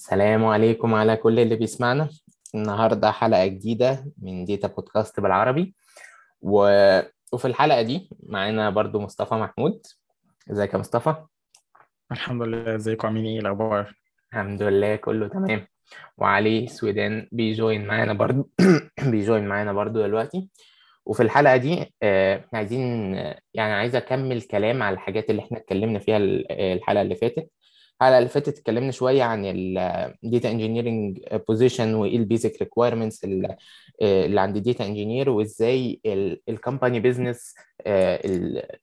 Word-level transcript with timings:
السلام 0.00 0.44
عليكم 0.44 0.94
على 0.94 1.16
كل 1.16 1.40
اللي 1.40 1.56
بيسمعنا. 1.56 2.08
النهاردة 2.54 3.10
حلقة 3.10 3.46
جديدة 3.46 4.12
من 4.22 4.44
ديتا 4.44 4.68
بودكاست 4.68 5.20
بالعربي. 5.20 5.74
و... 6.42 6.56
وفي 7.32 7.44
الحلقة 7.44 7.82
دي 7.82 8.10
معانا 8.22 8.70
برضو 8.70 9.00
مصطفى 9.00 9.34
محمود. 9.34 9.86
ازيك 10.50 10.74
يا 10.74 10.78
مصطفى؟ 10.78 11.14
الحمد 12.12 12.42
لله. 12.42 12.74
ازيكم؟ 12.74 13.08
عاملين 13.08 13.26
إيه 13.26 13.40
الأخبار؟ 13.40 13.94
الحمد 14.32 14.62
لله 14.62 14.96
كله 14.96 15.28
تمام. 15.28 15.66
وعلي 16.18 16.66
سويدان 16.66 17.28
بيجوين 17.32 17.86
معانا 17.86 18.12
برضو. 18.12 18.50
بيجوين 19.12 19.48
معانا 19.48 19.72
برضو 19.72 20.02
دلوقتي. 20.02 20.48
وفي 21.06 21.22
الحلقة 21.22 21.56
دي 21.56 21.94
آه، 22.02 22.44
عايزين 22.52 23.14
يعني 23.54 23.72
عايز 23.72 23.96
أكمل 23.96 24.42
كلام 24.42 24.82
على 24.82 24.94
الحاجات 24.94 25.30
اللي 25.30 25.42
إحنا 25.42 25.58
اتكلمنا 25.58 25.98
فيها 25.98 26.16
الحلقة 26.16 27.02
اللي 27.02 27.14
فاتت. 27.14 27.50
الحلقة 28.00 28.18
اللي 28.18 28.28
فاتت 28.28 28.48
اتكلمنا 28.58 28.90
شوية 28.92 29.22
عن 29.22 29.44
ال 30.24 30.29
data 30.29 30.50
engineering 30.50 31.18
position 31.48 31.94
وإيه 31.94 32.16
ال 32.16 32.23
basic 32.23 32.56
requirements 32.62 33.24
اللي 33.24 34.40
عند 34.40 34.56
ال 34.56 34.62
data 34.62 34.86
engineer 34.86 35.30
وإزاي 35.30 36.00
ال 36.48 36.55
company 36.55 37.00
business 37.00 37.54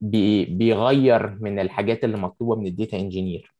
بيغير 0.02 1.38
من 1.42 1.60
الحاجات 1.60 2.04
اللي 2.04 2.18
مطلوبة 2.18 2.56
من 2.56 2.68
ال 2.68 2.74
data 2.74 2.98
engineer 3.00 3.57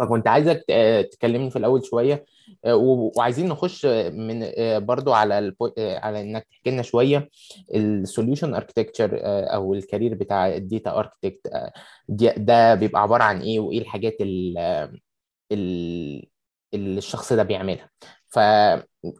فكنت 0.00 0.28
عايزك 0.28 0.64
تكلمني 1.12 1.50
في 1.50 1.56
الأول 1.56 1.84
شوية 1.86 2.24
وعايزين 2.66 3.48
نخش 3.48 3.86
من 4.12 4.46
برضو 4.86 5.12
على 5.12 5.52
على 5.78 6.20
إنك 6.20 6.46
تحكي 6.50 6.70
لنا 6.70 6.82
شوية 6.82 7.28
ال 7.74 7.83
solution 7.83 8.54
architecture 8.54 9.10
أو 9.24 9.74
ال 9.74 9.80
career 9.80 10.14
بتاع 10.14 10.54
ال 10.56 10.64
data 10.64 10.98
architect 10.98 11.50
ده 12.38 12.74
بيبقى 12.74 13.02
عبارة 13.02 13.22
عن 13.22 13.40
إيه 13.40 13.60
وإيه 13.60 13.78
الحاجات 13.78 14.16
اللي 14.20 14.92
الشخص 16.74 17.32
ده 17.32 17.42
بيعملها. 17.42 17.90
ف 18.28 18.36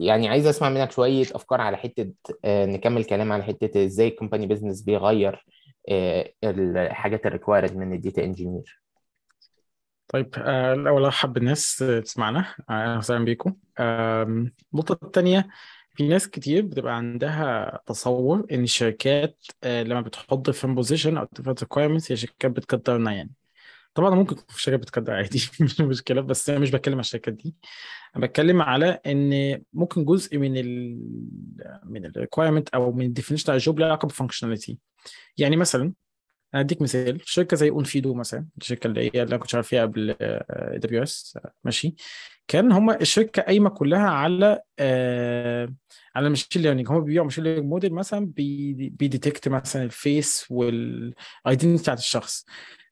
يعني 0.01 0.29
عايز 0.29 0.47
أسمع 0.47 0.69
منك 0.69 0.91
شوية 0.91 1.23
أفكار 1.23 1.61
على 1.61 1.77
حتة 1.77 2.13
نكمل 2.47 3.05
كلام 3.05 3.33
على 3.33 3.43
حتة 3.43 3.85
إزاي 3.85 4.09
ال 4.09 4.14
company 4.14 4.47
business 4.47 4.83
بيغير 4.83 5.45
الحاجات 6.45 7.27
ال 7.27 7.32
required 7.32 7.77
من 7.77 7.93
ال 7.93 7.99
data 7.99 8.25
engineer 8.25 8.83
طيب 10.09 10.35
آه، 10.39 10.73
الأول 10.75 11.13
حب 11.13 11.37
الناس 11.37 11.77
تسمعنا 12.05 12.55
أهلا 12.71 12.99
وسهلا 12.99 13.25
بيكم 13.25 13.55
النقطة 13.81 15.07
الثانية 15.07 15.49
في 15.95 16.09
ناس 16.09 16.29
كتير 16.29 16.63
بتبقى 16.67 16.97
عندها 16.97 17.81
تصور 17.87 18.47
إن 18.53 18.63
الشركات 18.63 19.45
آه، 19.65 19.83
لما 19.83 20.01
بتحط 20.01 20.51
firm 20.51 20.75
position 20.75 21.17
أو 21.17 21.27
different 21.33 21.61
requirements 21.61 22.13
هي 22.13 22.17
شركات 22.17 22.51
بتقدرنا 22.51 23.13
يعني. 23.13 23.33
طبعا 23.95 24.15
ممكن 24.15 24.37
في 24.49 24.63
شركات 24.63 24.81
بتقدر 24.81 25.13
عادي 25.13 25.51
مش 25.61 25.81
مشكلة 25.81 26.21
بس 26.21 26.51
أنا 26.51 26.59
مش 26.59 26.71
بتكلم 26.71 26.95
على 26.95 27.01
الشركات 27.01 27.35
دي. 27.35 27.55
أنا 28.17 28.27
بتكلم 28.27 28.63
على 28.63 29.01
إن 29.07 29.63
ممكن 29.73 30.05
جزء 30.05 30.39
من 30.39 30.57
ال 30.57 30.99
من 31.85 32.05
ال 32.07 32.12
requirement 32.12 32.69
أو 32.69 32.93
من 32.93 33.07
ال 33.07 33.10
definition 33.10 33.43
بتاع 33.45 33.55
ال 33.55 33.61
job 33.61 33.79
له 33.79 33.87
علاقة 33.87 34.07
بال 34.07 34.16
functionality 34.16 34.79
يعني 35.39 35.57
مثلا 35.57 35.93
اديك 36.55 36.83
مثال 36.83 37.21
شركه 37.25 37.57
زي 37.57 37.71
Onfido 37.71 38.15
مثلا 38.15 38.47
الشركة 38.59 38.87
اللي 38.87 39.01
هي 39.01 39.09
اللي 39.23 39.23
أنا 39.23 39.37
كنت 39.37 39.51
شغال 39.51 39.65
فيها 39.65 39.83
قبل 39.83 40.17
AWS 40.21 41.39
ماشي؟ 41.65 41.95
كان 42.49 42.73
هم 42.73 42.91
الشركة 42.91 43.43
قايمة 43.43 43.71
كلها 43.71 44.09
على 44.09 44.61
آه 44.79 45.75
على 46.15 46.27
ال 46.27 46.31
machine 46.31 46.63
learning 46.63 46.89
هم 46.89 47.01
بيبيعوا 47.01 47.25
machine 47.27 47.45
learning 47.45 47.67
model 47.71 47.93
مثلا 47.95 48.27
بي 48.27 48.57
detect 48.57 49.49
مثلا 49.49 49.83
ال 49.83 49.96
face 49.96 50.47
وال 50.51 50.77
identity 50.77 51.83
بتاعت 51.83 51.99
الشخص. 51.99 52.45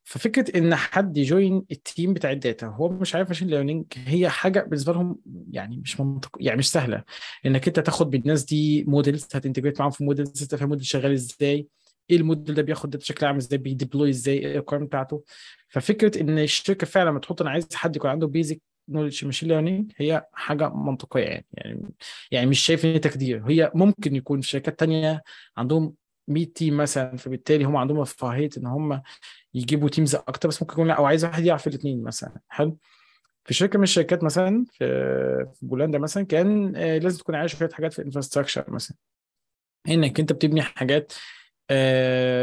ففكرة 0.06 0.58
إن 0.58 0.74
حد 0.74 1.16
ي 1.16 1.26
join 1.26 1.64
ال 1.72 1.81
team 1.81 2.14
بتاع 2.14 2.30
ال 2.32 2.39
data 2.39 2.66
هو 2.66 2.88
مش 2.88 3.14
عارف 3.14 3.28
machine 3.28 3.48
learning 3.48 3.84
هي 4.06 4.28
حاجة 4.28 4.60
بالنسبة 4.60 4.92
لهم 4.92 5.18
يعني 5.50 5.76
مش 5.76 6.00
منطق 6.00 6.36
يعني 6.40 6.58
مش 6.58 6.70
سهلة. 6.70 7.04
إنك 7.46 7.66
أنت 7.68 7.80
تاخد 7.80 8.10
بالناس 8.10 8.44
دي 8.44 8.84
models 8.84 9.28
هت 9.34 9.43
integrate 9.43 9.80
معاهم 9.80 9.90
في 9.90 10.04
models 10.04 10.30
تفهم 10.46 10.68
موديل 10.68 10.86
شغال 10.86 11.12
إزاي. 11.12 11.66
إيه 12.10 12.16
الموديل 12.16 12.54
ده 12.54 12.62
بياخد 12.62 12.90
data 12.90 13.02
بشكل 13.02 13.26
عام 13.26 13.36
إزاي 13.36 13.58
بي 13.58 13.71
deploy 13.71 14.10
إزاي 14.10 14.38
إيه 14.38 14.46
ال 14.46 14.50
requirement 14.50 14.88
بتاعته؟ 14.88 15.24
ففكرة 15.68 16.20
إن 16.20 16.38
الشركة 16.38 16.86
فعلا 16.86 17.10
لما 17.10 17.18
تحط 17.20 17.40
أنا 17.40 17.50
عايز 17.50 17.74
حد 17.74 17.96
يكون 17.96 18.10
عنده 18.10 18.26
basic 18.26 18.60
knowledge 18.88 19.24
machine 19.24 19.48
learning 19.48 19.92
هي 19.96 20.26
حاجة 20.32 20.68
منطقية 20.68 21.22
يعني. 21.22 21.46
يعني 21.52 21.94
يعني 22.30 22.46
مش 22.46 22.60
شايف 22.60 22.84
إن 22.86 23.00
تقدير. 23.00 23.50
هي 23.50 23.70
ممكن 23.74 24.16
يكون 24.16 24.40
في 24.40 24.48
شركات 24.48 24.78
تانية 24.78 25.22
عندهم 25.56 25.94
100 26.28 26.46
team 26.46 26.76
مثلا 26.76 27.16
فبالتالي 27.16 27.64
هم 27.64 27.76
عندهم 27.76 28.00
رفاهيه 28.00 28.50
إن 28.58 28.66
هم 28.66 29.02
يجيبوا 29.54 29.88
teams 29.88 30.14
أكتر 30.14 30.48
بس 30.48 30.62
ممكن 30.62 30.72
يكون 30.72 30.88
لأ 30.88 30.94
أو 30.94 31.04
عايز 31.06 31.24
واحد 31.24 31.44
يعرف 31.44 31.66
الاثنين 31.66 32.02
مثلا. 32.02 32.40
حلو؟ 32.48 32.78
في 33.44 33.54
شركة 33.54 33.78
من 33.78 33.82
الشركات 33.82 34.24
مثلا 34.24 34.64
في 34.72 35.46
بولندا 35.62 35.98
مثلا 35.98 36.22
كان 36.26 36.72
لازم 36.76 37.18
تكون 37.18 37.34
عايش 37.34 37.54
شوية 37.56 37.68
حاجات 37.72 37.92
في 37.92 37.98
ال 37.98 38.03
infrastructure 38.03 38.64
مثلا. 38.70 38.96
إنك 39.88 40.20
أنت 40.20 40.32
بتبني 40.32 40.62
حاجات 40.62 41.12
آه 41.12 41.16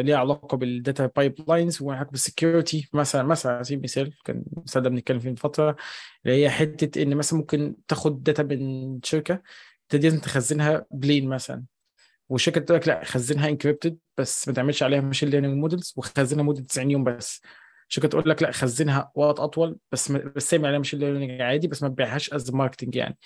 ليها 0.02 0.18
علاقة 0.18 0.58
بال 0.58 1.06
data 1.16 1.36
pipelines 1.48 1.82
وعلاقه 1.82 2.10
بال 2.12 2.27
security 2.27 2.90
مثلا 2.94 3.24
مثلا 3.24 3.52
على 3.56 3.64
سبيل 3.64 3.78
المثال 3.78 4.14
كان 4.26 4.44
مثال 4.68 4.82
ده 4.84 4.90
بنتكلم 4.90 5.20
فيه 5.20 5.30
من 5.30 5.36
فترة 5.36 5.76
اللي 6.26 6.44
هي 6.44 6.50
حتة 6.50 7.02
إن 7.04 7.16
مثلا 7.16 7.40
ممكن 7.40 7.76
تاخد 7.88 8.24
data 8.24 8.44
من 8.44 9.00
شركة 9.04 9.42
لازم 9.94 10.20
تخزنها 10.20 10.86
plain 10.92 11.30
مثلا. 11.30 11.64
والشركة 12.30 12.62
تقول 12.62 12.78
لك 12.80 12.88
لا 12.88 13.04
خزنها 13.04 13.50
encrypted 13.50 13.98
بس 14.18 14.48
ما 14.48 14.54
تعملش 14.54 14.84
عليها 14.84 15.02
machine 15.02 15.30
learning 15.30 15.58
models 15.58 15.94
وخزنها 15.98 16.44
مدة 16.44 16.62
90 16.62 16.92
يوم 16.92 17.04
بس. 17.04 17.42
شركة 17.88 18.08
تقول 18.08 18.30
لك 18.30 18.44
لا 18.44 18.52
خزنها 18.52 19.12
وقت 19.16 19.40
أطول 19.40 19.78
بس 19.92 20.12
بس 20.12 20.50
تعمل 20.50 20.66
عليها 20.66 20.78
machine 20.78 21.00
learning 21.00 21.42
عادي 21.42 21.68
بس 21.68 21.84
ما 21.84 21.90
تبيعهاش 21.90 22.34
as 22.34 22.52
marketing 22.54 22.96
يعني. 22.96 23.18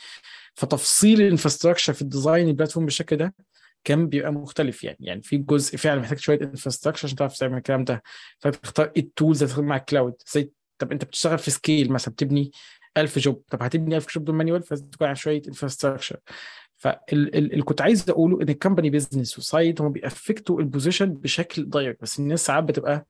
فتفصيل 0.55 1.21
ال 1.21 1.26
infrastructure 1.26 1.93
في 1.93 2.01
ال 2.01 2.08
design 2.08 2.47
ال 2.47 2.51
platform 2.51 2.85
بالشكل 2.85 3.17
ده 3.17 3.33
كان 3.85 4.07
بيبقى 4.07 4.31
مختلف 4.33 4.83
يعني. 4.83 4.97
يعني 4.99 5.21
في 5.21 5.37
جزء 5.37 5.77
فعلا 5.77 6.01
محتاج 6.01 6.19
شوية 6.19 6.39
infrastructure 6.41 7.05
عشان 7.07 7.17
تعرف 7.17 7.37
تعمل 7.37 7.57
الكلام 7.57 7.83
ده. 7.83 8.03
فتختار 8.39 8.91
إيه 8.95 9.01
ال 9.03 9.10
tools 9.10 9.43
اللي 9.43 9.65
مع 9.65 9.75
ال 9.77 9.83
cloud 9.83 10.13
زي 10.33 10.51
طب 10.77 10.91
انت 10.91 11.05
بتشتغل 11.05 11.37
في 11.37 11.51
scale 11.51 11.91
مثلا 11.91 12.13
بتبني 12.13 12.51
1000 12.97 13.19
job 13.19 13.43
طب 13.49 13.63
هتبني 13.63 13.95
1000 13.95 14.13
job 14.15 14.25
دول 14.25 14.35
manual 14.35 14.63
فلازم 14.63 14.85
تكون 14.89 15.07
عارف 15.07 15.19
شوية 15.19 15.41
infrastructure 15.47 16.17
فاللي 16.77 17.61
كنت 17.61 17.81
عايز 17.81 18.09
أقوله 18.09 18.41
إن 18.41 18.49
ال 18.49 18.54
company 18.54 18.89
business 18.89 19.37
side 19.39 19.81
هم 19.81 19.91
بي 19.91 20.08
affect 20.08 20.59
وا 20.59 20.65
ال 20.65 20.70
position 20.70 21.13
بشكل 21.13 21.69
direct 21.69 22.01
بس 22.01 22.19
الناس 22.19 22.45
ساعات 22.45 22.63
بتبقى 22.63 23.05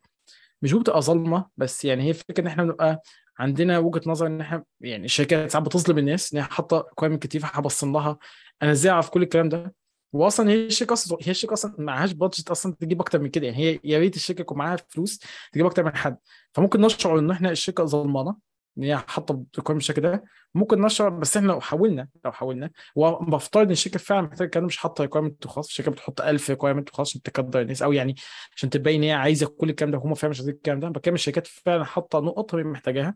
مش 0.61 0.73
بتبقى 0.73 1.01
ظالمة. 1.01 1.45
بس 1.57 1.85
يعني 1.85 2.03
هي 2.03 2.13
فكره 2.13 2.41
إن 2.41 2.47
إحنا 2.47 2.63
بنبقى 2.63 3.01
عندنا 3.39 3.79
وجهة 3.79 4.01
نظر 4.07 4.27
إن 4.27 4.41
إحنا 4.41 4.63
يعني 4.81 5.05
الشركات 5.05 5.51
ساعات 5.51 5.65
بتظلم 5.65 5.97
الناس 5.97 6.33
إن 6.33 6.39
هي 6.39 6.45
حاطة 6.45 6.77
requirement 6.89 7.23
كتير 7.23 7.41
فهبصم 7.41 7.93
لها. 7.93 8.17
أنا 8.63 8.71
إزاي 8.71 8.91
أعرف 8.91 9.09
كل 9.09 9.23
الكلام 9.23 9.49
ده؟ 9.49 9.73
واصلا 10.15 10.49
هي 10.49 10.65
الشركة 10.65 10.93
أصلا 10.93 11.17
هي 11.21 11.31
الشركة 11.31 11.53
أصلا 11.53 11.75
معهاش 11.77 12.11
budget 12.11 12.49
أصلا 12.51 12.73
تجيب 12.79 13.01
أكتر 13.01 13.19
من 13.19 13.29
كده. 13.29 13.47
يعني 13.47 13.57
هي 13.57 13.79
يا 13.83 13.99
ريت 13.99 14.15
الشركة 14.15 14.41
يكون 14.41 14.57
معاها 14.57 14.77
فلوس 14.89 15.19
تجيب 15.53 15.65
أكتر 15.65 15.83
من 15.83 15.95
حد. 15.95 16.17
فممكن 16.53 16.81
نشعر 16.81 17.19
إن 17.19 17.31
إحنا 17.31 17.51
الشركة 17.51 17.85
ظلمانة 17.85 18.35
إن 18.77 18.83
هي 18.83 18.97
حاطة 18.97 19.33
requirement 19.57 19.87
بالشكل 19.87 20.01
ده. 20.01 20.23
ممكن 20.55 20.81
نشعر 20.81 21.09
بس 21.09 21.37
إحنا 21.37 21.47
لو 21.47 21.61
حاولنا 21.61 22.07
لو 22.25 22.31
حاولنا 22.31 22.69
وبفترض 22.95 23.65
إن 23.65 23.71
الشركة 23.71 23.99
فعلا 23.99 24.21
محتاجة 24.27 24.47
كانوا 24.47 24.67
مش 24.67 24.77
حاطة 24.77 25.01
requirement 25.01 25.45
وخلاص 25.45 25.67
الشركة 25.67 25.91
بتحط 25.91 26.21
1000 26.21 26.49
requirement 26.49 26.89
وخلاص 26.89 27.09
عشان 27.09 27.21
تقدر 27.21 27.61
الناس 27.61 27.81
أو 27.81 27.93
يعني 27.93 28.15
عشان 28.55 28.69
تبين 28.69 28.95
إن 28.95 29.03
هي 29.03 29.11
عايزة 29.11 29.47
كل 29.47 29.69
الكلام 29.69 29.91
ده 29.91 29.97
وهم 29.97 30.13
فعلا 30.13 30.31
مش 30.31 30.37
عايزين 30.37 30.55
الكلام 30.55 30.79
ده. 30.79 30.89
بتكلم 30.89 31.13
الشركات 31.13 31.47
فعلا 31.47 31.83
حاطة 31.85 32.19
نقط 32.19 32.55
هي 32.55 32.63
محتاجاها. 32.63 33.15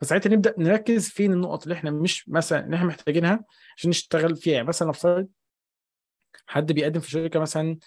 فساعتها 0.00 0.30
نبدأ 0.30 0.54
نركز 0.58 1.08
فين 1.08 1.32
النقط 1.32 1.62
اللي 1.62 1.74
إحنا 1.74 1.90
مش 1.90 2.28
مثلا 2.28 2.64
اللي 2.64 2.76
إحنا 2.76 2.86
محتاجينها 2.86 3.44
عشان 3.76 3.90
نشتغل 3.90 4.36
فيها. 4.36 4.54
يعني 4.54 4.68
مثلا 4.68 4.88
نفترض 4.88 5.28
حد 6.46 6.72
بيقدم 6.72 7.00
في 7.00 7.10
شركة 7.10 7.40
مثلا 7.40 7.78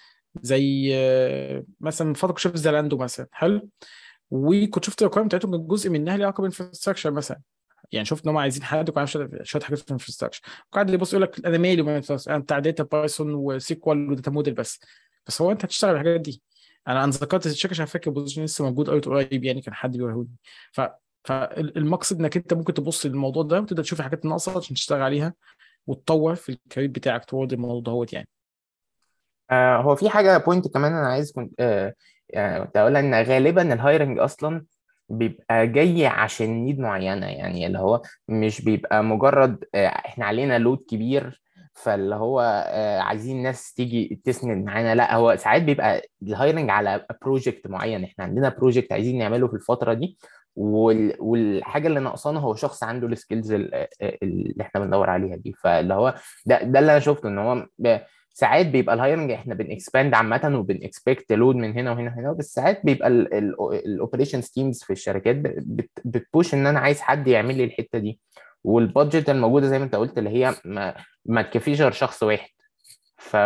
زي 0.41 0.93
مثلا 1.79 2.07
من 2.07 2.13
فتره 2.13 2.27
كنت 2.27 2.39
شفت 2.39 2.57
Zalando 2.57 2.97
مثلا 2.97 3.27
حلو؟ 3.31 3.69
وكنت 4.31 4.85
شفت 4.85 5.01
ال 5.01 5.04
requirement 5.04 5.35
بتاعتهم 5.35 5.57
كان 5.57 5.67
جزء 5.67 5.89
منها 5.89 6.17
ليها 6.17 6.25
علاقة 6.25 6.41
بال 6.41 6.50
infrastructure 6.50 7.11
مثلا. 7.11 7.41
يعني 7.91 8.05
شفت 8.05 8.23
إن 8.23 8.29
هم 8.29 8.37
عايزين 8.37 8.63
حد 8.63 8.89
يكون 8.89 8.99
عارف 8.99 9.11
شوية 9.43 9.61
حاجات 9.63 9.79
في 9.79 9.85
ال 9.87 9.91
infrastructure 9.91 10.41
وقعد 10.71 10.89
يبص 10.89 11.13
يقول 11.13 11.23
لك 11.23 11.45
أنا 11.45 11.57
مالي 11.57 12.01
أنا 12.27 12.39
بتاع 12.39 12.59
data 12.59 12.83
Python 12.83 13.33
و 13.33 13.52
SQL 13.52 14.09
و 14.11 14.15
data 14.15 14.31
model 14.31 14.53
بس. 14.53 14.79
بس 15.27 15.41
هو 15.41 15.51
أنت 15.51 15.65
هتشتغل 15.65 15.91
الحاجات 15.93 16.21
دي. 16.21 16.41
أنا 16.87 17.03
أنا 17.03 17.11
ذكرت 17.11 17.45
الشركة 17.45 17.73
عشان 17.73 17.85
فاكر 17.85 18.09
ال 18.09 18.13
position 18.13 18.43
لسه 18.43 18.65
موجود 18.65 18.89
قوي 18.89 18.99
قريب 18.99 19.43
يعني 19.43 19.61
كان 19.61 19.73
حد 19.73 19.97
بيوريهولي 19.97 20.29
ف 20.71 20.81
فالمقصد 21.23 22.19
إنك 22.19 22.37
أنت 22.37 22.53
ممكن 22.53 22.73
تبص 22.73 23.05
للموضوع 23.05 23.43
ده 23.43 23.61
وتبدأ 23.61 23.81
تشوف 23.81 23.99
الحاجات 23.99 24.23
الناقصه 24.23 24.57
عشان 24.57 24.75
تشتغل 24.75 25.01
عليها. 25.01 25.33
وتطور 25.87 26.35
في 26.35 26.49
ال 26.49 26.55
career 26.55 26.89
بتاعك 26.89 27.25
تورد 27.25 27.53
الموضوع 27.53 27.81
دوت 27.81 28.13
يعني. 28.13 28.27
آه 29.51 29.77
هو 29.77 29.95
في 29.95 30.09
حاجة 30.09 30.37
point 30.37 30.67
كمان 30.67 30.93
أنا 30.93 31.07
عايز 31.07 31.31
كنت 31.31 31.53
آه 31.59 31.93
يعني 32.29 32.65
كنت 32.65 32.77
أقولها 32.77 33.01
إن 33.01 33.13
غالبا 33.23 33.73
ال 33.73 33.80
hiring 33.80 34.19
أصلا 34.19 34.65
بيبقى 35.09 35.67
جاي 35.67 36.05
عشان 36.07 36.49
need 36.65 36.79
معينة 36.79 37.27
يعني 37.27 37.67
اللي 37.67 37.79
هو 37.79 38.01
مش 38.27 38.61
بيبقى 38.61 39.03
مجرد 39.03 39.63
آه 39.75 39.87
إحنا 39.87 40.25
علينا 40.25 40.57
load 40.59 40.77
كبير 40.89 41.41
فاللي 41.73 42.15
هو 42.15 42.41
آه 42.67 42.99
عايزين 42.99 43.43
ناس 43.43 43.73
تيجي 43.73 44.21
تسند 44.23 44.65
معانا. 44.65 44.95
لا 44.95 45.15
هو 45.15 45.35
ساعات 45.35 45.61
بيبقى 45.61 46.01
ال 46.23 46.30
hiring 46.30 46.69
على 46.69 47.05
project 47.21 47.67
معين 47.67 48.03
إحنا 48.03 48.23
عندنا 48.25 48.49
project 48.49 48.91
عايزين 48.91 49.17
نعمله 49.17 49.47
في 49.47 49.53
الفترة 49.53 49.93
دي. 49.93 50.17
وال... 50.55 51.15
والحاجة 51.19 51.87
اللي 51.87 51.99
ناقصانا 51.99 52.39
هو 52.39 52.55
شخص 52.55 52.83
عنده 52.83 53.07
ال 53.07 53.14
skills 53.14 53.51
اللي 53.53 54.53
إحنا 54.61 54.81
بندور 54.81 55.09
عليها 55.09 55.35
دي. 55.35 55.53
فاللي 55.53 55.93
هو 55.93 56.15
ده 56.45 56.63
ده 56.63 56.79
اللي 56.79 56.91
أنا 56.91 56.99
شفته 56.99 57.29
إن 57.29 57.37
هو 57.37 57.67
ب... 57.79 57.97
ساعات 58.35 58.65
بيبقى 58.65 58.95
ال 58.95 59.00
hiring 59.00 59.31
إحنا 59.31 59.55
بن 59.55 59.70
expand 59.70 60.13
عامه 60.13 60.59
وبن 60.59 60.83
expect 60.83 61.31
load 61.31 61.55
من 61.55 61.73
هنا 61.77 61.91
وهنا 61.91 62.09
وهنا 62.15 62.33
بس 62.33 62.53
ساعات 62.53 62.85
بيبقى 62.85 63.07
ال 63.07 63.20
operations 63.20 64.49
teams 64.49 64.83
في 64.83 64.93
الشركات 64.93 65.35
بت... 65.35 65.89
بت 66.05 66.21
push 66.21 66.53
إن 66.53 66.67
أنا 66.67 66.79
عايز 66.79 67.01
حد 67.01 67.27
يعمل 67.27 67.57
لي 67.57 67.63
الحتة 67.63 67.99
دي. 67.99 68.19
وال 68.63 68.80
budget 68.80 69.29
الموجودة 69.29 69.67
زي 69.67 69.79
ما 69.79 69.85
أنت 69.85 69.95
قلت 69.95 70.17
اللي 70.17 70.29
هي 70.29 70.53
ما, 70.65 70.95
ما 71.25 71.41
تكفيش 71.41 71.81
غير 71.81 71.91
شخص 71.91 72.23
واحد. 72.23 72.49
ف 73.17 73.37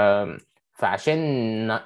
فعشان 0.73 1.19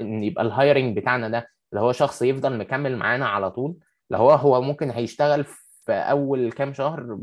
يبقى 0.01 0.43
ال 0.43 0.51
hiring 0.51 0.97
بتاعنا 0.97 1.29
ده 1.29 1.47
اللي 1.73 1.81
هو 1.81 1.91
شخص 1.91 2.21
يفضل 2.21 2.57
مكمل 2.57 2.97
معانا 2.97 3.27
على 3.27 3.51
طول 3.51 3.75
اللي 4.11 4.17
هو 4.23 4.31
هو 4.31 4.61
ممكن 4.61 4.89
هيشتغل 4.91 5.45
في 5.85 5.91
أول 5.93 6.51
كام 6.51 6.73
شهر 6.73 7.17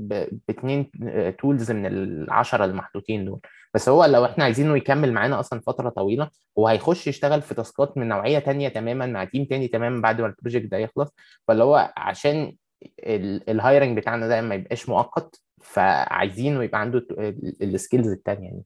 باثنين 0.49 0.91
tools 1.39 1.71
من 1.71 1.87
العشرة 1.87 2.65
المحطوطين 2.65 3.25
دول. 3.25 3.41
بس 3.75 3.89
هو 3.89 4.05
لو 4.05 4.25
إحنا 4.25 4.45
عايزينه 4.45 4.77
يكمل 4.77 5.13
معانا 5.13 5.41
أصلا 5.41 5.61
فترة 5.61 5.89
طويلة 5.89 6.31
هو 6.59 6.69
هيخش 6.69 7.07
يشتغل 7.07 7.43
في 7.43 7.55
task 7.55 7.90
ات 7.90 7.99
من 7.99 8.09
نوعية 8.09 8.39
تانية 8.39 8.69
تماما 8.69 9.07
مع 9.07 9.25
team 9.25 9.45
تاني 9.45 9.69
تماما 9.69 10.01
بعد 10.03 10.21
ما 10.21 10.27
ال 10.27 10.32
project 10.32 10.67
ده 10.67 10.77
يخلص. 10.77 11.09
فاللي 11.49 11.65
هو 11.65 11.93
عشان 11.97 12.57
ال 13.49 13.56
hiring 13.56 13.97
بتاعنا 13.97 14.29
ده 14.29 14.41
ما 14.41 14.55
يبقاش 14.55 14.89
مؤقت 14.89 15.41
فعايزينه 15.63 16.63
يبقى 16.65 16.81
عنده 16.81 17.07
ال 17.63 17.69
skills 17.69 18.09
التانية 18.09 18.45
يعني 18.45 18.63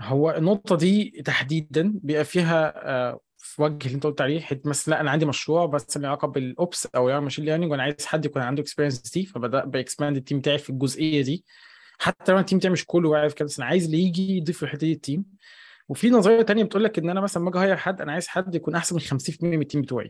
هو 0.00 0.30
النقطة 0.30 0.76
دي 0.76 1.22
تحديدا 1.24 1.92
بيبقى 2.02 2.24
فيها 2.24 3.18
في 3.38 3.62
وجه 3.62 3.86
اللي 3.86 3.94
انت 3.94 4.04
قلت 4.06 4.20
عليه 4.20 4.40
حتة 4.40 4.70
مثلا 4.70 4.94
لا 4.94 5.00
أنا 5.00 5.10
عندي 5.10 5.26
مشروع 5.26 5.66
بس 5.66 5.96
له 5.96 6.08
علاقة 6.08 6.28
بال 6.28 6.51
Ops 6.51 6.86
أو 6.86 7.08
يعني 7.08 7.22
machine 7.22 7.44
learning 7.44 7.70
وأنا 7.72 7.82
عايز 7.82 8.06
حد 8.06 8.24
يكون 8.24 8.42
عنده 8.42 8.62
experience 8.62 9.10
دي 9.10 9.26
فبدأ 9.26 9.64
ب 9.64 9.71
expand 9.71 10.16
ال 10.16 10.20
team 10.20 10.38
بتاعي 10.38 10.58
في 10.58 10.70
الجزئية 10.70 11.22
دي. 11.22 11.44
حتى 11.98 12.32
لو 12.32 12.38
ال 12.38 12.42
team 12.42 12.58
بتاعي 12.58 12.72
مش 12.72 12.84
كله 12.86 13.16
عارف 13.16 13.34
كده 13.34 13.44
بس 13.46 13.58
أنا 13.58 13.68
عايز 13.68 13.84
اللي 13.84 13.98
يجي 13.98 14.36
يضيف 14.36 14.62
الحتة 14.62 14.78
دي 14.86 14.92
ال 14.92 14.98
team 14.98 15.24
وفي 15.88 16.10
نظرية 16.10 16.42
تانية 16.42 16.64
بتقول 16.64 16.84
لك 16.84 16.98
إن 16.98 17.10
أنا 17.10 17.20
مثلا 17.20 17.42
لما 17.42 17.50
أجي 17.50 17.58
أ 17.58 17.62
hire 17.62 17.76
حد 17.76 18.00
أنا 18.00 18.12
عايز 18.12 18.28
حد 18.28 18.54
يكون 18.54 18.74
أحسن 18.74 18.96
من 18.96 19.00
50% 19.02 19.42
من 19.42 19.60
ال 19.62 19.66
team 19.66 19.82
بتوعي. 19.82 20.08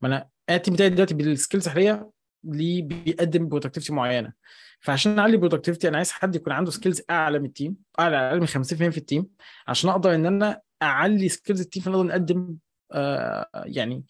ما 0.00 0.08
أنا 0.08 0.28
ال 0.50 0.55
team 0.55 0.74
بتاعي 0.74 0.90
دلوقتي 0.90 1.14
بال 1.14 1.27
skills 1.27 1.66
الحالية 1.66 2.10
ليه 2.44 2.82
بيقدم 2.82 3.48
productivity 3.48 3.92
معينة. 3.92 4.32
فعشان 4.80 5.18
أعلي 5.18 5.36
productivity 5.36 5.88
أنا 5.88 5.96
عايز 5.96 6.12
حد 6.12 6.36
يكون 6.36 6.52
عنده 6.52 6.70
skills 6.70 7.02
أعلى 7.10 7.38
من 7.38 7.44
ال 7.44 7.50
team 7.50 7.76
أعلى 8.00 8.16
أقل 8.16 8.40
من 8.40 8.46
50% 8.46 8.50
في 8.90 8.98
ال 8.98 9.04
team 9.04 9.26
عشان 9.68 9.90
أقدر 9.90 10.14
إن 10.14 10.26
أنا 10.26 10.60
أعلي 10.82 11.28
skills 11.28 11.60
ال 11.60 11.64
team 11.64 11.82
فنقدر 11.82 12.02
نقدم 12.06 12.56
آه 12.92 13.46
يعني 13.54 14.04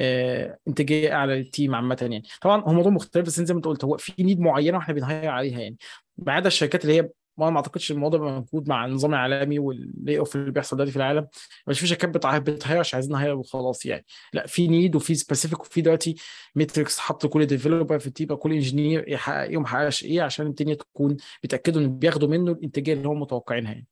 آه 0.00 0.58
إنتاجية 0.68 1.12
أعلى 1.14 1.38
لل 1.38 1.50
team 1.50 1.74
عامة 1.74 1.98
يعني. 2.00 2.22
طبعا 2.42 2.62
هو 2.62 2.72
موضوع 2.72 2.92
مختلف 2.92 3.26
بس 3.26 3.40
زي 3.40 3.54
ما 3.54 3.58
أنت 3.58 3.66
قلت 3.66 3.84
هو 3.84 3.96
في 3.96 4.22
need 4.22 4.40
معينة 4.40 4.76
وإحنا 4.78 4.94
بن 4.94 5.06
hire 5.06 5.30
عليها 5.30 5.60
يعني. 5.60 5.76
ما 6.18 6.32
عدا 6.32 6.48
الشركات 6.48 6.84
اللي 6.84 6.96
هي 6.96 7.10
ما 7.38 7.56
أعتقدش 7.56 7.90
الموضوع 7.92 8.20
موجود 8.20 8.68
مع 8.68 8.86
النظام 8.86 9.14
العالمي 9.14 9.58
وال 9.58 10.18
layoff 10.18 10.36
اللي 10.36 10.50
بيحصل 10.50 10.76
دلوقتي 10.76 10.92
في 10.92 10.96
العالم 10.96 11.28
مش 11.66 11.80
في 11.80 11.86
شركات 11.86 12.10
بت 12.10 12.33
hire 12.33 12.78
عشان 12.78 12.96
عايزين 12.96 13.12
ن 13.12 13.16
hire 13.16 13.34
وخلاص 13.34 13.86
يعني. 13.86 14.04
لا 14.32 14.46
في 14.46 14.68
need 14.68 14.96
وفي 14.96 15.14
specific 15.14 15.60
وفي 15.60 15.80
دلوقتي 15.80 16.14
metrics 16.54 16.98
حط 16.98 17.26
كل 17.26 17.46
developer 17.46 17.98
في 17.98 18.06
ال 18.06 18.12
team 18.12 18.34
كل 18.34 18.52
engineer 18.52 19.08
يحقق 19.08 19.40
إيه 19.42 19.56
وما 19.56 19.66
يحققش 19.66 20.04
إيه 20.04 20.22
عشان 20.22 20.46
الدنيا 20.46 20.74
تكون 20.74 21.16
بيتأكدوا 21.42 21.82
إن 21.82 21.98
بياخدوا 21.98 22.28
منه 22.28 22.52
الإنتاجية 22.52 22.92
اللي 22.92 23.08
هم 23.08 23.20
متوقعينها 23.20 23.72
يعني. 23.72 23.86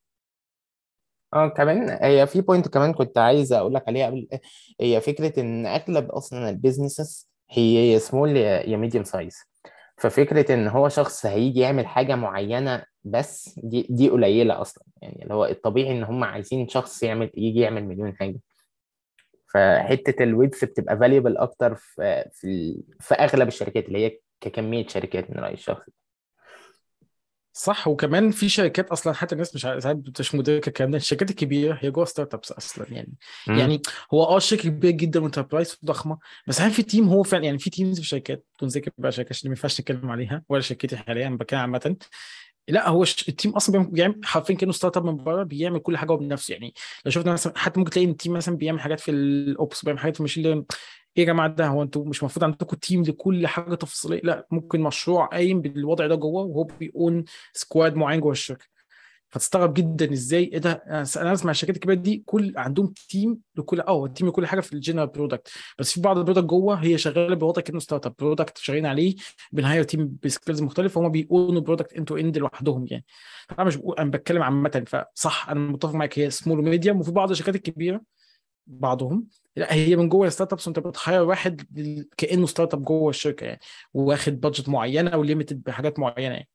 آه 1.35 1.49
كمان 1.49 1.91
هي 2.03 2.27
في 2.27 2.41
point 2.41 2.69
كمان 2.69 2.93
كنت 2.93 3.19
عايز 3.19 3.53
أقول 3.53 3.75
لك 3.75 3.89
عليها 3.89 4.07
قبل 4.07 4.29
هي 4.81 5.01
فكرة 5.01 5.41
إن 5.41 5.67
أغلب 5.67 6.11
أصلا 6.11 6.51
ال 6.51 6.58
businesses 6.58 7.29
هي 7.51 7.93
يا 7.93 7.99
small 7.99 8.37
يا 8.37 8.77
medium 8.77 9.05
size 9.05 9.39
ففكرة 9.97 10.55
إن 10.55 10.69
هو 10.69 10.89
شخص 10.89 11.27
هيجي 11.27 11.61
يعمل 11.61 11.87
حاجة 11.87 12.15
معينة 12.15 12.85
بس 13.05 13.59
دي 13.63 13.87
دي 13.91 14.09
قليلة 14.11 14.61
أصلا. 14.61 14.85
يعني 15.03 15.23
اللي 15.23 15.35
هو 15.35 15.45
الطبيعي 15.45 15.93
إن 15.93 16.05
هم 16.05 16.25
عايزين 16.25 16.69
شخص 16.69 17.03
يعمل 17.03 17.31
يجي 17.37 17.61
يعمل 17.61 17.85
مليون 17.85 18.17
حاجة. 18.17 18.41
فحتة 19.55 20.23
ال 20.23 20.33
Ops 20.33 20.65
بتبقى 20.65 20.99
valuable 20.99 21.37
أكتر 21.37 21.75
في 21.75 22.29
في 22.33 22.77
في 23.01 23.15
أغلب 23.15 23.49
الشركات 23.49 23.89
اللي 23.89 23.99
هي 24.07 24.19
ككمية 24.41 24.87
شركات 24.87 25.31
من 25.31 25.37
رايي 25.37 25.55
الشخصي 25.55 25.93
صح 27.59 27.89
وكمان 27.89 28.31
في 28.31 28.49
شركات 28.49 28.91
أصلا 28.91 29.13
حتى 29.13 29.33
الناس 29.33 29.55
مش 29.55 29.63
ساعات 29.63 30.21
مش 30.21 30.35
مدركه 30.35 30.69
الكلام 30.69 30.91
ده. 30.91 30.97
الشركات 30.97 31.31
الكبيرة 31.31 31.79
هي 31.81 31.91
جوه 31.91 32.05
startups 32.05 32.53
أصلا 32.53 32.87
يعني. 32.91 33.15
م. 33.47 33.53
يعني 33.53 33.83
هو 34.15 34.25
آه 34.25 34.39
شركة 34.39 34.69
كبيرة 34.69 34.93
جدا 34.93 35.21
و 35.21 35.26
enterprise 35.26 35.79
ضخمه 35.85 36.19
بس 36.47 36.61
هل 36.61 36.71
في 36.71 36.83
team 36.83 37.09
هو 37.09 37.23
فعلا 37.23 37.45
يعني 37.45 37.59
في 37.59 37.71
teams 37.71 38.01
في 38.01 38.07
شركات 38.07 38.47
بدون 38.59 38.69
ذكر 38.69 38.91
بقى 38.99 39.13
شركات 39.13 39.33
عشان 39.33 39.51
ما 39.51 39.53
ينفعش 39.57 39.81
نتكلم 39.81 40.11
عليها 40.11 40.43
ولا 40.49 40.61
شركتي 40.61 40.97
حاليا 40.97 41.29
بتكلم 41.29 41.61
عامة. 41.61 41.97
لا 42.69 42.89
هو 42.89 43.03
ال 43.03 43.12
team 43.12 43.51
أصلا 43.53 43.79
بيعمل 43.79 44.21
حرفيا 44.25 44.55
كأنه 44.55 44.73
startup 44.73 45.05
من 45.05 45.17
بره 45.17 45.43
بيعمل 45.43 45.79
كل 45.79 45.97
حاجة 45.97 46.13
هو 46.13 46.17
بنفسه 46.17 46.53
يعني. 46.53 46.75
لو 47.05 47.11
شفنا 47.11 47.33
مثلا 47.33 47.53
حتى 47.57 47.81
ممكن 47.81 47.91
تلاقي 47.91 48.11
ال 48.11 48.15
team 48.15 48.33
مثلا 48.33 48.57
بيعمل 48.57 48.81
حاجات 48.81 49.01
في 49.01 49.11
ال 49.11 49.29
Ops 49.29 49.85
بيعمل 49.85 49.99
حاجات 49.99 50.23
في 50.23 50.41
learning 50.41 50.65
إيه 51.19 51.25
يا 51.25 51.33
جماعة 51.33 51.49
ده؟ 51.49 51.67
هو 51.67 51.83
أنتوا 51.83 52.05
مش 52.05 52.21
المفروض 52.21 52.45
عندكم 52.45 52.77
team 52.77 53.03
لكل 53.03 53.47
حاجة 53.47 53.75
تفصيلية؟ 53.75 54.21
لا 54.25 54.47
ممكن 54.51 54.81
مشروع 54.81 55.27
قايم 55.27 55.61
بالوضع 55.61 56.07
ده 56.07 56.15
جوه 56.15 56.43
وهو 56.43 56.65
بيكون 56.65 57.25
squad 57.53 57.97
معين 57.97 58.21
جوه 58.21 58.33
الشركة. 58.33 58.65
فتستغرب 59.31 59.75
جدا 59.75 60.13
إزاي؟ 60.13 60.45
إيه 60.45 60.59
ده؟ 60.59 60.71
أنا 61.17 61.33
أسمع 61.33 61.51
الشركات 61.51 61.77
الكبيرة 61.77 61.97
دي 61.97 62.23
كل 62.27 62.53
عندهم 62.57 62.93
team 63.09 63.39
لكل 63.57 63.81
آه 63.81 64.07
team 64.07 64.29
لكل 64.29 64.47
حاجة 64.47 64.61
في 64.61 64.73
ال 64.73 64.77
general 64.77 65.07
product 65.07 65.49
بس 65.79 65.93
في 65.93 66.01
بعض 66.01 66.19
ال 66.19 66.22
product 66.22 66.45
جوه 66.45 66.75
هي 66.75 66.99
شغالة 66.99 67.35
بوضع 67.35 67.63
كأنه 67.63 67.79
startup 67.79 68.15
product 68.19 68.59
شغالين 68.59 68.87
عليه 68.87 69.15
بن 69.53 69.63
hire 69.63 69.83
team 69.83 70.17
ب 70.23 70.29
skills 70.29 70.63
مختلفه 70.63 71.01
هم 71.01 71.09
بيقولوا 71.09 71.61
product 71.61 71.93
end 71.93 72.07
to 72.07 72.17
end 72.17 72.39
لوحدهم 72.39 72.87
يعني. 72.91 73.05
أنا 73.59 73.65
مش 73.65 73.77
بقول 73.77 73.97
أنا 73.99 74.11
بتكلم 74.11 74.43
عامة 74.43 74.85
فصح 75.15 75.51
أنا 75.51 75.61
متفق 75.61 75.95
معاك 75.95 76.19
هي 76.19 76.31
small 76.31 76.59
و 76.59 76.65
medium 76.65 77.01
وفي 77.01 77.11
بعض 77.13 77.31
الشركات 77.31 77.55
الكبيرة 77.55 78.01
بعضهم 78.67 79.27
لا 79.59 79.75
هي 79.75 79.97
من 79.97 80.09
جوه 80.09 80.27
ال 80.27 80.53
startups 80.53 80.67
وانت 80.67 80.79
بت 80.79 80.94
hire 80.94 81.23
واحد 81.23 81.63
كأنه 82.17 82.47
startup 82.47 82.85
جوه 82.85 83.11
الشركة 83.11 83.45
يعني 83.45 83.61
واخد 83.95 84.41
budget 84.41 84.69
معينة 84.69 85.11
أو 85.11 85.23
limited 85.23 85.63
بحاجات 85.63 85.99
معينة 85.99 86.35
يعني. 86.35 86.49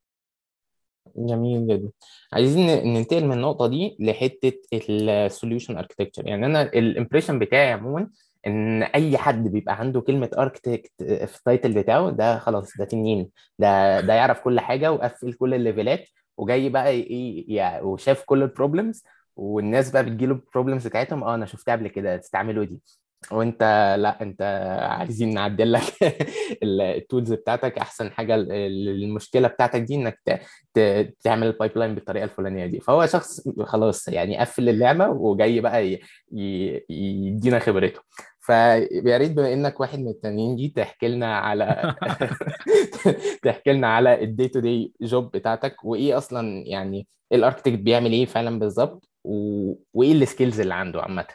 جميل 1.15 1.67
جدا. 1.67 1.89
عايزين 2.33 2.65
ننتقل 2.93 3.25
من 3.25 3.31
النقطة 3.33 3.67
دي 3.67 3.97
لحتة 3.99 4.53
ال 4.73 4.85
solution 4.85 5.77
architecture 5.77 6.27
يعني 6.27 6.45
أنا 6.45 6.61
ال 6.61 6.68
impression 6.68 7.39
بتاعي 7.39 7.71
عموما 7.71 8.09
إن 8.47 8.83
أي 8.83 9.17
حد 9.17 9.47
بيبقى 9.47 9.79
عنده 9.79 10.01
كلمة 10.01 10.29
architect 10.37 10.91
في 11.03 11.37
ال 11.37 11.43
title 11.43 11.73
بتاعه 11.73 12.09
ده 12.09 12.39
خلاص 12.39 12.77
ده 12.77 12.85
تنين. 12.85 13.29
ده 13.59 14.01
ده 14.01 14.13
يعرف 14.13 14.39
كل 14.39 14.59
حاجة 14.59 14.91
وقفل 14.91 15.33
كل 15.33 15.53
ال 15.53 15.61
level 15.61 16.00
ات 16.00 16.07
وجاي 16.37 16.69
بقى 16.69 16.99
يعني 17.47 17.83
وشاف 17.85 18.23
كل 18.25 18.43
ال 18.43 18.50
problems 18.50 19.03
والناس 19.35 19.91
بقى 19.91 20.05
بتجيله 20.05 20.33
ال 20.35 20.41
problems 20.41 20.87
بتاعتهم 20.87 21.23
آه 21.23 21.35
أنا 21.35 21.45
شفتها 21.45 21.71
قبل 21.71 21.87
كده 21.87 22.17
تستعملوا 22.17 22.63
دي. 22.65 22.79
وأنت 23.31 23.61
لأ 23.99 24.21
أنت 24.21 24.41
عايزين 24.99 25.33
نعدل 25.33 25.71
لك 25.73 25.81
ال 26.63 26.75
tools 26.75 27.33
بتاعتك. 27.33 27.77
أحسن 27.77 28.11
حاجة 28.11 28.35
المشكلة 28.35 29.47
بتاعتك 29.47 29.81
دي 29.81 29.95
إنك 29.95 30.19
تعمل 31.23 31.47
ال 31.47 31.77
pipeline 31.77 31.95
بالطريقة 31.95 32.23
الفلانية 32.23 32.65
دي. 32.65 32.79
فهو 32.79 33.05
شخص 33.05 33.49
خلاص 33.63 34.07
يعني 34.07 34.37
قفل 34.37 34.69
اللعبة 34.69 35.09
وجاي 35.09 35.59
بقى 35.61 35.99
يدينا 36.89 37.59
خبرته. 37.59 38.01
فيا 38.39 39.17
ريت 39.17 39.31
بما 39.31 39.53
إنك 39.53 39.79
واحد 39.79 39.99
من 39.99 40.07
التنانين 40.09 40.55
دي 40.55 40.69
تحكي 40.69 41.07
لنا 41.07 41.37
على 41.37 41.95
تحكي 43.43 43.71
لنا 43.73 43.87
على 43.87 44.23
ال 44.23 44.29
day 44.29 44.47
to 44.47 44.59
day 44.59 44.93
job 45.01 45.31
بتاعتك 45.31 45.83
وإيه 45.85 46.17
أصلا 46.17 46.63
يعني 46.67 47.07
ال 47.33 47.38
architect 47.38 47.79
بيعمل 47.79 48.11
إيه 48.11 48.25
فعلا 48.25 48.59
بالظبط. 48.59 49.09
و... 49.23 49.73
وإيه 49.93 50.11
ال 50.11 50.18
skills 50.18 50.59
اللي 50.59 50.73
عنده 50.73 51.01
عامة؟ 51.01 51.27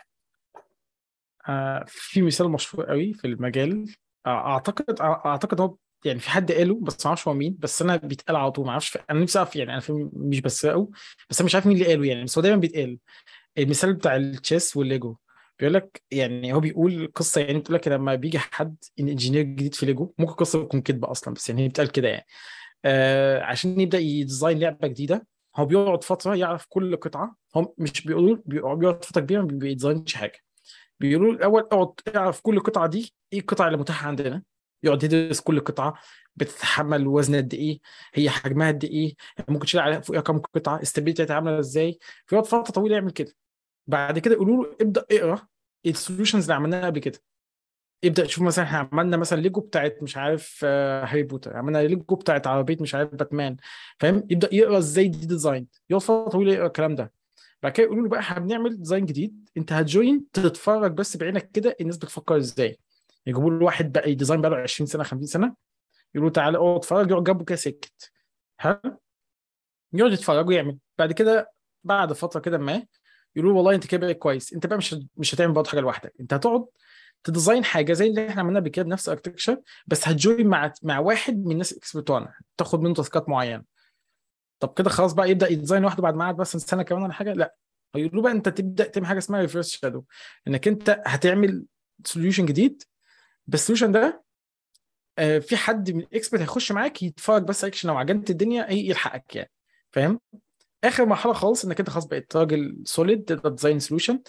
آه 1.48 1.84
في 1.86 2.22
مثال 2.22 2.50
مشهور 2.50 2.86
قوي 2.86 3.12
في 3.14 3.26
المجال. 3.26 3.94
آه 4.26 4.52
أعتقد 4.52 5.00
أعتقد 5.00 5.60
هو 5.60 5.76
يعني 6.04 6.18
في 6.18 6.30
حد 6.30 6.52
قاله 6.52 6.80
بس 6.80 7.06
ما 7.06 7.06
أعرفش 7.06 7.28
هو 7.28 7.34
مين 7.34 7.56
بس 7.58 7.82
أنا 7.82 7.96
بيتقال 7.96 8.36
على 8.36 8.52
طول 8.52 8.64
ما 8.66 8.70
أعرفش 8.70 8.98
أنا 9.10 9.20
نفسي 9.20 9.38
أعرف 9.38 9.56
يعني 9.56 9.72
أنا 9.72 9.82
مش 10.12 10.40
بسرقه 10.40 10.90
بس 11.30 11.40
أنا 11.40 11.46
مش 11.46 11.54
عارف 11.54 11.66
مين 11.66 11.76
اللي 11.76 11.88
قاله 11.88 12.06
يعني 12.06 12.24
بس 12.24 12.38
هو 12.38 12.42
دايما 12.42 12.60
بيتقال. 12.60 12.98
المثال 13.58 13.94
بتاع 13.94 14.16
ال 14.16 14.26
chess 14.26 14.76
والليجو 14.76 15.16
بيقول 15.58 15.74
لك 15.74 16.02
يعني 16.10 16.52
هو 16.52 16.60
بيقول 16.60 17.12
قصة 17.14 17.40
يعني 17.40 17.58
بتقول 17.58 17.74
لك 17.74 17.88
لما 17.88 18.14
بيجي 18.14 18.38
حد 18.38 18.76
engineer 19.00 19.42
جديد 19.42 19.74
في 19.74 19.86
ليجو 19.86 20.12
ممكن 20.18 20.32
قصة 20.32 20.64
تكون 20.64 20.80
كذبه 20.82 21.10
أصلا 21.10 21.34
بس 21.34 21.48
يعني 21.48 21.64
هي 21.64 21.68
بتقال 21.68 21.92
كده 21.92 22.08
يعني. 22.08 22.26
آه 22.84 23.42
عشان 23.42 23.80
يبدأ 23.80 23.98
ي 23.98 24.07
design 24.07 24.58
لعبة 24.58 24.88
جديدة 24.88 25.26
هو 25.58 25.64
بيقعد 25.64 26.04
فترة 26.04 26.34
يعرف 26.34 26.66
كل 26.68 26.96
قطعة. 26.96 27.36
هو 27.56 27.74
مش 27.78 28.06
بيقولوا 28.06 28.36
بيقعد 28.46 29.04
فترة 29.04 29.20
كبيرة 29.20 29.40
ما 29.42 29.46
بي 29.46 29.60
design 29.60 30.00
ش 30.00 30.14
حاجة. 30.14 30.38
بيقولوا 31.00 31.32
الأول 31.32 31.62
اقعد 31.62 31.92
اعرف 32.16 32.40
كل 32.40 32.60
قطعة 32.60 32.86
دي 32.86 33.14
إيه 33.32 33.40
القطع 33.40 33.66
اللي 33.66 33.78
متاحة 33.78 34.08
عندنا؟ 34.08 34.42
يقعد 34.82 35.02
يدرس 35.02 35.40
كل 35.40 35.60
قطعة 35.60 35.94
بتتحمل 36.36 37.06
وزن 37.06 37.36
قد 37.36 37.54
إيه 37.54 37.80
هي 38.14 38.30
حجمها 38.30 38.68
قد 38.68 38.84
إيه 38.84 39.14
ممكن 39.48 39.66
تشيل 39.66 39.80
عليها 39.80 40.00
فوقها 40.00 40.20
كام 40.20 40.38
قطعة 40.38 40.82
ال 40.82 40.87
stability 40.87 41.32
عامله 41.32 41.58
إزاي؟ 41.58 41.98
فيقعد 42.26 42.46
فترة 42.46 42.72
طويلة 42.72 42.94
يعمل 42.94 43.10
كده. 43.10 43.32
بعد 43.86 44.18
كده 44.18 44.34
يقولوا 44.34 44.64
له 44.64 44.76
ابدأ 44.80 45.04
اقرأ 45.10 45.46
ال 45.86 45.92
solutions 45.92 46.42
اللي 46.42 46.54
عملناها 46.54 46.86
قبل 46.86 46.98
كده. 46.98 47.18
يبدا 48.02 48.24
يشوف 48.24 48.44
مثلا 48.44 48.64
إحنا 48.64 48.88
عملنا 48.92 49.16
مثلا 49.16 49.40
ليجو 49.40 49.60
بتاعت 49.60 49.98
مش 50.02 50.16
عارف 50.16 50.60
آه، 50.64 51.04
هاري 51.04 51.22
بوتر 51.22 51.56
عملنا 51.56 51.78
ليجو 51.78 52.14
بتاعت 52.14 52.46
عربية 52.46 52.76
مش 52.80 52.94
عارف 52.94 53.14
باتمان 53.14 53.56
فاهم؟ 54.00 54.26
يبدأ 54.30 54.48
يقرأ 54.54 54.78
إزاي 54.78 55.08
دي 55.08 55.26
design 55.26 55.66
يقعد 55.90 56.02
فتره 56.02 56.28
طويله 56.28 56.52
يقرأ 56.52 56.66
الكلام 56.66 56.94
ده. 56.94 57.12
بعد 57.62 57.72
كده 57.72 57.86
يقولوا 57.86 58.02
له 58.02 58.08
بقى 58.08 58.20
إحنا 58.20 58.38
بنعمل 58.38 58.76
design 58.78 59.06
جديد 59.06 59.48
أنت 59.56 59.72
هت 59.72 59.89
join 59.89 60.24
تتفرج 60.32 60.92
بس 60.92 61.16
بعينك 61.16 61.50
كده 61.50 61.76
الناس 61.80 61.96
بتفكر 61.96 62.36
إزاي. 62.36 62.78
يجيبوا 63.26 63.50
له 63.50 63.64
واحد 63.64 63.92
بقى 63.92 64.14
design 64.14 64.40
بقى 64.40 64.50
له 64.50 64.56
20 64.56 64.86
سنة 64.86 65.02
50 65.04 65.26
سنة 65.26 65.54
يقولوا 66.14 66.30
له 66.30 66.32
تعالى 66.34 66.58
اقعد 66.58 66.76
اتفرج 66.76 67.10
يقعد 67.10 67.24
جنبه 67.24 67.44
كده 67.44 67.56
سكت. 67.56 68.12
حلو؟ 68.58 68.80
يقعد 69.92 70.12
يتفرج 70.12 70.48
ويعمل. 70.48 70.78
بعد 70.98 71.12
كده 71.12 71.52
بعد 71.84 72.12
فترة 72.12 72.40
كده 72.40 72.58
ما 72.58 72.82
يقولوا 73.36 73.52
له 73.52 73.56
والله 73.56 73.74
أنت 73.74 73.86
كده 73.86 74.00
بقى 74.00 74.14
كويس 74.14 74.52
أنت 74.52 74.66
بقى 74.66 74.78
مش 74.78 74.96
مش 75.16 75.34
هتعمل 75.34 75.52
برضه 75.52 75.70
حاجة 75.70 75.80
لوحدك. 75.80 76.12
أنت 76.20 76.34
هتقعد 76.34 76.66
ت 77.24 77.30
design 77.30 77.64
حاجة 77.64 77.92
زي 77.92 78.06
اللي 78.06 78.28
إحنا 78.28 78.40
عملناها 78.42 78.62
بكده 78.62 78.84
بنفس 78.84 79.08
ال 79.08 79.12
architecture 79.12 79.60
بس 79.86 80.08
هت 80.08 80.21
join 80.21 80.46
مع 80.46 80.72
مع 80.82 80.98
واحد 80.98 81.44
من 81.46 81.52
الناس 81.52 81.72
expert 81.72 82.02
بتوعنا 82.04 82.34
تاخد 82.56 82.80
منه 82.80 82.94
task 82.94 83.21
ات 83.21 83.28
معينة. 83.28 83.64
طب 84.60 84.74
كده 84.78 84.90
خلاص 84.90 85.12
بقى 85.12 85.30
يبدأ 85.30 85.48
ي 85.52 85.56
design 85.56 85.82
لوحده 85.82 86.02
بعد 86.02 86.14
ما 86.14 86.24
قعد 86.24 86.40
مثلا 86.40 86.60
سنة 86.60 86.82
كمان 86.82 87.02
ولا 87.02 87.12
حاجة 87.12 87.32
لا. 87.32 87.54
هيقولوا 87.94 88.22
بقى 88.22 88.32
أنت 88.32 88.48
تبدأ 88.48 88.84
تعمل 88.84 89.06
حاجة 89.06 89.18
اسمها 89.18 89.40
reverse 89.40 89.70
shadow 89.70 90.04
إنك 90.48 90.68
أنت 90.68 91.02
هتعمل 91.06 91.64
solution 92.04 92.46
جديد 92.46 92.82
بس 93.46 93.60
ال 93.60 93.64
solution 93.64 93.92
ده 93.92 94.24
آه، 95.18 95.38
في 95.38 95.56
حد 95.56 95.90
من 95.90 96.00
ال 96.00 96.05
experts 96.05 96.40
هيخش 96.40 96.72
معاك 96.72 97.02
يتفرج 97.02 97.42
بس 97.42 97.64
عشان 97.64 97.90
لو 97.90 97.96
عجنت 97.96 98.30
الدنيا 98.30 98.68
إيه 98.68 98.88
يلحقك 98.88 99.36
يعني. 99.36 99.50
فاهم؟ 99.92 100.20
آخر 100.84 101.06
مرحلة 101.06 101.32
خالص 101.32 101.64
إنك 101.64 101.80
أنت 101.80 101.90
خلاص 101.90 102.04
بقيت 102.06 102.36
راجل 102.36 102.82
solid 102.84 103.24
تقدر 103.24 103.50
ت 103.50 103.54
design 103.54 103.78
solution 103.78 104.20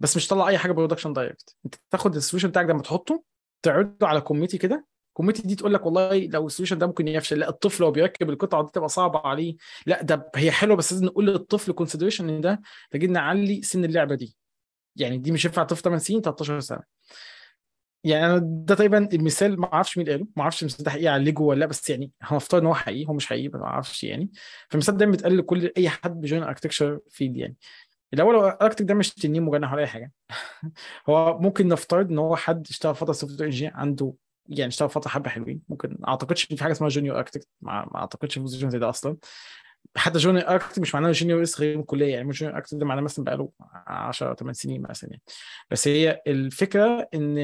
بس 0.00 0.16
مش 0.16 0.28
طلع 0.28 0.48
أي 0.48 0.58
حاجة 0.58 0.72
production 0.72 1.12
direct 1.12 1.56
أنت 1.64 1.74
تاخد 1.90 2.16
ال 2.16 2.20
solution 2.20 2.48
بتاعك 2.48 2.66
ده 2.66 2.72
لما 2.72 2.82
تحطه 2.82 3.22
تعرضه 3.62 4.06
على 4.06 4.20
committee 4.20 4.58
كده. 4.58 4.86
ال 5.08 5.11
committee 5.11 5.42
دي 5.42 5.54
تقول 5.54 5.74
لك 5.74 5.86
والله 5.86 6.26
لو 6.26 6.46
ال 6.46 6.50
solution 6.50 6.78
ده 6.78 6.86
ممكن 6.86 7.08
يفشل. 7.08 7.38
لا 7.38 7.48
الطفل 7.48 7.82
لو 7.82 7.90
بيركب 7.90 8.30
القطعة 8.30 8.62
دي 8.64 8.70
تبقى 8.72 8.88
صعبة 8.88 9.18
عليه. 9.18 9.56
لا 9.86 10.02
ده 10.02 10.30
هي 10.34 10.50
حلوة 10.50 10.76
بس 10.76 10.92
لازم 10.92 11.06
نقول 11.06 11.26
للطفل 11.26 11.72
consideration 11.72 12.28
إن 12.28 12.40
ده 12.40 12.60
محتاجين 12.84 13.12
نعلي 13.12 13.62
سن 13.62 13.84
اللعبة 13.84 14.14
دي. 14.14 14.36
يعني 14.96 15.18
دي 15.18 15.32
مش 15.32 15.44
ينفع 15.44 15.62
طفل 15.62 15.82
8 15.82 15.98
سنين 15.98 16.20
13 16.22 16.60
سنة. 16.60 16.80
يعني 18.04 18.26
أنا 18.26 18.38
ده 18.42 18.74
تقريبا 18.74 19.08
المثال 19.12 19.60
ما 19.60 19.72
أعرفش 19.74 19.98
مين 19.98 20.08
قاله. 20.08 20.26
ما 20.36 20.42
أعرفش 20.42 20.62
المثال 20.62 20.84
ده 20.84 20.90
حقيقي 20.90 21.08
على 21.08 21.24
ليجو 21.24 21.44
ولا 21.44 21.60
لأ 21.60 21.66
بس 21.66 21.90
يعني 21.90 22.10
هنفترض 22.22 22.60
إن 22.60 22.66
هو 22.66 22.74
حقيقي 22.74 23.08
هو 23.08 23.12
مش 23.12 23.26
حقيقي 23.26 23.48
ما 23.48 23.64
أعرفش 23.64 24.04
يعني. 24.04 24.30
فالمثال 24.68 24.96
ده 24.96 25.06
بيتقال 25.06 25.38
لكل 25.38 25.72
أي 25.76 25.88
حد 25.88 26.20
بي 26.20 26.27
join 26.27 26.42
architecture 26.42 27.00
field 27.10 27.36
يعني. 27.36 27.56
الأول 28.14 28.34
هو 28.34 28.48
ال 28.48 28.52
architect 28.52 28.84
ده 28.84 28.94
مش 28.94 29.14
تنين 29.14 29.42
مجنح 29.42 29.72
ولا 29.72 29.82
أي 29.82 29.86
حاجة. 29.86 30.12
هو 31.08 31.38
ممكن 31.38 31.68
نفترض 31.68 32.10
إن 32.10 32.18
هو 32.18 32.36
حد 32.36 32.66
اشتغل 32.70 32.94
فترة 32.94 33.12
software 33.12 33.44
engineer 33.44 33.72
عنده 33.74 34.14
يعني 34.48 34.68
اشتغل 34.68 34.90
فترة 34.90 35.10
حبة 35.10 35.30
حلوين. 35.30 35.62
ممكن 35.68 35.96
ما 36.00 36.08
أعتقدش 36.08 36.50
إن 36.50 36.56
في 36.56 36.62
حاجة 36.62 36.72
اسمها 36.72 36.88
junior 36.88 37.16
architect 37.16 37.48
ما, 37.60 37.90
أعتقدش 37.96 38.34
في 38.34 38.40
position 38.40 38.70
زي 38.70 38.78
ده 38.78 38.88
أصلا. 38.88 39.16
حتى 39.96 40.18
junior 40.18 40.48
architect 40.48 40.78
مش 40.78 40.94
معناه 40.94 41.12
junior 41.12 41.46
خريج 41.46 41.74
من 41.74 41.80
الكلية. 41.80 42.14
يعني 42.14 42.30
junior 42.30 42.56
architect 42.56 42.74
ده 42.74 42.86
معناه 42.86 43.02
مثلا 43.02 43.24
بقاله 43.24 43.50
10 43.86 44.34
8 44.34 44.52
سنين 44.52 44.82
مثلا 44.82 45.10
يعني. 45.10 45.22
بس 45.70 45.88
هي 45.88 46.22
الفكرة 46.26 47.08
إن 47.14 47.38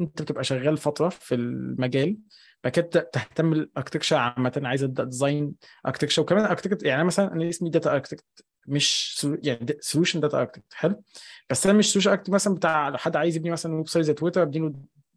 أنت 0.00 0.22
بتبقى 0.22 0.44
شغال 0.44 0.76
فترة 0.76 1.08
في 1.08 1.34
المجال 1.34 2.16
بعد 2.64 2.72
كده 2.72 3.10
تهتم 3.12 3.50
بال 3.50 3.59
architecture 3.59 4.16
عامة 4.16 4.60
عايز 4.64 4.84
ابدا 4.84 5.04
design 5.04 5.52
architecture 5.86 6.22
وكمان 6.22 6.44
architect 6.44 6.82
يعني 6.82 7.04
مثلا 7.04 7.32
أنا 7.32 7.48
اسمي 7.48 7.70
data 7.70 7.92
architect 7.92 8.24
مش. 8.70 9.26
يعني 9.42 9.66
solution 9.80 10.20
data 10.20 10.38
architect 10.38 10.72
حلو. 10.72 11.02
بس 11.50 11.66
أنا 11.66 11.78
مش 11.78 11.92
solution 11.92 12.10
architect 12.10 12.30
مثلا 12.30 12.54
بتاع 12.54 12.96
حد 12.96 13.16
عايز 13.16 13.36
يبني 13.36 13.50
مثلا 13.50 13.74
website 13.74 14.06
زي 14.06 14.14
تويتر 14.14 14.42
أبني 14.42 14.74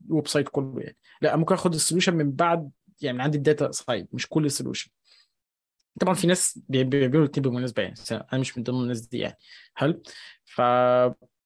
ال 0.10 0.28
website 0.28 0.50
كله 0.50 0.76
يعني. 0.78 0.98
لا 1.22 1.36
ممكن 1.36 1.56
آخد 1.56 1.74
ال 1.74 1.78
solution 1.78 2.16
من 2.16 2.32
بعد 2.32 2.72
يعني 3.02 3.18
من 3.18 3.24
عند 3.24 3.36
ال 3.36 3.43
data 3.43 3.72
side 3.72 4.08
مش 4.14 4.28
كل 4.28 4.46
ال 4.46 4.51
solution 4.51 4.92
طبعا 6.00 6.14
في 6.14 6.28
ناس 6.28 6.60
بيعملوا 6.70 7.24
الاثنين 7.26 7.44
بالمناسبة 7.44 7.84
يعني 7.84 7.96
أنا 8.12 8.42
مش 8.42 8.58
من 8.58 8.64
ضمن 8.64 8.82
الناس 8.82 9.02
دي 9.02 9.18
يعني. 9.18 9.38
حلو. 9.74 10.04
ف 10.46 10.62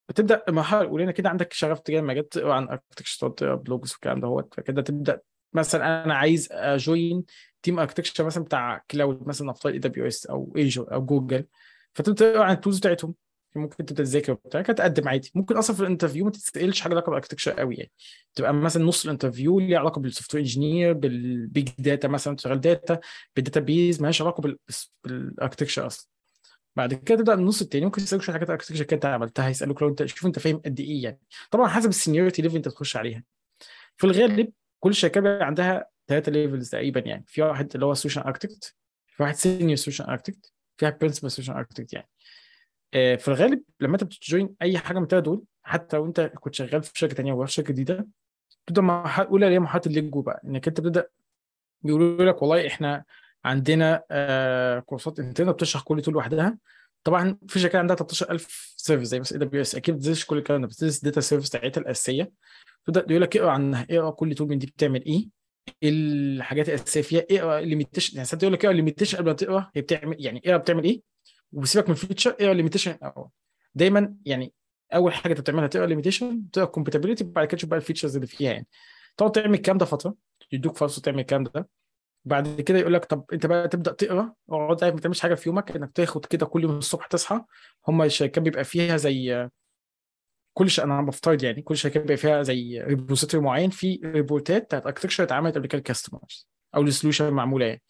بتبدأ 0.08 0.42
المرحله 0.48 0.80
الاولى 0.80 1.12
كده 1.12 1.28
عندك 1.28 1.52
شغف 1.52 1.80
تجاه 1.80 2.00
المجال 2.00 2.28
تقرا 2.28 2.54
عن 2.54 2.68
architecture 2.68 3.28
blogs 3.54 3.92
والكلام 3.92 4.20
دوت. 4.20 4.54
فكده 4.54 4.82
تبدأ 4.82 5.20
مثلا 5.52 6.04
أنا 6.04 6.14
عايز 6.14 6.48
ا 6.52 6.66
join 6.66 7.24
team 7.62 7.78
architecture 7.78 8.24
مثلا 8.24 8.44
بتاع 8.44 8.84
cloud 8.90 9.28
مثلا 9.28 9.50
نفترض 9.50 9.72
AWS 9.72 10.26
أو 10.26 10.52
Azure 10.56 10.94
أو 10.94 11.04
جوجل 11.06 11.44
فتبدا 11.94 12.42
عن 12.42 12.54
ال 12.54 12.58
tools 12.58 12.78
بتاعتهم. 12.78 13.14
ممكن 13.56 13.86
تبدأ 13.86 14.04
تذاكر 14.04 14.32
وبتاع. 14.32 14.62
تقدم 14.62 15.08
عادي. 15.08 15.30
ممكن 15.34 15.56
أصلا 15.56 15.76
في 15.76 15.82
ال 15.82 15.86
interview 15.86 16.24
ما 16.24 16.30
تسالش 16.30 16.80
حاجة 16.80 16.92
علاقة 16.92 17.06
بال 17.06 17.13
architecture 17.13 17.52
قوي 17.52 17.74
يعني. 17.74 17.90
تبقى 18.34 18.54
مثلا 18.54 18.84
نص 18.84 19.04
ال 19.04 19.10
interview 19.10 19.60
ليه 19.60 19.78
علاقة 19.78 20.00
بال 20.00 20.07
software 20.07 20.34
engineer 20.34 20.92
بال 20.92 21.22
big 21.22 21.68
data 21.78 22.08
مثلا 22.08 22.36
تشتغل 22.36 22.60
data 22.60 23.00
بال 23.36 23.60
database 23.60 24.00
مالهاش 24.00 24.22
علاقة 24.22 24.56
بال 25.04 25.16
architecture 25.16 25.86
أصلا. 25.86 26.08
بعد 26.76 26.94
كده 26.94 27.18
تبدأ 27.18 27.34
النص 27.34 27.62
التاني. 27.62 27.84
ممكن 27.84 28.02
يسالوك 28.02 28.22
شوية 28.24 28.34
حاجات 28.34 28.50
architecture 28.50 28.84
كده 28.84 28.94
انت 28.94 29.06
عملتها 29.06 29.48
يسألوك 29.48 29.82
لو 29.82 29.88
أنت 29.88 30.04
شوف 30.04 30.26
أنت 30.26 30.38
فاهم 30.38 30.56
قد 30.64 30.80
إيه 30.80 31.02
يعني. 31.02 31.20
طبعا 31.50 31.68
حسب 31.68 31.88
ال 31.88 31.93
seniority 31.93 32.42
level 32.42 32.56
أنت 32.56 32.68
تخش 32.68 32.96
عليها. 32.96 33.24
في 33.96 34.04
الغالب 34.04 34.52
كل 34.80 34.94
شركه 34.94 35.44
عندها 35.44 35.86
ثلاثة 36.08 36.32
levels 36.32 36.70
تقريبا 36.70 37.00
يعني. 37.00 37.24
في 37.26 37.42
واحد 37.42 37.70
اللي 37.74 37.86
هو 37.86 37.94
solution 37.94 38.20
architect 38.20 38.74
في 39.06 39.22
واحد 39.22 39.34
senior 39.34 39.76
solution 39.76 40.04
architect 40.04 40.52
في 40.78 40.84
واحد 40.84 40.98
principal 40.98 41.30
solution 41.30 41.52
architect 41.52 41.92
يعني. 41.92 42.08
آه، 42.94 43.16
في 43.16 43.28
الغالب 43.28 43.62
لما 43.80 43.92
انت 43.94 44.04
بت 44.04 44.21
join 44.21 44.54
اي 44.62 44.78
حاجة 44.78 44.96
من 44.98 45.02
الثلاثه 45.04 45.24
دول 45.24 45.44
حتى 45.62 45.96
لو 45.96 46.06
انت 46.06 46.20
كنت 46.20 46.54
شغال 46.54 46.82
في 46.82 46.90
شركة 46.94 47.14
ثانية 47.14 47.32
وفي 47.32 47.52
شركة 47.52 47.72
جديدة 47.72 48.06
تبدا 48.66 48.82
مرحلة 48.82 49.26
أولى 49.28 49.46
اللي 49.46 49.54
هي 49.54 49.60
مرحلة 49.60 49.82
الليجو 49.86 50.22
بقى. 50.22 50.40
إنك 50.44 50.68
أنت 50.68 50.80
بتبدأ 50.80 51.06
بيقولوا 51.82 52.24
لك 52.24 52.42
والله 52.42 52.66
إحنا 52.66 53.04
عندنا 53.44 54.02
آه 54.10 54.78
كورسات 54.80 55.18
internal 55.18 55.50
بتشرح 55.50 55.82
كل 55.82 56.02
tool 56.02 56.14
لوحدها. 56.14 56.58
طبعا 57.04 57.38
في 57.48 57.58
شركات 57.58 57.76
عندها 57.76 57.96
13000 57.96 58.74
service 58.76 59.08
زي 59.08 59.20
بس 59.20 59.32
AWS 59.32 59.74
أكيد 59.74 59.94
بتدرس 59.96 60.24
كل 60.24 60.38
الكلام 60.38 60.60
ده 60.60 60.66
بتدرس 60.66 60.98
ال 60.98 61.02
data 61.02 61.20
service 61.20 61.48
بتاعتها 61.48 61.80
الأساسية. 61.80 62.32
تبدا 62.86 63.06
يقول 63.10 63.22
لك 63.22 63.36
اقرأ 63.36 63.50
عنها 63.50 63.86
اقرأ 63.90 64.10
كل 64.10 64.34
tool 64.34 64.48
من 64.48 64.58
دي 64.58 64.66
بتعمل 64.66 65.04
إيه. 65.04 65.37
إيه 65.82 65.90
الحاجات 65.90 66.68
الأساسية 66.68 67.00
فيها؟ 67.00 67.22
اقرا 67.30 67.58
ال 67.58 67.63
limitation 67.63 68.16
يعني 68.16 68.26
ساعات 68.28 68.42
يقول 68.42 68.52
لك 68.52 68.58
اقرا 68.64 68.70
ال 68.72 68.76
limitation 68.76 69.18
قبل 69.18 69.26
ما 69.26 69.32
تقرأ 69.32 69.70
هي 69.74 69.82
بتعمل 69.82 70.16
يعني 70.18 70.42
اقرا 70.46 70.56
بتعمل 70.56 70.84
إيه؟ 70.84 71.02
وسيبك 71.52 71.88
من 71.88 71.94
ال 71.94 71.99
feature 71.99 72.30
اقرا 72.30 72.52
ال 72.52 72.56
limitation 72.56 72.96
دايما 73.74 74.14
يعني 74.24 74.52
أول 74.94 75.12
حاجة 75.12 75.32
أنت 75.32 75.40
بتعملها 75.40 75.66
تقرأ 75.66 75.84
ال 75.84 75.90
limitation 75.90 76.50
تقرأ 76.50 76.66
ال 76.66 76.70
compatibility 76.70 77.24
بعد 77.24 77.46
كده 77.46 77.56
تشوف 77.56 77.70
بقى 77.70 77.78
ال 77.78 77.82
features 77.82 78.14
اللي 78.14 78.26
فيها 78.26 78.52
يعني. 78.52 78.66
تقعد 79.16 79.32
تعمل 79.32 79.54
الكلام 79.54 79.78
ده 79.78 79.84
فترة 79.86 80.14
يدوك 80.52 80.76
فرصة 80.76 81.02
تعمل 81.02 81.18
الكلام 81.20 81.44
ده. 81.44 81.68
بعد 82.24 82.60
كده 82.60 82.78
يقول 82.78 82.94
لك 82.94 83.04
طب 83.04 83.24
أنت 83.32 83.46
بقى 83.46 83.68
تبدأ 83.68 83.92
تقرأ 83.92 84.34
اقعد 84.50 84.84
ما 84.84 85.00
تعملش 85.00 85.20
حاجة 85.20 85.34
في 85.34 85.48
يومك 85.48 85.76
إنك 85.76 85.92
تاخد 85.92 86.26
كده 86.26 86.46
كل 86.46 86.62
يوم 86.62 86.78
الصبح 86.78 87.06
تصحى 87.06 87.44
هم 87.88 88.02
الشركات 88.02 88.44
بيبقى 88.44 88.64
فيها 88.64 88.96
زي 88.96 89.48
كل 90.58 90.70
شيء 90.70 90.84
أنا 90.84 91.02
بفترض 91.02 91.42
يعني 91.42 91.62
كل 91.62 91.76
شركه 91.76 92.00
بيبقى 92.00 92.16
فيها 92.16 92.42
زي 92.42 92.80
repository 92.80 93.44
معين 93.44 93.70
في 93.70 94.00
report 94.04 94.54
ات 94.54 94.62
بتاعت 94.64 94.86
architecture 94.86 95.24
اتعملت 95.24 95.54
قبل 95.54 95.66
كده 95.66 95.78
ال 95.78 95.85
customers 95.85 96.48
أو 96.74 96.82
ال 96.82 96.87
solution 96.87 97.30
معمولة 97.30 97.66
يعني. 97.66 97.82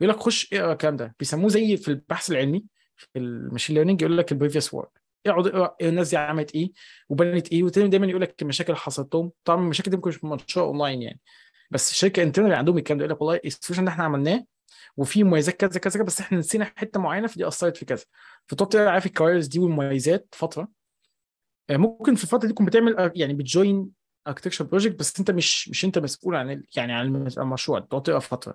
يقول 0.00 0.14
لك 0.14 0.20
خش 0.20 0.54
اقرأ 0.54 0.72
الكلام 0.72 0.96
ده. 0.96 1.14
بيسموه 1.18 1.48
زي 1.48 1.76
في 1.76 1.88
البحث 1.88 2.30
العلمي 2.30 2.64
في 2.96 3.18
ال 3.18 3.25
machine 3.25 3.74
learning 3.76 4.02
يقول 4.02 4.18
لك 4.18 4.32
ال 4.32 4.37
previous 4.37 4.74
work 4.74 4.88
اقعد 5.26 5.46
اقرأ 5.46 5.76
الناس 5.82 6.10
دي 6.10 6.16
عملت 6.16 6.54
إيه 6.54 6.72
وبنت 7.08 7.48
إيه. 7.52 7.62
ودايما 7.62 8.06
يقول 8.06 8.20
لك 8.22 8.42
المشاكل 8.42 8.72
اللي 8.72 8.80
حصلت 8.80 9.14
لهم 9.14 9.32
طبعا 9.44 9.60
المشاكل 9.60 9.90
دي 9.90 9.96
مش 10.06 10.24
منشوره 10.24 10.64
اونلاين 10.64 11.02
يعني. 11.02 11.20
بس 11.70 11.90
الشركة 11.90 12.22
internal 12.22 12.54
عندهم 12.54 12.78
الكلام 12.78 12.98
ده 12.98 13.04
يقول 13.04 13.14
لك 13.16 13.22
والله 13.22 13.40
ال 13.44 13.48
solution 13.48 13.84
ده 13.84 13.90
إحنا 13.90 14.04
عملناه 14.04 14.44
وفي 14.96 15.24
مميزات 15.24 15.54
كذا 15.54 15.80
كذا 15.80 16.02
بس 16.02 16.20
إحنا 16.20 16.38
نسينا 16.38 16.72
حتة 16.76 17.00
معينة 17.00 17.26
فدي 17.26 17.48
أثرت 17.48 17.76
في 17.76 17.84
كذا. 17.84 18.04
فتقعد 18.46 18.68
تقرأ 18.68 18.90
عارف 18.90 19.06
الكوارث 19.06 19.46
دي 19.46 19.58
والمميزات 19.58 20.28
فترة 20.32 20.68
ممكن 21.70 22.14
في 22.14 22.24
الفترة 22.24 22.46
دي 22.48 22.52
تكون 22.52 22.66
بتعمل 22.66 22.96
آه، 22.96 23.12
يعني 23.16 23.34
بت 23.34 23.53
join 23.53 23.90
architecture 24.26 24.64
project 24.64 24.98
بس 24.98 25.18
انت 25.18 25.30
مش 25.30 25.68
مش 25.68 25.84
انت 25.84 25.98
مسؤول 25.98 26.36
عن 26.36 26.62
يعني 26.76 26.92
عن 26.92 27.26
المشروع 27.38 27.80
تقعد 27.80 28.02
تقرا 28.02 28.18
فترة. 28.18 28.54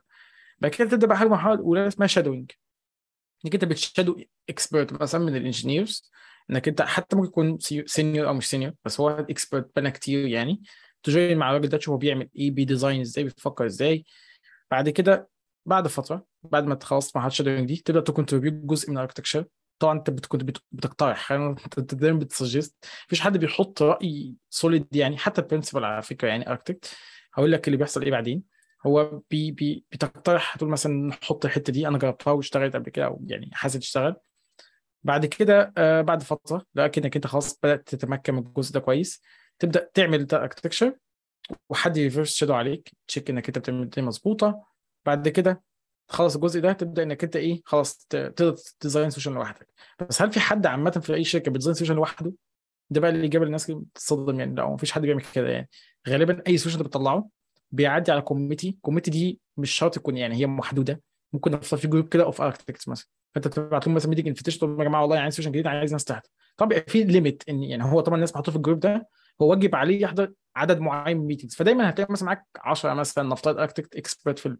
بعد 0.59 0.71
كده 0.71 0.89
تبدأ 0.89 1.07
بقى 1.07 1.17
حاجة 1.17 1.27
مرحله 1.27 1.53
الاولى 1.53 1.87
اسمها 1.87 2.07
shadowing 2.07 2.51
إنك 3.45 3.53
انت 3.53 3.65
بت 3.65 3.79
shadow 3.79 4.21
expert 4.49 5.01
مثلا 5.01 5.21
من 5.25 5.35
ال 5.35 5.43
engineers 5.43 6.11
إنك 6.49 6.67
انت 6.67 6.81
حتى 6.81 7.15
ممكن 7.15 7.27
يكون 7.27 7.57
senior 7.85 8.27
أو 8.27 8.33
مش 8.33 8.49
senior 8.49 8.73
بس 8.85 8.99
هو 8.99 9.09
expert 9.09 9.71
بنا 9.75 9.89
كتير 9.89 10.27
يعني. 10.27 10.61
ت 11.03 11.10
join 11.10 11.37
مع 11.37 11.49
الراجل 11.49 11.69
ده 11.69 11.77
تشوف 11.77 11.91
هو 11.91 11.97
بيعمل 11.97 12.29
إيه 12.35 12.51
بي 12.51 12.64
design 12.64 13.01
إزاي 13.01 13.23
بيفكر 13.23 13.65
إزاي. 13.65 14.05
بعد 14.71 14.89
كده 14.89 15.29
بعد 15.65 15.87
فترة 15.87 16.25
بعد 16.43 16.65
ما 16.65 16.75
تخلص 16.75 17.15
مرحلة 17.15 17.29
shadowing 17.29 17.67
دي 17.67 17.75
تبدأ 17.85 17.99
ت 18.01 18.06
contribute 18.06 18.53
جزء 18.53 18.89
من 18.91 18.97
ال 18.97 19.01
architecture 19.01 19.45
طبعا 19.79 19.97
أنت 19.97 20.25
كنت 20.25 20.43
بتقترح 20.71 21.31
أنت 21.31 21.95
دايما 21.95 22.19
بت 22.19 22.33
suggest. 22.33 22.85
مفيش 23.07 23.21
حد 23.21 23.37
بيحط 23.37 23.81
رأي 23.81 24.35
solid 24.49 24.95
يعني 24.95 25.17
حتى 25.17 25.41
ال 25.41 25.46
principal 25.46 25.83
على 25.83 26.01
فكرة 26.01 26.27
يعني 26.27 26.49
architect 26.49 26.95
هقول 27.33 27.51
لك 27.51 27.67
اللي 27.67 27.77
بيحصل 27.77 28.03
إيه 28.03 28.11
بعدين. 28.11 28.43
هو 28.85 29.21
بي 29.31 29.51
بي 29.51 29.85
بتقترح 29.91 30.55
تقول 30.57 30.69
مثلا 30.69 30.93
نحط 30.93 31.45
الحتة 31.45 31.73
دي 31.73 31.87
أنا 31.87 31.97
جربتها 31.97 32.31
واشتغلت 32.31 32.75
قبل 32.75 32.89
كده 32.89 33.05
أو 33.05 33.21
يعني 33.27 33.49
حاسس 33.53 33.79
تشتغل 33.79 34.15
بعد 35.03 35.25
كده 35.25 35.73
آه 35.77 36.01
بعد 36.01 36.23
فترة 36.23 36.65
لكنك 36.75 37.15
أنت 37.15 37.27
خلاص 37.27 37.59
بدأت 37.63 37.87
تتمكن 37.89 38.33
من 38.33 38.39
الجزء 38.47 38.73
ده 38.73 38.79
كويس. 38.79 39.21
تبدأ 39.59 39.89
تعمل 39.93 40.25
ده 40.25 40.37
architecture 40.37 40.95
وحد 41.69 41.97
reverse 41.97 42.35
shadow 42.35 42.53
عليك 42.53 42.91
ت 43.07 43.11
check 43.11 43.29
إنك 43.29 43.47
أنت 43.47 43.57
بتعمل 43.59 43.81
الدنيا 43.81 44.07
مظبوطة. 44.07 44.63
بعد 45.05 45.27
كده 45.29 45.63
تخلص 46.09 46.35
الجزء 46.35 46.59
ده 46.61 46.73
تبدأ 46.73 47.03
إنك 47.03 47.23
أنت 47.23 47.35
إيه 47.35 47.61
خلاص 47.65 48.05
تقدر 48.09 48.55
ت 48.79 48.84
design 48.84 49.09
solution 49.09 49.33
لوحدك. 49.33 49.67
بس 50.09 50.21
هل 50.21 50.31
في 50.31 50.39
حد 50.39 50.65
عامة 50.65 50.91
في 50.91 51.13
أي 51.13 51.23
شركة 51.23 51.51
بي 51.51 51.57
design 51.57 51.73
solution 51.75 51.95
لوحده؟ 51.95 52.33
ده 52.89 53.01
بقى 53.01 53.09
اللي 53.09 53.27
جاب 53.27 53.43
الناس 53.43 53.71
بتصدم 53.71 54.39
يعني 54.39 54.55
لا 54.55 54.67
مفيش 54.69 54.91
حد 54.91 55.01
بيعمل 55.01 55.23
كده 55.33 55.49
يعني. 55.49 55.69
غالبا 56.09 56.41
أي 56.47 56.57
solution 56.57 56.79
أنت 56.79 56.87
بتطلعه 56.87 57.29
بيعدي 57.71 58.11
على 58.11 58.21
committee 58.21 58.77
committee 58.81 59.11
دي 59.11 59.39
مش 59.57 59.71
شرط 59.71 59.95
تكون 59.95 60.17
يعني 60.17 60.35
هي 60.35 60.47
محدودة. 60.47 61.01
ممكن 61.33 61.51
نفصل 61.51 61.77
في 61.77 61.87
group 61.87 62.07
كده 62.07 62.23
of 62.23 62.41
architects 62.41 62.87
مثلا. 62.87 63.07
فأنت 63.35 63.47
تبعت 63.47 63.87
لهم 63.87 63.95
مثلا 63.95 64.09
meeting 64.09 64.27
invitation 64.27 64.57
تقول 64.59 64.69
لهم 64.71 64.79
يا 64.81 64.85
جماعة 64.85 65.01
والله 65.01 65.19
عايز 65.19 65.33
solution 65.33 65.51
جديد 65.51 65.67
عايز 65.67 65.91
ناس 65.91 66.03
تحت. 66.05 66.27
بيبقى 66.61 66.85
في 66.87 67.03
limit 67.03 67.43
إن 67.49 67.63
يعني 67.63 67.83
هو 67.83 68.01
طبعا 68.01 68.15
الناس 68.15 68.33
محطوطه 68.33 68.51
في 68.51 68.57
ال 68.57 68.61
group 68.61 68.79
ده 68.79 69.07
هو 69.41 69.49
واجب 69.49 69.75
عليه 69.75 70.01
يحضر 70.01 70.33
عدد 70.55 70.79
معين 70.79 71.17
من 71.17 71.23
ال 71.23 71.27
meetings 71.27 71.55
فدايما 71.55 71.89
هتلاقي 71.89 72.11
مثلا 72.13 72.25
معاك 72.25 72.45
10 72.57 72.93
مثلا 72.93 73.29
نفترض 73.29 73.57
architect 73.59 73.95
expert 73.95 74.39
في 74.39 74.57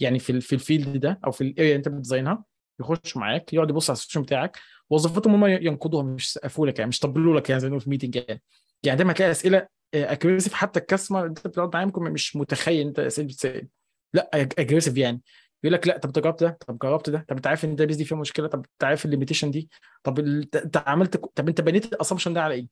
يعني 0.00 0.18
في 0.18 0.40
في 0.40 0.54
ال 0.54 0.61
field 0.61 0.96
ده 1.00 1.20
أو 1.26 1.30
في 1.30 1.40
ال 1.40 1.44
area 1.44 1.62
اللي 1.64 1.76
أنت 1.76 1.88
بت 1.88 2.00
design 2.00 2.38
ها 2.38 2.44
يخش 2.80 3.16
معاك 3.16 3.52
يقعد 3.52 3.70
يبص 3.70 3.90
على 3.90 3.96
ال 3.96 3.99
session 3.99 4.22
بتاعك 4.22 4.58
وظيفتهم 4.90 5.34
هم 5.34 5.46
ينقضوها 5.46 6.02
مش 6.02 6.26
يسقفوا 6.26 6.66
لك 6.66 6.78
يعني 6.78 6.88
مش 6.88 6.98
يطبلوا 6.98 7.40
لك 7.40 7.50
يعني 7.50 7.60
زي 7.60 7.70
ما 7.70 7.78
في 7.78 7.90
meeting 7.90 8.16
يعني. 8.16 8.42
يعني 8.82 8.96
دايما 8.98 9.12
هتلاقي 9.12 9.30
أسئلة 9.30 9.66
aggressive 9.94 10.54
حتى 10.54 10.80
ال 10.80 10.85
customer 10.85 11.26
أنت 11.26 11.46
بتقعد 11.46 11.76
معاه 11.76 11.92
مش 12.10 12.36
متخيل 12.36 12.86
أنت 12.86 12.98
أسئلة 12.98 13.26
بتسأل. 13.28 13.68
لا 14.14 14.30
aggressive 14.34 14.96
يعني. 14.96 15.22
يقول 15.64 15.74
لك 15.74 15.86
لا 15.88 15.98
طب 15.98 16.12
جربت 16.12 16.42
ده 16.44 16.58
طب 16.66 16.78
جربت 16.78 17.10
ده 17.10 17.24
طب 17.28 17.36
أنت 17.36 17.46
عارف 17.46 17.64
إن 17.64 17.76
ده 17.76 17.84
base 17.84 17.96
دي 17.96 18.04
فيها 18.04 18.18
مشكلة 18.18 18.46
طب 18.48 18.58
أنت 18.58 18.84
عارف 18.84 19.04
ال 19.04 19.08
limitation 19.08 19.50
دي 19.50 19.70
طب 20.02 20.18
انت 20.18 20.76
عملت 20.86 21.16
طب 21.16 21.48
أنت 21.48 21.60
بنيت 21.60 21.92
ال 21.92 21.96
assumption 21.96 22.32
ده 22.34 22.42
على 22.42 22.54
إيه؟ 22.54 22.68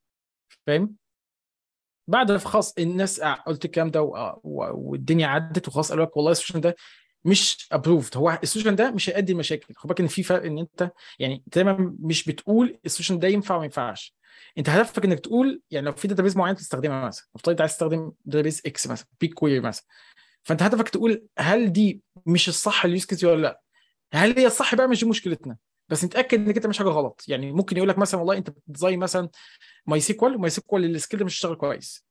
فاهم؟ 0.67 0.97
بعد 2.09 2.37
خلاص 2.37 2.75
الناس 2.79 3.21
قلت 3.21 3.65
الكلام 3.65 3.91
ده 3.91 4.03
و- 4.03 4.41
والدنيا 4.75 5.27
عدت 5.27 5.69
وخلاص 5.69 5.91
قالوا 5.91 6.05
لك 6.05 6.17
والله 6.17 6.31
ال 6.33 6.36
solution 6.36 6.61
ده 6.61 6.77
مش 7.25 7.69
approved 7.73 8.17
هو 8.17 8.39
ال 8.43 8.46
solution 8.46 8.77
ده 8.77 8.91
مش 8.91 9.11
هيؤدي 9.11 9.33
لمشاكل. 9.33 9.75
خد 9.77 9.89
بالك 9.89 10.01
إن 10.01 10.07
في 10.07 10.23
فرق 10.23 10.45
إن 10.45 10.59
أنت 10.59 10.91
يعني 11.19 11.43
دايما 11.47 11.97
مش 12.01 12.25
بتقول 12.25 12.79
ال 12.87 12.90
solution 12.90 13.19
ده 13.19 13.29
ينفع 13.29 13.55
وما 13.55 13.65
ينفعش. 13.65 14.15
أنت 14.59 14.69
هدفك 14.69 15.05
إنك 15.05 15.21
تقول 15.21 15.63
يعني 15.71 15.87
لو 15.87 15.93
في 15.93 16.09
database 16.09 16.37
معين 16.37 16.57
تستخدمها 16.57 17.07
مثلا. 17.07 17.27
نفترض 17.37 17.51
انت 17.51 17.61
عايز 17.61 17.73
تستخدم 17.73 18.13
database 18.25 18.63
X 18.67 18.87
مثلا 18.87 19.07
BigQuery 19.21 19.61
مثلا. 19.61 19.85
فأنت 20.43 20.63
هدفك 20.63 20.89
تقول 20.89 21.25
هل 21.39 21.73
دي 21.73 22.03
مش 22.27 22.49
الصح 22.49 22.85
ال 22.85 22.90
use 22.90 23.05
case 23.05 23.25
ولا 23.25 23.43
لأ؟ 23.43 23.61
هل 24.15 24.39
هي 24.39 24.47
الصح 24.47 24.75
بقى؟ 24.75 24.89
مش 24.89 25.01
دي 25.05 25.11
مشكلتنا. 25.11 25.57
بس 25.89 26.05
نتأكد 26.05 26.39
إنك 26.41 26.57
أنت 26.57 26.67
مش 26.67 26.79
حاجة 26.79 26.89
غلط. 26.89 27.25
يعني 27.29 27.53
ممكن 27.53 27.77
يقول 27.77 27.89
لك 27.89 27.99
مثلا 27.99 28.21
والله 28.21 28.37
أنت 28.37 28.51
بت 28.51 28.63
design 28.63 28.99
مثلا 28.99 29.29
MySQL 29.87 30.01
و 30.01 30.37
MySQL 30.37 30.51
ال 30.51 30.85
scale 30.85 31.19
ده 31.21 31.25
مش 31.27 31.33
هيشتغل 31.35 31.55
كويس. 31.55 32.07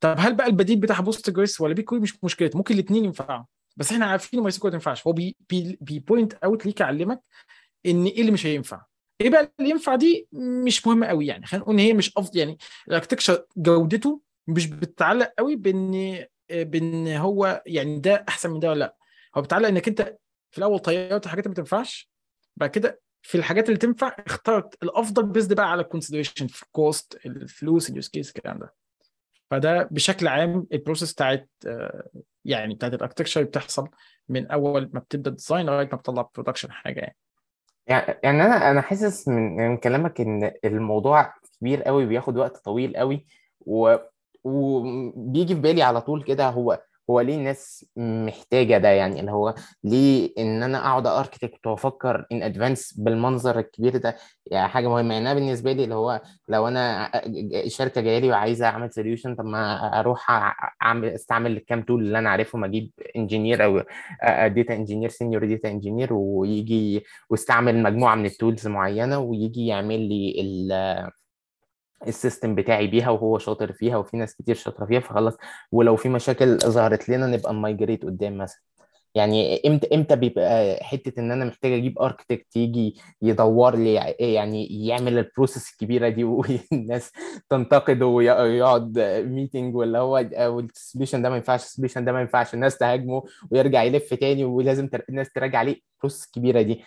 طب 0.00 0.16
هل 0.18 0.34
بقى 0.34 0.46
البديل 0.46 0.76
بتاع 0.80 1.00
Postgres 1.00 1.60
ولا 1.60 1.74
BigQuery 1.74 2.02
مش 2.02 2.24
مشكلته 2.24 2.56
ممكن 2.56 2.74
الاثنين 2.74 3.04
ينفعوا. 3.04 3.44
بس 3.80 3.92
إحنا 3.92 4.06
عارفين 4.06 4.40
MySQL 4.40 4.72
ما 4.72 4.74
ينفعش. 4.74 5.06
هو 5.06 5.12
بي 5.12 5.36
بي 5.50 5.78
بي 5.80 5.95
point 5.95 6.34
out 6.34 6.66
ليك 6.66 6.80
يعلمك 6.80 7.20
إن 7.86 8.04
إيه 8.06 8.20
اللي 8.20 8.32
مش 8.32 8.46
هينفع. 8.46 8.82
إيه 9.20 9.30
بقى 9.30 9.52
اللي 9.60 9.70
ينفع 9.70 9.94
دي؟ 9.96 10.28
مش 10.32 10.86
مهمه 10.86 11.06
قوي 11.06 11.26
يعني. 11.26 11.46
خلينا 11.46 11.62
نقول 11.64 11.74
إن 11.74 11.80
هي 11.80 11.92
مش 11.92 12.12
أفضل 12.16 12.38
يعني 12.38 12.58
ال 12.88 12.92
architecture 12.92 13.44
جودته 13.56 14.20
مش 14.46 14.66
بتتعلق 14.66 15.32
قوي 15.38 15.56
بإن 15.56 16.24
بإن 16.50 17.08
هو 17.08 17.62
يعني 17.66 17.98
ده 17.98 18.24
أحسن 18.28 18.50
من 18.50 18.60
ده 18.60 18.70
ولا 18.70 18.78
لأ. 18.78 18.96
هو 19.36 19.42
بتتعلق 19.42 19.68
إنك 19.68 19.88
أنت 19.88 20.16
في 20.50 20.58
الأول 20.58 20.78
طيرت 20.78 21.24
الحاجات 21.26 21.46
اللي 21.46 21.50
ما 21.56 21.62
تنفعش 21.64 22.10
بعد 22.56 22.70
كده 22.70 23.00
في 23.22 23.34
الحاجات 23.38 23.66
اللي 23.68 23.78
تنفع 23.78 24.16
اخترت 24.26 24.82
الأفضل 24.82 25.22
based 25.26 25.52
بقى 25.52 25.70
على 25.70 25.82
ال 25.82 25.87
consideration 25.87 26.46
في 26.46 26.62
ال 26.62 26.73
cost 26.73 27.18
الفلوس 27.26 27.90
ال 27.90 27.95
use 27.95 28.08
case 28.08 28.28
الكلام 28.28 28.58
ده. 28.58 28.74
فده 29.50 29.88
بشكل 29.90 30.28
عام 30.28 30.66
ال 30.72 30.77
process 30.77 31.12
بتاعت 31.12 31.50
آه، 31.66 32.08
يعني 32.44 32.74
بتاعت 32.74 32.94
ال 32.94 32.98
architecture 32.98 33.42
بتحصل 33.42 33.88
من 34.28 34.46
أول 34.46 34.90
ما 34.92 35.00
بتبدأ 35.00 35.30
design 35.30 35.66
لغاية 35.66 35.88
ما 35.92 35.96
بتطلع 35.96 36.30
production 36.34 36.72
حاجة 36.72 37.00
يعني. 37.00 37.16
يعني 38.22 38.42
أنا 38.42 38.70
أنا 38.70 38.80
حاسس 38.80 39.28
من 39.28 39.56
من 39.56 39.76
كلامك 39.76 40.20
إن 40.20 40.52
الموضوع 40.64 41.34
كبير 41.60 41.82
قوي 41.82 42.06
بياخد 42.06 42.36
وقت 42.36 42.56
طويل 42.56 42.96
قوي 42.96 43.26
و 43.60 43.96
وبيجي 44.44 45.54
في 45.54 45.60
بالي 45.60 45.82
على 45.82 46.00
طول 46.00 46.22
كده 46.22 46.48
هو 46.48 46.82
هو 47.10 47.20
ليه 47.20 47.34
الناس 47.36 47.86
محتاجة 47.96 48.78
ده 48.78 48.88
يعني؟ 48.88 49.20
اللي 49.20 49.32
هو 49.32 49.54
ليه 49.84 50.32
إن 50.38 50.62
أنا 50.62 50.78
أقعد 50.78 51.06
architect 51.06 51.66
وافكر 51.66 52.26
in 52.32 52.42
advance 52.42 52.94
بالمنظر 52.98 53.58
الكبير 53.58 53.96
ده؟ 53.96 54.16
يعني 54.46 54.68
حاجة 54.68 54.88
مهمة. 54.88 55.14
يعني 55.14 55.30
أنا 55.30 55.34
بالنسبة 55.34 55.72
لي 55.72 55.84
اللي 55.84 55.94
هو 55.94 56.20
لو 56.48 56.68
أنا 56.68 57.10
شركة 57.68 58.00
جاية 58.00 58.18
لي 58.18 58.28
وعايزة 58.30 58.66
أعمل 58.66 58.92
solution 58.92 59.34
طب 59.34 59.44
ما 59.44 60.00
أروح 60.00 60.30
أعمل 60.82 61.08
أستعمل 61.08 61.52
الكام 61.56 61.82
tool 61.82 62.00
اللي 62.02 62.18
أنا 62.18 62.30
عارفهم 62.30 62.64
أجيب 62.64 62.90
engineer 63.16 63.64
أو 63.64 63.78
data 64.48 64.74
engineer 64.74 65.08
senior 65.08 65.44
data 65.46 65.70
engineer 65.70 66.12
ويجي 66.12 67.04
وأستعمل 67.30 67.82
مجموعة 67.82 68.14
من 68.14 68.26
ال 68.26 68.33
tools 68.33 68.66
معينة 68.68 69.18
ويجي 69.18 69.66
يعمل 69.66 70.00
لي 70.08 70.34
ال 72.08 72.15
system 72.15 72.54
بتاعي 72.54 72.86
بيها 72.86 73.10
وهو 73.10 73.38
شاطر 73.38 73.72
فيها 73.72 73.96
وفي 73.96 74.16
ناس 74.16 74.34
كتير 74.36 74.54
شاطرة 74.54 74.86
فيها 74.86 75.00
فخلاص. 75.00 75.36
ولو 75.72 75.96
في 75.96 76.08
مشاكل 76.08 76.58
ظهرت 76.58 77.08
لنا 77.08 77.26
نبقى 77.26 77.54
migrate 77.54 78.04
قدام 78.04 78.38
مثلا. 78.38 78.60
يعني 79.14 79.62
إمتى 79.66 79.94
إمتى 79.94 80.16
بيبقى 80.16 80.78
حتة 80.84 81.20
إن 81.20 81.32
أنا 81.32 81.44
محتاج 81.44 81.72
أجيب 81.72 81.98
architect 81.98 82.56
يجي 82.56 82.96
يدور 83.22 83.76
لي 83.76 83.94
يعني 84.20 84.86
يعمل 84.86 85.18
ال 85.18 85.25
process 85.25 85.72
الكبيرة 85.72 86.08
دي 86.08 86.24
والناس 86.72 87.12
تنتقده 87.50 88.06
ويقعد 88.06 88.98
meeting 89.26 89.76
ولا 89.76 89.98
هو 89.98 90.18
ال 90.18 90.30
solution 90.30 91.22
ده 91.22 91.30
ما 91.30 91.36
ينفعش 91.36 91.64
ال 91.64 91.68
solution 91.68 92.04
ده 92.04 92.12
ما 92.12 92.20
ينفعش 92.20 92.54
الناس 92.54 92.78
تهاجمه 92.78 93.22
ويرجع 93.50 93.82
يلف 93.82 94.14
تاني 94.14 94.44
ولازم. 94.44 94.88
الناس 95.08 95.32
تراجع 95.32 95.58
عليه. 95.58 95.76
ال 95.94 95.98
process 95.98 96.26
الكبيرة 96.26 96.62
دي 96.62 96.84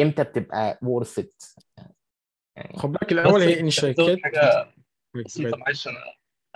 إمتى 0.00 0.24
بتبقى 0.24 0.78
worth 0.82 1.20
يعني 2.56 2.78
خد 2.78 2.92
بالك 2.92 3.12
الأول 3.12 3.40
هي 3.40 3.60
ان 3.60 3.66
الشركات 3.66 4.18
حاجة 4.22 4.74
بسيطة 5.14 5.56
معلش 5.56 5.88
أنا 5.88 5.98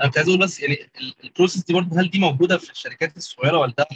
أنا 0.01 0.09
كنت 0.09 0.19
عايز 0.19 0.29
أقول 0.29 0.41
بس 0.41 0.61
يعني 0.61 0.91
ال 1.25 1.30
process 1.30 1.65
دي 1.65 1.75
برضه 1.75 2.01
هل 2.01 2.11
دي 2.11 2.19
موجودة 2.19 2.59
في 2.59 2.71
الشركات 2.71 3.17
الصغيرة 3.17 3.59
ولا 3.59 3.75
ده 3.79 3.87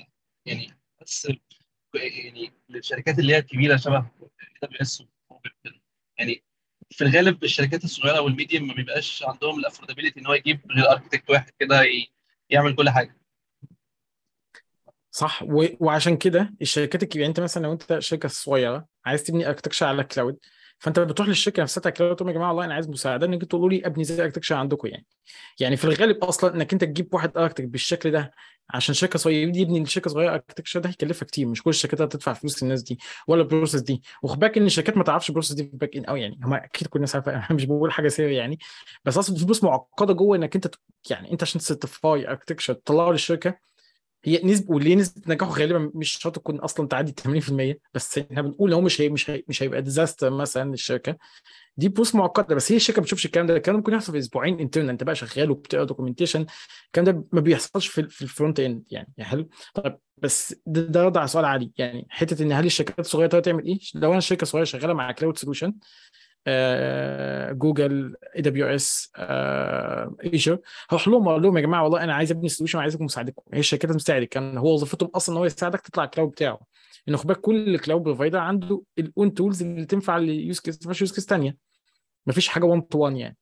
يعني 0.47 0.75
بس 1.01 1.33
يعني 1.95 2.53
الشركات 2.71 3.19
اللي 3.19 3.33
هي 3.35 3.39
الكبيرة 3.39 3.77
شبه 3.77 3.99
AWS 3.99 5.03
يعني 6.19 6.45
في 6.91 7.05
الغالب 7.05 7.45
الشركات 7.45 7.85
الصغيرة 7.85 8.21
وال 8.21 8.33
medium 8.33 8.69
ما 8.69 8.75
بيبقاش 8.75 9.25
عندهم 9.27 9.59
ال 9.59 9.63
affordability 9.63 10.21
إن 10.21 10.27
هو 10.27 10.35
يجيب 10.35 10.61
غير 10.73 10.91
architect 10.91 11.31
واحد 11.31 11.51
كده 11.59 11.83
يعمل 12.51 12.75
كل 12.75 12.91
حاجة. 12.91 13.17
صح 15.11 15.43
و... 15.43 15.67
وعشان 15.81 16.17
كده 16.17 16.55
الشركات 16.63 17.03
الكبيرة 17.03 17.23
يعني 17.23 17.31
أنت 17.31 17.41
مثلا 17.41 17.63
لو 17.63 17.73
أنت 17.73 17.99
شركة 17.99 18.29
صغيرة 18.29 18.87
عايز 19.05 19.23
تبني 19.23 19.49
architecture 19.49 19.87
على 19.87 20.05
cloud 20.05 20.39
فانت 20.83 21.01
بتروح 21.01 21.29
للشركة 21.29 21.63
نفسها 21.63 21.91
cloud 21.91 22.17
تقول 22.17 22.29
يا 22.29 22.35
جماعة 22.35 22.49
والله 22.49 22.65
أنا 22.65 22.75
عايز 22.75 22.89
مساعدة 22.89 23.27
انك 23.27 23.45
تقولوا 23.45 23.71
لي 23.71 23.87
أبني 23.87 24.05
زي 24.05 24.25
architecture 24.25 24.55
عندكم 24.55 24.89
يعني. 24.89 25.07
يعني 25.61 25.77
في 25.77 25.85
الغالب 25.85 26.25
أصلا 26.25 26.55
إنك 26.55 26.73
أنت 26.73 26.85
تجيب 26.85 27.15
واحد 27.15 27.39
اركتكت 27.39 27.69
بالشكل 27.69 28.11
ده 28.11 28.33
عشان 28.71 28.95
شركة 28.95 29.19
صغيرة 29.19 29.57
يبني 29.57 29.83
لشركة 29.83 30.11
صغيرة 30.11 30.33
اركتكشر 30.33 30.81
ده 30.81 30.89
هيكلفها 30.91 31.27
كتير. 31.27 31.47
مش 31.47 31.63
كل 31.63 31.71
الشركات 31.71 32.01
هتدفع 32.01 32.33
فلوس 32.33 32.63
للناس 32.63 32.83
دي 32.83 32.99
ولا 33.29 33.43
البروسيس 33.43 33.81
دي. 33.81 34.03
وخد 34.23 34.39
بالك 34.39 34.57
إن 34.59 34.67
الشركات 34.67 34.97
ما 34.97 35.05
تعرفش 35.05 35.29
البروسيس 35.29 35.57
دي 35.57 35.65
في 35.65 35.73
الباك 35.73 35.97
اند 35.97 36.07
قوي 36.07 36.21
يعني. 36.21 36.41
هم 36.45 36.55
أكيد 36.55 36.89
كل 36.89 36.97
الناس 36.99 37.15
عارفة 37.15 37.55
مش 37.55 37.65
بقول 37.65 37.93
حاجة 37.93 38.09
سيري 38.09 38.35
يعني. 38.35 38.59
بس 39.05 39.19
أصلا 39.19 39.37
فلوس 39.37 39.65
معقدة 39.65 40.15
جوه 40.15 40.37
إنك 40.37 40.55
أنت 40.55 40.75
يعني 41.11 41.33
أنت 41.33 41.43
عشان 41.43 41.61
تسيرتيفاي 41.61 42.29
اركتكشر 42.29 42.73
تطلعه 42.73 43.11
للشركة 43.11 43.55
هي 44.25 44.41
نسبه 44.45 44.75
وليه 44.75 44.95
نسبة 44.97 45.35
نجاحه 45.35 45.53
غالبا 45.53 45.91
مش 45.95 46.13
شرط 46.13 46.37
تكون 46.37 46.57
أصلا 46.61 46.89
تعدي 46.89 47.15
80% 47.21 47.75
بس 47.95 48.19
إحنا 48.19 48.43
بنقول 48.43 48.73
هو 48.73 48.81
مش 48.81 49.01
هي 49.01 49.09
مش 49.09 49.31
هي 49.31 49.43
مش 49.49 49.63
هيبقى 49.63 49.83
ديزاستر 49.83 50.31
مثلا 50.31 50.71
للشركة. 50.71 51.17
دي 51.77 51.89
process 51.89 52.15
معقدة 52.15 52.55
بس 52.55 52.73
هي 52.73 52.77
الشركة 52.77 53.01
ما 53.01 53.03
بتشوفش 53.03 53.27
الكلام 53.27 53.47
ده. 53.47 53.57
الكلام 53.57 53.77
ممكن 53.77 53.93
يحصل 53.93 54.13
في 54.13 54.19
أسبوعين 54.19 54.61
internal 54.61 54.91
أنت 54.91 55.05
بقى 55.05 55.15
شغال 55.15 55.51
وبتقرأ 55.51 55.85
documentation 55.85 56.47
الكلام 56.87 57.05
ده 57.05 57.25
ما 57.33 57.41
بيحصلش 57.41 57.87
في, 57.87 58.09
في 58.09 58.23
ال 58.23 58.29
front 58.29 58.61
end 58.61 58.83
يعني 58.91 59.15
حلو. 59.21 59.49
طيب 59.75 59.99
بس 60.19 60.55
ده, 60.67 60.81
ده 60.83 61.03
رد 61.05 61.17
على 61.17 61.27
سؤال 61.29 61.45
عالي 61.45 61.73
يعني 61.79 62.07
حتة 62.11 62.43
إن 62.43 62.53
هل 62.53 62.67
الشركات 62.67 62.99
الصغيرة 62.99 63.41
تعمل 63.41 63.65
إيه؟ 63.67 63.79
لو 63.95 64.13
أنا 64.13 64.21
شركة 64.21 64.47
صغيرة 64.47 64.65
شغالة 64.65 64.93
مع 64.95 65.13
cloud 65.13 65.39
solution 65.39 65.75
Google 67.53 68.15
AWS 68.37 68.67
Azure 68.67 70.59
هروح 70.91 71.09
لهم 71.09 71.29
أقول 71.29 71.43
لهم 71.43 71.57
يا 71.57 71.63
جماعة 71.63 71.83
والله 71.83 72.05
أنا 72.05 72.15
عايز 72.15 72.31
أبني 72.33 72.49
solution 72.49 72.79
وعايزكم 72.79 73.05
مساعدكم. 73.05 73.43
هي 73.55 73.61
الشركات 73.61 73.85
لازم 73.87 73.99
تساعدك 73.99 74.29
كان 74.29 74.59
هو 74.59 74.75
وظيفتهم 74.75 75.09
أصلا 75.15 75.33
إن 75.35 75.39
هو 75.39 75.45
يساعدك 75.45 75.81
تطلع 75.81 76.05
ال 76.05 76.09
cloud 76.09 76.31
بتاعه. 76.31 76.61
ان 77.09 77.17
خد 77.17 77.27
بالك 77.27 77.41
كل 77.41 77.79
cloud 77.79 78.03
provider 78.03 78.39
عنده 78.39 78.83
ال 78.99 79.08
own 79.08 79.35
tools 79.35 79.63
اللي 79.63 79.85
تنفع 79.85 80.17
ل 80.17 80.28
use 80.28 80.61
case 80.61 80.87
مش 80.87 81.01
use 81.01 81.13
case 81.13 81.27
ثانية 81.27 81.57
مفيش 82.27 82.49
حاجة 82.49 82.65
1 82.65 82.83
to 82.83 82.99
1 82.99 83.17
يعني. 83.17 83.37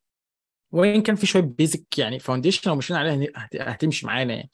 وإن 0.72 1.02
كان 1.02 1.16
في 1.16 1.26
شوية 1.26 1.42
basic 1.42 1.98
يعني 1.98 2.18
foundation 2.18 2.70
لو 2.70 2.76
مشينا 2.76 2.98
عليها 2.98 3.30
هتمشي 3.60 4.06
معانا 4.06 4.34
يعني. 4.34 4.50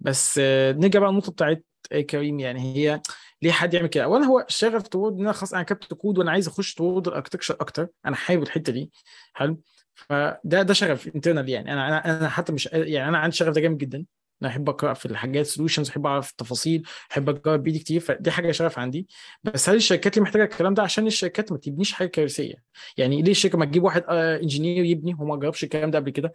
بس 0.00 0.38
نرجع 0.38 1.00
بقى 1.00 1.10
النقطه 1.10 1.32
بتاعت 1.32 1.64
كريم 2.10 2.40
يعني. 2.40 2.60
هي 2.60 3.00
ليه 3.42 3.52
حد 3.52 3.74
يعمل 3.74 3.86
كده؟ 3.88 4.04
اولا 4.04 4.24
هو 4.26 4.44
شغف 4.48 4.88
toward 4.88 5.14
إن 5.14 5.20
أنا 5.20 5.32
خلاص 5.32 5.54
أنا 5.54 5.62
كتبت 5.62 5.94
كود 5.94 6.18
وأنا 6.18 6.30
عايز 6.30 6.48
أخش 6.48 6.74
toward 6.74 7.08
ال 7.08 7.12
architecture 7.12 7.56
أكتر. 7.60 7.88
أنا 8.06 8.16
حابب 8.16 8.42
الحتة 8.42 8.72
دي. 8.72 8.90
حلو. 9.32 9.60
فده 9.94 10.62
ده 10.62 10.74
شغف 10.74 11.08
internal 11.14 11.48
يعني. 11.48 11.72
أنا 11.72 11.88
أنا 11.88 12.18
أنا 12.18 12.28
حتى 12.28 12.52
مش 12.52 12.66
يعني 12.72 13.08
أنا 13.08 13.18
عندي 13.18 13.36
شغف 13.36 13.54
ده 13.54 13.60
جامد 13.60 13.78
جدا. 13.78 14.04
أنا 14.42 14.50
أحب 14.50 14.68
أقرأ 14.68 14.94
في 14.94 15.06
الحاجات 15.06 15.46
solutions 15.46 15.88
أحب 15.88 16.06
أعرف 16.06 16.30
التفاصيل 16.30 16.82
أحب 17.12 17.28
أجرب 17.28 17.62
بايدي 17.62 17.78
كتير. 17.78 18.00
فدي 18.00 18.30
حاجة 18.30 18.52
شغف 18.52 18.78
عندي. 18.78 19.08
بس 19.44 19.68
هل 19.68 19.76
الشركات 19.76 20.14
اللي 20.16 20.22
محتاجة 20.22 20.44
الكلام 20.44 20.74
ده؟ 20.74 20.82
عشان 20.82 21.06
الشركات 21.06 21.52
ما 21.52 21.58
تبنيش 21.58 21.92
حاجة 21.92 22.08
كارثية. 22.08 22.54
يعني 22.96 23.22
ليه 23.22 23.30
الشركة 23.30 23.58
ما 23.58 23.64
تجيب 23.64 23.82
واحد 23.82 24.04
engineer 24.08 24.84
يبني؟ 24.84 25.14
هو 25.20 25.24
ما 25.24 25.36
جربش 25.36 25.64
الكلام 25.64 25.90
ده 25.90 25.98
قبل 25.98 26.10
كده. 26.10 26.32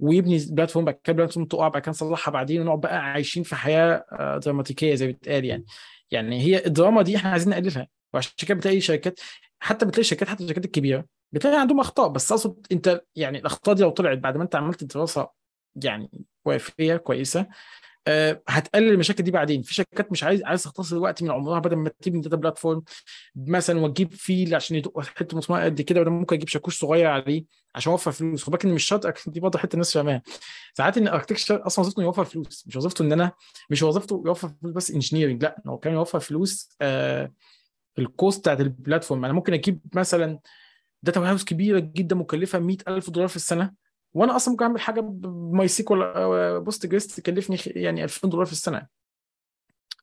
ويبني 0.00 0.46
platform 0.50 0.84
بعد 0.84 0.98
كده 1.04 1.16
platform 1.16 1.46
تقع 1.46 1.68
بعد 1.68 1.82
كده 1.82 1.90
نصلحها 1.90 2.32
بعدين 2.32 2.60
ونقعد 2.60 2.80
بقى 2.80 2.98
عايشين 3.12 3.42
في 3.42 3.56
حياة 3.56 4.04
دراماتيكيه 4.44 4.94
زي 4.94 5.06
ما 5.06 5.12
بيتقال 5.12 5.44
يعني. 5.44 5.64
يعني 6.10 6.40
هي 6.40 6.66
الدراما 6.66 7.02
دي 7.02 7.16
إحنا 7.16 7.30
عايزين 7.30 7.50
نقللها 7.50 7.88
وعشان 8.14 8.32
كده 8.38 8.54
بتلاقي 8.54 8.80
شركات 8.80 9.20
حتى 9.60 9.86
بتلاقي 9.86 10.04
شركات 10.04 10.28
حتى 10.28 10.42
الشركات 10.44 10.64
الكبيره 10.64 11.04
بتلاقي 11.32 11.60
عندهم 11.60 11.80
أخطاء. 11.80 12.08
بس 12.08 12.32
أقصد 12.32 12.66
أنت 12.72 13.02
يعني 13.16 13.38
الأخطاء 13.38 13.74
دي 13.74 13.82
لو 13.82 13.90
طلعت 13.90 14.18
بعد 14.18 14.36
ما 14.36 14.42
أنت 14.42 14.56
عملت 14.56 14.84
دراسة 14.84 15.30
يعني 15.84 16.10
وافيه 16.44 16.96
كويسة 16.96 17.46
هتقلل 18.48 18.88
المشاكل 18.92 19.22
دي 19.22 19.30
بعدين. 19.30 19.62
في 19.62 19.74
شركات 19.74 20.12
مش 20.12 20.24
عايز 20.24 20.42
عايز 20.42 20.62
تختصر 20.62 20.98
وقت 20.98 21.22
من 21.22 21.30
عمرها 21.30 21.58
بدل 21.58 21.76
ما 21.76 21.90
تبني 22.02 22.20
data 22.20 22.36
platform 22.36 22.82
مثلا 23.36 23.80
وتجيب 23.80 24.12
فيل 24.12 24.54
عشان 24.54 24.76
يدق 24.76 25.00
حتة 25.00 25.36
مسمار 25.36 25.64
قد 25.64 25.80
كده 25.80 26.00
بدل 26.00 26.10
ممكن 26.10 26.36
أجيب 26.36 26.48
شاكوش 26.48 26.80
صغير 26.80 27.06
عليه 27.06 27.44
عشان 27.74 27.92
اوفر 27.92 28.12
فلوس. 28.12 28.44
خد 28.44 28.66
إن 28.66 28.74
مش 28.74 28.84
شرط 28.84 29.28
دي 29.28 29.40
برضه 29.40 29.58
حتة 29.58 29.74
الناس 29.74 29.94
فاهماها. 29.94 30.22
ساعات 30.74 30.98
إن 30.98 31.02
ال 31.08 31.12
architecture 31.12 31.66
أصلا 31.66 31.82
وظيفته 31.84 32.02
يوفر 32.02 32.24
فلوس. 32.24 32.64
مش 32.66 32.76
وظيفته 32.76 33.02
إن 33.02 33.12
أنا 33.12 33.32
مش 33.70 33.82
وظيفته 33.82 34.22
يوفر 34.26 34.48
فلوس 34.62 34.74
بس 34.74 34.90
engineering 34.90 35.42
لأ 35.42 35.62
هو 35.66 35.78
كان 35.78 35.92
يوفر 35.92 36.20
فلوس 36.20 36.76
أه 36.82 37.32
ال 37.98 38.06
cost 38.06 38.40
بتاعت 38.40 38.60
ال 38.60 38.67
platform 38.67 39.24
أنا 39.24 39.34
ممكن 39.34 39.54
أجيب 39.54 39.80
مثلا 39.94 40.38
داتا 41.02 41.20
هاوس 41.20 41.44
كبيرة 41.44 41.78
جدا 41.78 42.16
مكلفة 42.16 42.58
100000 42.58 43.10
دولار 43.10 43.28
في 43.28 43.36
السنة. 43.36 43.72
وأنا 44.14 44.36
أصلا 44.36 44.52
ممكن 44.52 44.64
أعمل 44.64 44.80
حاجة 44.80 45.00
بماي 45.00 45.68
سيكوال 45.68 46.60
بوست 46.60 46.86
جريست 46.86 47.20
تكلفني 47.20 47.56
يعني 47.66 48.04
2000 48.04 48.28
دولار 48.28 48.46
في 48.46 48.52
السنة. 48.52 48.86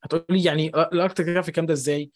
هتقول 0.04 0.26
لي 0.30 0.44
يعني 0.44 0.68
الأركتيك 0.70 1.26
جرافيك 1.26 1.50
الكلام 1.50 1.66
ده 1.66 1.74
إزاي؟ 1.74 2.12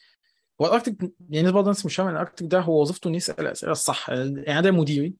هو 0.61 0.65
الأركتيك 0.65 0.95
يعني 1.29 1.51
برضه 1.51 1.61
الناس 1.61 1.85
مش 1.85 1.95
فاهمة 1.95 2.11
الأركتيك 2.11 2.47
ده 2.47 2.59
هو 2.59 2.81
وظيفته 2.81 3.07
انه 3.07 3.17
يسال 3.17 3.39
الاسئله 3.39 3.71
الصح 3.71 4.09
يعني 4.09 4.61
ده 4.61 4.71
مديري. 4.71 5.13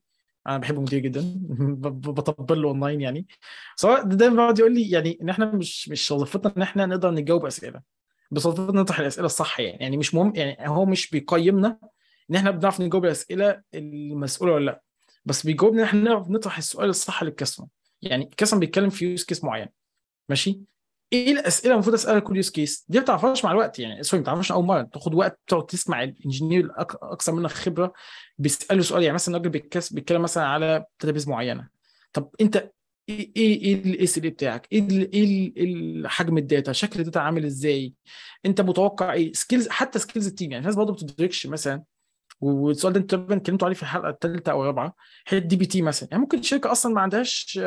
أنا 0.46 0.58
بحب 0.58 0.78
مديري 0.80 1.02
جدا. 1.02 1.20
بطبل 2.12 2.62
له 2.62 2.68
أونلاين 2.68 3.00
يعني. 3.00 3.26
سواء 3.76 4.02
ده 4.04 4.28
بيقعد 4.28 4.58
يقول 4.58 4.74
لي 4.74 4.90
يعني 4.90 5.18
إن 5.22 5.28
إحنا 5.28 5.46
مش 5.54 5.88
مش 5.88 6.10
وظيفتنا 6.12 6.52
إن 6.56 6.62
إحنا 6.62 6.86
نقدر 6.86 7.10
نجاوب 7.10 7.46
أسئلة. 7.46 7.80
بس 8.30 8.46
وظيفتنا 8.46 8.80
نطرح 8.80 8.98
الأسئلة 8.98 9.26
الصح 9.26 9.60
يعني. 9.60 9.78
يعني 9.80 9.96
مش 9.96 10.14
مهم 10.14 10.32
يعني 10.36 10.68
هو 10.68 10.84
مش 10.86 11.10
بيقيمنا 11.10 11.78
إن 12.30 12.36
إحنا 12.36 12.50
بنعرف 12.50 12.80
نجاوب 12.80 13.04
الأسئلة 13.04 13.62
المسؤولة 13.74 14.52
ولا 14.52 14.64
لأ. 14.64 14.82
بس 15.24 15.46
بيجاوبنا 15.46 15.82
إن 15.82 15.86
إحنا 15.86 16.00
نعرف 16.00 16.30
نطرح 16.30 16.58
السؤال 16.58 16.88
الصح 16.88 17.22
لل 17.22 17.30
customer. 17.30 17.66
يعني 18.02 18.24
ال 18.24 18.28
customer 18.28 18.60
بيتكلم 18.60 18.90
في 18.90 19.04
use 19.04 19.24
case 19.24 19.44
معين. 19.44 19.68
ماشي؟ 20.28 20.60
إيه 21.12 21.32
الأسئلة 21.32 21.74
المفروض 21.74 21.94
أسألها 21.94 22.20
كل 22.20 22.36
use 22.36 22.50
case 22.50 22.84
دي 22.88 22.98
ما 22.98 23.04
بتعرفهاش 23.04 23.44
مع 23.44 23.50
الوقت 23.50 23.78
يعني. 23.78 24.02
sorry 24.02 24.20
ما 24.20 24.22
بتعرفهاش 24.22 24.52
أول 24.52 24.64
مرة. 24.64 24.82
تاخد 24.82 25.14
وقت 25.14 25.40
تقعد 25.46 25.66
تسمع 25.66 26.02
ال 26.02 26.10
engineer 26.10 26.70
أكثر 26.78 27.32
منك 27.32 27.50
خبرة 27.50 27.92
بيساله 28.38 28.82
سؤال. 28.82 29.02
يعني 29.02 29.14
مثلا 29.14 29.38
راجل 29.38 29.48
بيتكلم 29.50 30.22
مثلا 30.22 30.44
على 30.46 30.84
database 31.00 31.28
معينة. 31.28 31.68
طب 32.12 32.30
أنت 32.40 32.70
إيه 33.08 33.32
إيه 33.36 33.74
ال 33.74 34.18
SLA 34.18 34.30
بتاعك؟ 34.30 34.68
إيه 34.72 34.88
إيه 35.12 36.08
حجم 36.08 36.38
ال 36.38 36.44
data؟ 36.44 36.72
شكل 36.72 37.00
الداتا 37.00 37.18
عامل 37.18 37.44
إزاي؟ 37.44 37.94
أنت 38.46 38.60
متوقع 38.60 39.12
إيه؟ 39.12 39.32
skills 39.32 39.68
حتى 39.68 39.98
skills 39.98 40.26
ال 40.26 40.30
team. 40.30 40.50
يعني 40.50 40.62
الناس 40.62 40.76
برضه 40.76 40.92
ما 40.92 40.96
بتدركش 40.96 41.46
مثلا 41.46 41.82
والسؤال 42.42 42.92
ده 42.92 43.00
انت 43.00 43.14
اتكلمتوا 43.14 43.66
عليه 43.66 43.76
في 43.76 43.82
الحلقة 43.82 44.08
الثالثه 44.10 44.52
أو 44.52 44.62
الرابعة 44.62 44.94
حتة 45.24 45.38
dbt 45.38 45.82
مثلا. 45.82 46.08
يعني 46.10 46.22
ممكن 46.22 46.38
الشركة 46.38 46.72
أصلا 46.72 46.94
ما 46.94 47.00
عندهاش 47.00 47.58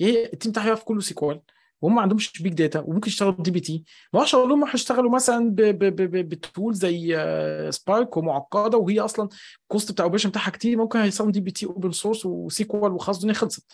هي 0.00 0.24
ال 0.32 0.36
team 0.36 0.52
بتاعها 0.52 0.66
يعرف 0.66 0.82
كله 0.84 1.00
SQL 1.00 1.40
وهم 1.82 1.94
ما 1.94 2.02
عندهمش 2.02 2.42
big 2.42 2.52
data 2.52 2.80
وممكن 2.80 3.08
يشتغلوا 3.08 3.34
dbt. 3.42 3.84
ما 4.12 4.20
أقدرش 4.20 4.34
أقول 4.34 4.48
لهم 4.48 4.64
هيشتغلوا 4.64 5.10
مثلا 5.10 5.54
ب 5.56 5.80
tool 5.80 6.74
زي 6.74 7.16
Spark 7.70 8.16
ومعقدة 8.16 8.78
وهي 8.78 9.00
أصلا 9.00 9.28
ال 9.62 9.68
cost 9.68 9.92
بتاع 9.92 10.02
ال 10.04 10.06
operation 10.06 10.28
بتاعها 10.30 10.50
كتير 10.50 10.78
ممكن 10.78 10.98
هيستخدموا 10.98 11.32
dbt 11.32 11.66
open 11.66 11.92
source 11.92 12.26
و 12.26 12.43
SQL 12.43 12.92
وخلاص 12.92 13.16
الدنيا 13.16 13.34
خلصت. 13.34 13.72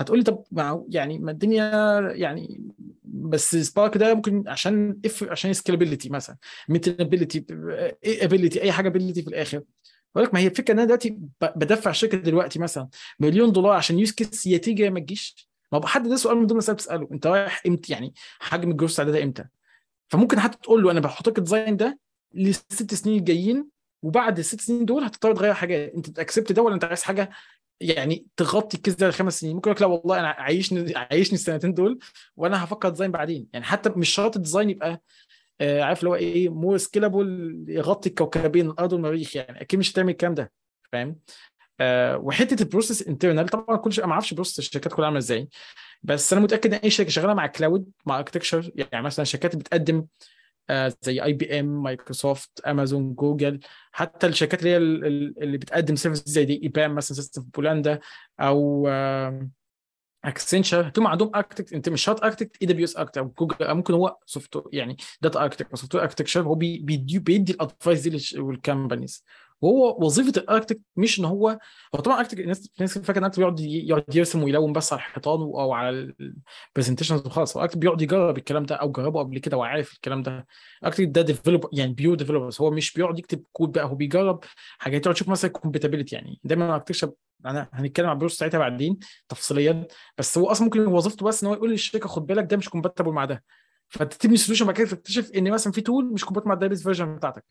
هتقول 0.00 0.18
لي 0.18 0.24
طب 0.24 0.44
يعني 0.88 1.18
ما 1.18 1.30
الدنيا 1.30 2.00
يعني 2.14 2.60
بس 3.04 3.56
Spark 3.56 3.96
ده 3.98 4.14
ممكن 4.14 4.48
عشان 4.48 5.00
اف 5.04 5.22
عشان 5.30 5.52
scalability 5.52 6.08
مثلا 6.08 6.36
maintainability 6.68 7.44
ability 8.04 8.62
أي 8.62 8.72
حاجة 8.72 8.88
ability 8.88 9.22
في 9.22 9.28
الآخر. 9.28 9.62
بقول 10.14 10.26
لك 10.26 10.34
ما 10.34 10.40
هي 10.40 10.46
الفكرة 10.46 10.74
إن 10.74 10.78
أنا 10.78 10.86
دلوقتي 10.86 11.18
بدفع 11.40 11.92
شركة 11.92 12.18
دلوقتي 12.18 12.58
مثلا 12.58 12.88
مليون 13.18 13.52
دولار 13.52 13.72
عشان 13.72 13.98
use 13.98 14.10
case 14.12 14.46
يا 14.46 14.58
تيجي 14.58 14.82
يا 14.82 14.90
ما 14.90 15.00
تجيش. 15.00 15.48
ما 15.72 15.78
هو 15.78 15.86
حد 15.86 16.08
ده 16.08 16.16
سؤال 16.16 16.36
من 16.36 16.46
ضمن 16.46 16.58
الاسئله 16.58 16.74
بتساله 16.74 17.08
أنت 17.12 17.26
رايح 17.26 17.62
إمتى؟ 17.66 17.92
يعني 17.92 18.14
حجم 18.38 18.70
الجروس 18.70 19.00
ده 19.00 19.22
إمتى؟ 19.22 19.44
فممكن 20.08 20.40
حتى 20.40 20.58
تقول 20.62 20.82
له 20.82 20.90
أنا 20.90 21.00
بحط 21.00 21.28
لك 21.28 21.38
ال 21.38 21.43
design 21.43 21.76
ده 21.76 21.98
للست 22.34 22.94
سنين 22.94 23.18
الجايين 23.18 23.68
وبعد 24.02 24.38
الست 24.38 24.60
سنين 24.60 24.84
دول 24.84 25.04
هتضطر 25.04 25.34
تغير 25.36 25.54
حاجات 25.54 25.92
انت 25.94 26.10
بت 26.10 26.21
accept 26.21 26.52
ده 26.52 26.62
ولا 26.62 26.74
انت 26.74 26.84
عايز 26.84 27.02
حاجة؟ 27.02 27.30
يعني 27.80 28.26
تغطي 28.36 28.76
ال 28.76 28.80
case 28.80 28.94
ده 28.94 29.08
لخمس 29.08 29.40
سنين. 29.40 29.54
ممكن 29.54 29.70
لك 29.70 29.80
لا 29.82 29.86
والله 29.86 30.20
أنا 30.20 30.28
عيشني 30.28 30.96
عيشني 30.96 31.34
السنتين 31.34 31.74
دول 31.74 31.98
وأنا 32.36 32.64
هفكر 32.64 32.88
design 32.88 33.10
بعدين. 33.10 33.46
يعني 33.52 33.64
حتى 33.64 33.90
مش 33.90 34.08
شرط 34.08 34.36
ال 34.36 34.41
design 34.41 34.70
يبقى 34.70 35.02
آه 35.60 35.82
عارف 35.82 35.98
اللي 35.98 36.10
هو 36.10 36.14
إيه 36.14 36.48
more 36.48 36.76
scalable 36.78 37.56
يغطي 37.68 38.08
الكوكبين 38.08 38.70
الأرض 38.70 38.92
والمريخ. 38.92 39.36
يعني 39.36 39.60
أكيد 39.60 39.78
مش 39.78 39.92
هتعمل 39.92 40.10
الكلام 40.10 40.34
ده 40.34 40.52
فاهم؟ 40.92 41.16
آه 41.80 42.16
وحتة 42.18 42.62
ال 42.62 42.68
process 42.68 43.08
internal 43.08 43.48
طبعا 43.48 43.76
كل 43.76 43.92
شيء 43.92 44.06
ما 44.06 44.12
أعرفش 44.12 44.34
process 44.34 44.58
الشركات 44.58 44.92
كلها 44.92 45.06
عاملة 45.06 45.18
إزاي. 45.18 45.48
بس 46.02 46.32
أنا 46.32 46.42
متأكد 46.42 46.74
إن 46.74 46.80
أي 46.84 46.90
شركة 46.90 47.10
شغالة 47.10 47.34
مع 47.34 47.46
cloud 47.46 47.90
مع 48.06 48.18
architecture 48.18 48.70
يعني 48.74 49.04
مثلا 49.04 49.24
شركات 49.24 49.56
بتقدم 49.56 50.06
زي 51.02 51.22
IBM 51.22 51.82
Microsoft 51.82 52.60
Amazon 52.60 53.14
Google 53.14 53.60
حتى 53.92 54.26
الشركات 54.26 54.58
اللي 54.60 54.70
هي 54.70 54.76
اللي 54.76 55.58
بتقدم 55.58 55.96
service 55.96 56.22
زي 56.26 56.44
دي 56.44 56.62
EPAM 56.62 56.94
مثلا 56.94 57.16
system 57.16 57.42
في 57.42 57.48
بولندا 57.54 58.00
أو 58.40 58.88
آه 58.88 59.48
Accenture 60.24 60.80
هتلاقيهم 60.80 61.06
عندهم 61.06 61.30
architect 61.36 61.72
أنت 61.72 61.88
مش 61.88 62.02
شرط 62.02 62.24
architect 62.24 62.84
AWS 62.84 62.96
architect 62.96 63.18
أو 63.18 63.34
جوجل 63.38 63.74
ممكن 63.74 63.94
هو 63.94 64.16
soft 64.26 64.62
يعني 64.72 64.96
data 65.20 65.42
architect 65.42 65.70
أو 65.70 65.76
software 65.76 66.04
architecture 66.04 66.42
هو 66.42 66.54
بيدي 66.54 67.18
بيدي 67.18 67.52
ال 67.52 67.59
advice 67.59 68.00
دي 68.08 68.38
لل 68.38 68.54
companies 68.54 69.24
وهو 69.60 70.04
وظيفة 70.06 70.32
ال 70.36 70.40
architect 70.40 70.80
مش 70.96 71.20
إن 71.20 71.24
هو 71.24 71.48
هو 71.94 72.00
طبعا 72.00 72.18
architect 72.18 72.40
الناس 72.40 72.70
الناس 72.76 72.98
فاكرة 72.98 73.26
إن 73.26 73.30
بيقعد 73.36 73.60
يقعد 73.60 74.16
يرسم 74.16 74.42
ويلون 74.42 74.72
بس 74.72 74.92
على 74.92 74.98
الحيطان 75.00 75.40
أو 75.40 75.72
على 75.72 76.14
ال 76.76 76.80
presentations 76.80 77.26
وخلاص. 77.26 77.56
هو 77.56 77.68
بيقعد 77.76 78.02
يجرب 78.02 78.38
الكلام 78.38 78.62
ده 78.64 78.74
أو 78.74 78.92
جربه 78.92 79.18
قبل 79.20 79.38
كده 79.38 79.56
وعارف 79.56 79.92
الكلام 79.94 80.22
ده. 80.22 80.46
architect 80.84 81.08
ده 81.08 81.22
developer 81.22 81.68
يعني 81.72 81.92
pure 81.92 82.14
developers 82.16 82.60
هو 82.60 82.70
مش 82.70 82.92
بيقعد 82.92 83.18
يكتب 83.18 83.42
كود 83.52 83.72
بقى 83.72 83.84
هو 83.84 83.94
بيجرب 83.94 84.44
حاجات 84.78 85.00
يقعد 85.00 85.14
يشوف 85.16 85.28
مثلا 85.28 85.50
compatibility 85.50 86.14
يعني 86.14 86.40
دايما 86.44 86.66
ال 86.66 86.70
architecture 86.70 87.12
أنا 87.46 87.68
هنتكلم 87.72 88.06
عن 88.06 88.12
ال 88.12 88.15
process 88.15 88.38
ساعتها 88.38 88.58
بعدين 88.58 88.98
تفصيليا 89.28 89.86
بس 90.18 90.38
هو 90.38 90.50
أصلا 90.50 90.64
ممكن 90.64 90.86
وظيفته 90.86 91.26
بس 91.26 91.42
إن 91.42 91.48
هو 91.48 91.54
يقول 91.54 91.70
للشركة 91.70 92.08
خد 92.08 92.26
بالك 92.26 92.44
ده 92.44 92.56
مش 92.56 92.68
compatible 92.68 93.12
مع 93.12 93.24
ده. 93.24 93.44
فتبني 93.88 94.36
solution 94.36 94.66
بعد 94.66 94.74
كده 94.74 94.86
تكتشف 94.90 95.30
إن 95.30 95.50
مثلا 95.50 95.72
في 95.72 95.80
tool 95.80 96.12
مش 96.12 96.24
compatible 96.24 96.48
مع 96.48 96.54
ال 96.54 96.57
database 96.57 96.82
version 96.82 97.16
بتاعتك. 97.16 97.44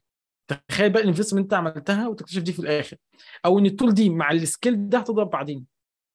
تخيل 0.67 0.89
بقى 0.89 1.01
ال 1.01 1.05
investment 1.05 1.43
انت 1.43 1.53
عملتها 1.53 2.07
وتكتشف 2.07 2.41
دي 2.41 2.53
في 2.53 2.59
الآخر. 2.59 2.97
أو 3.45 3.59
إن 3.59 3.65
ال 3.65 3.71
tool 3.71 3.93
دي 3.93 4.09
مع 4.09 4.31
ال 4.31 4.41
scale 4.41 4.89
ده 4.89 4.97
هتضرب 4.97 5.29
بعدين 5.29 5.65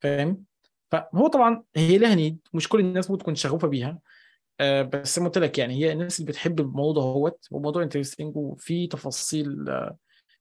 فاهم؟ 0.03 0.45
فهو 0.91 1.27
طبعا 1.27 1.63
هي 1.77 1.99
لها 1.99 2.15
need 2.15 2.39
مش 2.53 2.69
كل 2.69 2.81
الناس 2.81 3.11
ممكن 3.11 3.23
تكون 3.23 3.35
شغوفة 3.35 3.69
بيها. 3.69 3.99
آه 4.61 4.83
بس 4.83 5.17
زي 5.17 5.23
ما 5.23 5.29
قلت 5.29 5.39
لك 5.39 5.59
يعني 5.59 5.75
هي 5.75 5.93
الناس 5.93 6.21
اللي 6.21 6.33
بتحب 6.33 6.61
الموضوع 6.61 7.03
دوت 7.15 7.47
وموضوع 7.51 7.83
interesting 7.83 8.37
وفي 8.37 8.87
تفاصيل 8.87 9.69
آه 9.69 9.97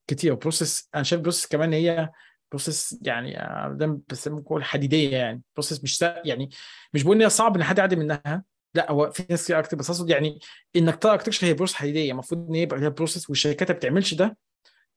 كتير. 0.07 0.33
process 0.33 0.89
أنا 0.95 1.03
شايف 1.03 1.21
process 1.21 1.47
كمان 1.47 1.73
هي 1.73 2.09
process 2.51 2.99
يعني 3.01 3.33
ده 3.77 3.99
بسميه 4.09 4.61
حديدية 4.61 5.17
يعني. 5.17 5.41
process 5.55 5.83
مش 5.83 6.01
يعني 6.25 6.49
مش 6.93 7.03
بقول 7.03 7.15
إن 7.15 7.21
هي 7.21 7.29
صعب 7.29 7.55
إن 7.55 7.63
حد 7.63 7.77
يعدي 7.77 7.95
منها 7.95 8.43
لا 8.75 8.91
هو 8.91 9.11
في 9.11 9.23
ناس 9.29 9.43
كتير 9.43 9.59
أكتر 9.59 9.77
بس 9.77 9.89
أقصد 9.89 10.09
يعني 10.09 10.39
إنك 10.75 10.95
تقرا 10.95 11.13
architecture 11.13 11.47
هي 11.47 11.53
process 11.53 11.73
حديدية 11.73 12.11
المفروض 12.11 12.47
إن 12.49 12.55
هي 12.55 12.61
يبقى 12.61 12.79
ليها 12.79 12.89
process 12.89 13.29
والشركات 13.29 13.71
ما 13.71 13.77
بتعملش 13.77 14.13
ده 14.13 14.37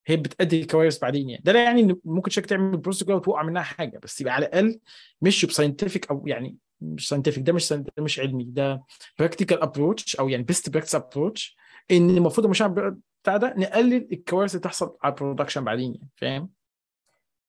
هي 0.06 0.16
بتأدي 0.16 0.64
كوارث 0.64 0.98
بعدين 0.98 1.30
يعني 1.30 1.42
ده 1.44 1.52
لا 1.52 1.64
يعني 1.64 1.80
إن 1.80 1.96
ممكن 2.04 2.30
شركة 2.30 2.46
تعمل 2.46 2.76
process 2.76 3.02
كده 3.04 3.14
وتوقع 3.16 3.42
منها 3.42 3.62
حاجة 3.62 3.98
بس 4.02 4.20
يبقى 4.20 4.34
على 4.34 4.46
الأقل 4.46 4.80
مش 5.20 5.44
ب 5.44 5.50
scientific 5.50 6.10
أو 6.10 6.24
يعني 6.26 6.56
مش 6.80 7.08
scientific 7.08 7.42
ده 7.42 7.52
مش 7.52 7.72
ده 7.72 7.92
مش 7.98 8.20
علمي 8.20 8.44
ده 8.44 8.82
practical 9.18 9.62
approach 9.62 10.16
أو 10.16 10.28
يعني 10.28 10.42
best 10.42 10.70
practice 10.70 10.94
approach 10.94 11.56
إن 11.90 12.10
المفروض 12.10 12.46
مش 12.46 12.62
بتاع 12.62 13.36
ده 13.36 13.54
نقلل 13.56 14.08
الكوارث 14.12 14.50
اللي 14.50 14.62
تحصل 14.62 14.96
على 15.02 15.14
ال 15.14 15.19
production 15.19 15.64
بعدين 15.64 15.94
يعني 15.94 16.08
فاهم؟ 16.16 16.50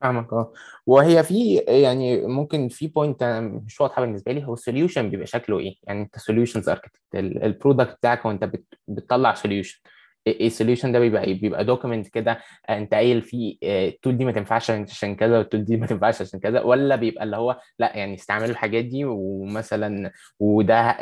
فاهمك 0.01 0.33
آه. 0.33 0.53
وهي 0.85 1.23
في 1.23 1.55
يعني 1.57 2.27
ممكن 2.27 2.67
في 2.69 2.87
point 2.87 3.23
مش 3.65 3.81
واضحة 3.81 4.01
بالنسبة 4.01 4.31
لي 4.31 4.45
هو 4.45 4.53
ال 4.53 4.60
solution 4.60 5.09
بيبقى 5.09 5.27
شكله 5.27 5.59
إيه؟ 5.59 5.75
يعني 5.83 6.01
أنت 6.01 6.17
solutions 6.19 6.69
architect 6.69 7.01
ال 7.15 7.25
product 7.25 7.93
بتاعك 7.97 8.25
وأنت 8.25 8.51
بتطلع 8.87 9.33
solution 9.33 9.79
ال 10.27 10.35
solution 10.35 10.91
ده 10.91 10.99
بيبقى 10.99 11.23
إيه؟ 11.23 11.41
بيبقى 11.41 11.65
document 11.65 12.07
كده 12.07 12.39
أنت 12.69 12.93
قايل 12.93 13.21
فيه 13.21 13.57
ال 13.63 13.74
tool 13.74 14.17
دي 14.17 14.25
ما 14.25 14.31
تنفعش 14.31 14.71
عشان 14.71 15.15
كذا 15.15 15.37
وال 15.37 15.46
tool 15.46 15.63
دي 15.65 15.77
ما 15.77 15.87
تنفعش 15.87 16.21
عشان 16.21 16.39
كذا 16.39 16.61
ولا 16.61 16.95
بيبقى 16.95 17.23
اللي 17.23 17.37
هو 17.37 17.59
لأ 17.79 17.97
يعني 17.97 18.13
استعملوا 18.15 18.49
الحاجات 18.49 18.85
دي 18.85 19.05
ومثلا 19.05 20.11
وده 20.39 20.97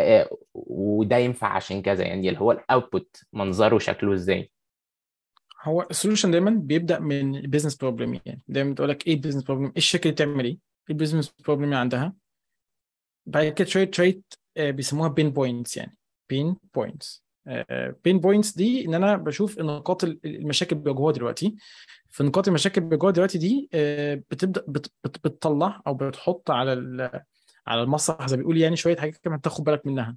وده 0.53 1.17
ينفع 1.17 1.47
عشان 1.47 1.81
كذا 1.81 2.03
يعني 2.03 2.29
اللي 2.29 2.39
هو 2.39 2.51
ال 2.52 2.61
output 2.61 3.17
منظره 3.34 3.77
شكله 3.77 4.13
إزاي. 4.13 4.51
هو 5.65 5.88
ال 5.91 5.96
solution 5.96 6.32
دايما 6.32 6.51
بيبدأ 6.51 6.99
من 6.99 7.41
business 7.41 7.76
problem 7.76 8.19
يعني 8.25 8.41
دايما 8.47 8.71
بتقول 8.71 8.89
لك 8.89 9.08
إيه 9.08 9.13
ال 9.13 9.17
business 9.17 9.43
problem 9.43 9.65
إيه 9.65 9.78
الشركة 9.78 10.04
اللي 10.04 10.13
بتعمل 10.13 10.45
إيه 10.45 10.51
إيه 10.51 10.58
ال 10.89 10.94
business 10.94 11.34
problem 11.45 11.63
اللي 11.65 11.75
عندها. 11.75 12.13
بعد 13.25 13.47
كده 13.47 13.67
شوية 13.67 13.91
شوية 13.91 14.21
بيسموها 14.58 15.10
pain 15.10 15.30
points 15.30 15.78
يعني 15.78 15.97
pain 16.30 16.56
points 16.76 17.26
pain 18.04 18.19
points 18.19 18.56
دي 18.56 18.86
إن 18.86 18.93
أنا 18.93 19.15
بشوف 19.15 19.60
نقاط 19.60 20.04
المشاكل 20.04 20.75
اللي 20.75 20.84
بيواجهوها 20.84 21.13
دلوقتي. 21.13 21.56
في 22.10 22.23
نقاط 22.23 22.47
المشاكل 22.47 22.78
اللي 22.82 22.89
بيواجهوها 22.89 23.13
دلوقتي 23.13 23.38
دي 23.38 23.69
بتبدأ 24.32 24.63
بت 24.67 24.91
بت 25.04 25.28
بتطلع 25.28 25.82
أو 25.88 25.93
بتحط 25.93 26.51
على 26.51 26.73
على 27.67 27.84
المسرح 27.84 28.28
زي 28.28 28.38
ما 28.38 28.41
بيقول 28.41 28.58
يعني 28.58 28.75
شوية 28.75 28.95
حاجات 28.97 29.17
كمان 29.17 29.41
تاخد 29.41 29.63
بالك 29.63 29.86
منها. 29.86 30.15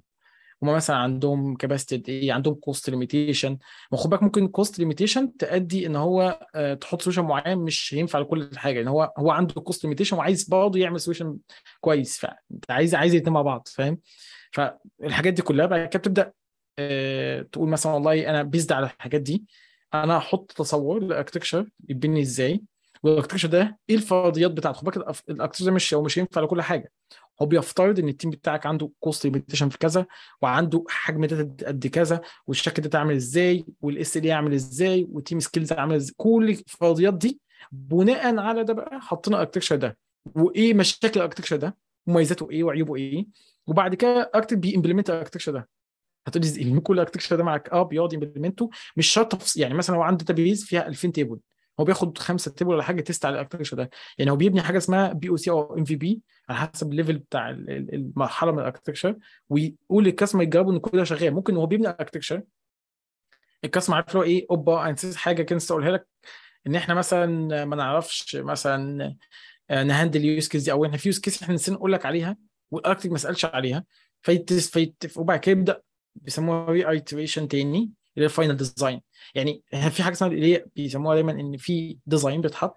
هم 0.63 0.69
مثلا 0.75 0.95
عندهم 0.95 1.55
capacity 1.55 2.11
إيه 2.11 2.33
عندهم 2.33 2.53
cost 2.53 2.89
limitation 2.89 3.57
ما 3.91 3.97
خد 3.97 4.09
بالك 4.09 4.23
ممكن 4.23 4.47
cost 4.47 4.79
limitation 4.79 5.37
تؤدي 5.37 5.87
إن 5.87 5.95
هو 5.95 6.39
تحط 6.81 7.01
solution 7.01 7.21
معين 7.23 7.57
مش 7.57 7.93
هينفع 7.93 8.19
لكل 8.19 8.49
حاجة 8.55 8.81
ان 8.81 8.87
هو 8.87 9.13
هو 9.17 9.31
عنده 9.31 9.61
cost 9.61 9.83
limitation 9.83 10.17
وعايز 10.17 10.43
برضه 10.49 10.79
يعمل 10.79 10.99
solution 10.99 11.37
كويس. 11.81 12.17
فانت 12.19 12.71
عايز 12.71 12.95
عايز 12.95 13.13
الاثنين 13.13 13.33
مع 13.33 13.41
بعض 13.41 13.67
فاهم؟ 13.71 13.99
فالحاجات 14.51 15.33
دي 15.33 15.41
كلها 15.41 15.65
بعد 15.65 15.87
كده 15.89 15.99
بتبدأ 15.99 16.31
تقول 17.51 17.69
مثلا 17.69 17.91
والله 17.93 18.29
أنا 18.29 18.43
based 18.43 18.71
على 18.71 18.85
الحاجات 18.85 19.21
دي 19.21 19.43
أنا 19.93 20.17
أحط 20.17 20.51
تصور 20.51 21.03
لل 21.03 21.12
architecture 21.12 21.69
يبني 21.89 22.21
إزاي؟ 22.21 22.61
وال 23.03 23.09
architecture 23.09 23.47
ده 23.47 23.79
إيه 23.89 23.95
الفرضيات 23.95 24.51
بتاعته 24.51 24.77
خد 24.77 24.83
بالك 24.85 24.97
ال 25.29 25.32
architecture 25.32 25.65
ده 25.65 25.71
مش 25.71 25.93
هو 25.93 26.03
مش 26.03 26.19
هينفع 26.19 26.41
لكل 26.41 26.61
حاجة. 26.61 26.91
هو 27.41 27.45
بيفترض 27.45 27.99
إن 27.99 28.09
ال 28.09 28.13
team 28.13 28.29
بتاعك 28.31 28.65
عنده 28.65 28.91
cost 28.99 29.25
limitation 29.25 29.69
في 29.69 29.77
كذا 29.77 30.05
وعنده 30.41 30.83
حجم 30.89 31.25
data 31.25 31.67
قد 31.67 31.87
كذا 31.87 32.21
والشكل 32.47 32.81
data 32.81 32.97
عامل 32.97 33.15
إزاي 33.15 33.65
وال 33.81 34.17
SLA 34.17 34.31
عامل 34.31 34.53
إزاي 34.53 35.07
وال 35.11 35.20
team 35.20 35.39
skills 35.39 35.71
عامل 35.73 35.95
إزاي. 35.95 36.13
كل 36.17 36.49
الفرضيات 36.49 37.13
دي 37.13 37.39
بناء 37.71 38.37
على 38.37 38.63
ده 38.63 38.73
بقى 38.73 38.99
حطينا 39.01 39.37
ال 39.37 39.40
architecture 39.40 39.75
ده. 39.75 39.97
وإيه 40.35 40.73
مشاكل 40.73 41.19
ال 41.19 41.22
architecture 41.22 41.55
ده؟ 41.55 41.77
مميزاته 42.07 42.49
إيه؟ 42.51 42.63
وعيوبه 42.63 42.95
إيه؟ 42.95 43.25
وبعد 43.67 43.95
كده 43.95 44.31
اكتب 44.33 44.61
بي 44.61 44.70
implement 44.70 45.09
ال 45.09 45.12
architecture 45.12 45.51
ده. 45.51 45.69
هتقولي 46.27 46.79
كل 46.81 46.99
architecture 46.99 47.35
ده 47.35 47.43
معاك 47.43 47.69
آه 47.69 47.83
بيقعد 47.83 48.13
ي 48.13 48.18
implement 48.18 48.64
ه 48.64 48.69
مش 48.97 49.07
شرط 49.07 49.53
يعني 49.57 49.73
مثلا 49.73 49.95
هو 49.95 50.01
عنده 50.01 50.17
database 50.25 50.63
فيها 50.65 50.87
2000 50.87 51.11
table 51.11 51.39
هو 51.79 51.83
بياخد 51.83 52.17
خمسة 52.17 52.51
table 52.51 52.71
ولا 52.73 52.83
حاجة 52.83 53.01
test 53.01 53.25
على 53.25 53.33
ال 53.33 53.36
architecture 53.36 53.77
ده. 53.77 53.89
يعني 54.17 54.31
هو 54.31 54.35
بيبني 54.35 54.61
حاجة 54.61 54.77
اسمها 54.77 55.13
POC 55.13 55.49
أو 55.51 55.77
MVP 55.77 56.21
على 56.49 56.57
حسب 56.59 56.91
ال 56.91 56.95
level 56.95 57.17
بتاع 57.17 57.49
المرحلة 57.49 58.51
من 58.51 58.59
ال 58.59 58.63
architecture 58.63 59.15
ويقول 59.49 60.03
لل 60.03 60.11
customer 60.11 60.43
يجربوا 60.43 60.73
إن 60.73 60.79
كل 60.79 60.97
ده 60.97 61.03
شغال. 61.03 61.33
ممكن 61.33 61.55
وهو 61.55 61.65
بيبني 61.65 61.89
ال 61.89 61.93
architecture 61.93 62.41
ال 63.65 63.68
customer 63.68 63.95
عارف 63.95 64.15
له 64.15 64.23
إيه؟ 64.23 64.45
أوبا 64.51 64.81
أنا 64.81 64.91
نسيت 64.91 65.15
حاجة 65.15 65.43
كده 65.43 65.59
أقولها 65.71 65.91
لك. 65.91 66.07
إن 66.67 66.75
إحنا 66.75 66.93
مثلا 66.93 67.65
ما 67.65 67.75
نعرفش 67.75 68.35
مثلا 68.35 69.15
ن 69.71 69.78
handle 69.78 70.19
ال 70.19 70.26
use 70.26 70.47
case 70.47 70.63
دي 70.63 70.71
أو 70.71 70.85
إحنا 70.85 70.97
في 70.97 71.09
use 71.09 71.19
case 71.19 71.43
إحنا 71.43 71.55
نسينا 71.55 71.77
نقول 71.77 71.93
لك 71.93 72.05
عليها 72.05 72.37
وال 72.71 72.78
architect 72.78 73.11
ما 73.11 73.17
سألش 73.17 73.45
عليها. 73.45 73.85
فيتفقوا 74.21 75.25
بعد 75.25 75.39
كده 75.39 75.51
يبدأ 75.51 75.81
بيسموها 76.15 76.71
reiteration 76.71 77.47
تاني. 77.47 77.91
اللي 78.17 78.25
هي 78.25 78.25
الفاينل 78.25 78.57
ديزاين 78.57 79.01
يعني 79.35 79.63
في 79.71 80.03
حاجة 80.03 80.13
اسمها 80.13 80.31
اللي 80.31 80.55
هي 80.55 80.65
بيسموها 80.75 81.15
دايما 81.15 81.31
إن 81.31 81.57
في 81.57 81.97
design 82.05 82.41
بيتحط؟ 82.41 82.75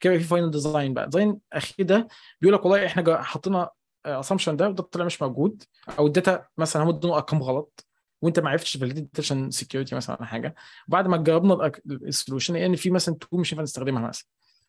كده 0.00 0.18
في 0.18 0.24
final 0.24 0.50
design 0.50 0.94
بقى. 0.94 1.08
design 1.08 1.38
اخير 1.52 1.86
ده 1.86 2.08
بيقول 2.40 2.54
لك 2.54 2.64
والله 2.64 2.86
إحنا 2.86 3.22
حطينا 3.22 3.70
assumption 4.06 4.56
ده 4.56 4.68
وده 4.68 4.82
طلع 4.82 5.04
مش 5.04 5.22
موجود 5.22 5.62
أو 5.98 6.06
ال 6.06 6.14
data 6.14 6.46
مثلا 6.58 6.82
هم 6.82 6.88
ادوا 6.88 7.16
أرقام 7.16 7.42
غلط 7.42 7.86
وأنت 8.22 8.40
ما 8.40 8.50
عرفتش 8.50 8.76
validate 8.76 9.08
عشان 9.18 9.50
security 9.50 9.94
مثلا 9.94 10.16
ولا 10.16 10.26
حاجة. 10.26 10.54
وبعد 10.88 11.06
ما 11.08 11.16
جربنا 11.16 11.72
ال 11.86 11.94
solution 11.94 12.56
يعني 12.56 12.76
في 12.76 12.90
مثلا 12.90 13.14
tool 13.14 13.36
مش 13.36 13.52
ينفع 13.52 13.62
نستخدمها 13.62 14.08
مثلا. 14.08 14.26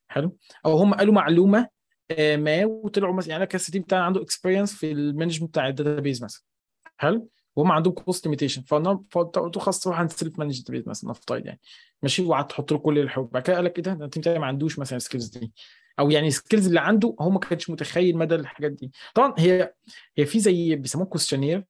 حلو؟ 0.07 0.37
أو 0.65 0.77
هم 0.77 0.93
قالوا 0.93 1.13
معلومة 1.13 1.67
ما 2.19 2.65
وطلعوا 2.65 3.13
مثلا 3.13 3.31
يعني 3.31 3.43
ال 3.43 3.46
cus... 3.46 3.65
team 3.67 3.81
بتاعنا 3.81 4.05
عنده 4.05 4.21
experience 4.21 4.73
في 4.73 4.91
ال 4.91 4.97
management 4.97 5.49
بتاع 5.49 5.67
ال 5.67 5.74
database 5.74 6.23
مثلا. 6.23 6.41
حلو؟ 6.97 7.29
وهم 7.55 7.71
عندهم 7.71 7.93
cost 7.93 8.25
limitation 8.25 8.61
فقلت 8.61 9.57
خلاص 9.57 9.79
تروح 9.79 9.99
عند 9.99 10.11
self-managed 10.11 10.61
مثلا 10.87 11.09
نفترض 11.09 11.45
يعني. 11.45 11.59
ماشي؟ 12.03 12.21
وقعدت 12.23 12.49
تحط 12.49 12.71
له 12.71 12.77
كل 12.77 12.99
الحقوق 12.99 13.31
بعد 13.31 13.43
كده 13.43 13.55
قال 13.55 13.65
لك 13.65 13.77
إيه 13.77 13.83
ده؟ 13.83 13.93
بتاعي 13.93 14.39
ما 14.39 14.45
عندوش 14.45 14.79
مثلا 14.79 14.97
ال 14.97 15.02
skills 15.02 15.27
دي. 15.27 15.53
أو 15.99 16.09
يعني 16.11 16.27
ال 16.27 16.33
skills 16.33 16.67
اللي 16.67 16.79
عنده 16.79 17.15
هو 17.21 17.29
ما 17.29 17.39
كانش 17.39 17.69
متخيل 17.69 18.17
مدى 18.17 18.35
الحاجات 18.35 18.71
دي. 18.71 18.91
طبعا 19.15 19.33
هي 19.37 19.73
هي 20.17 20.25
في 20.25 20.39
زي 20.39 20.75
بيسموه 20.75 21.05
questionnaire 21.05 21.65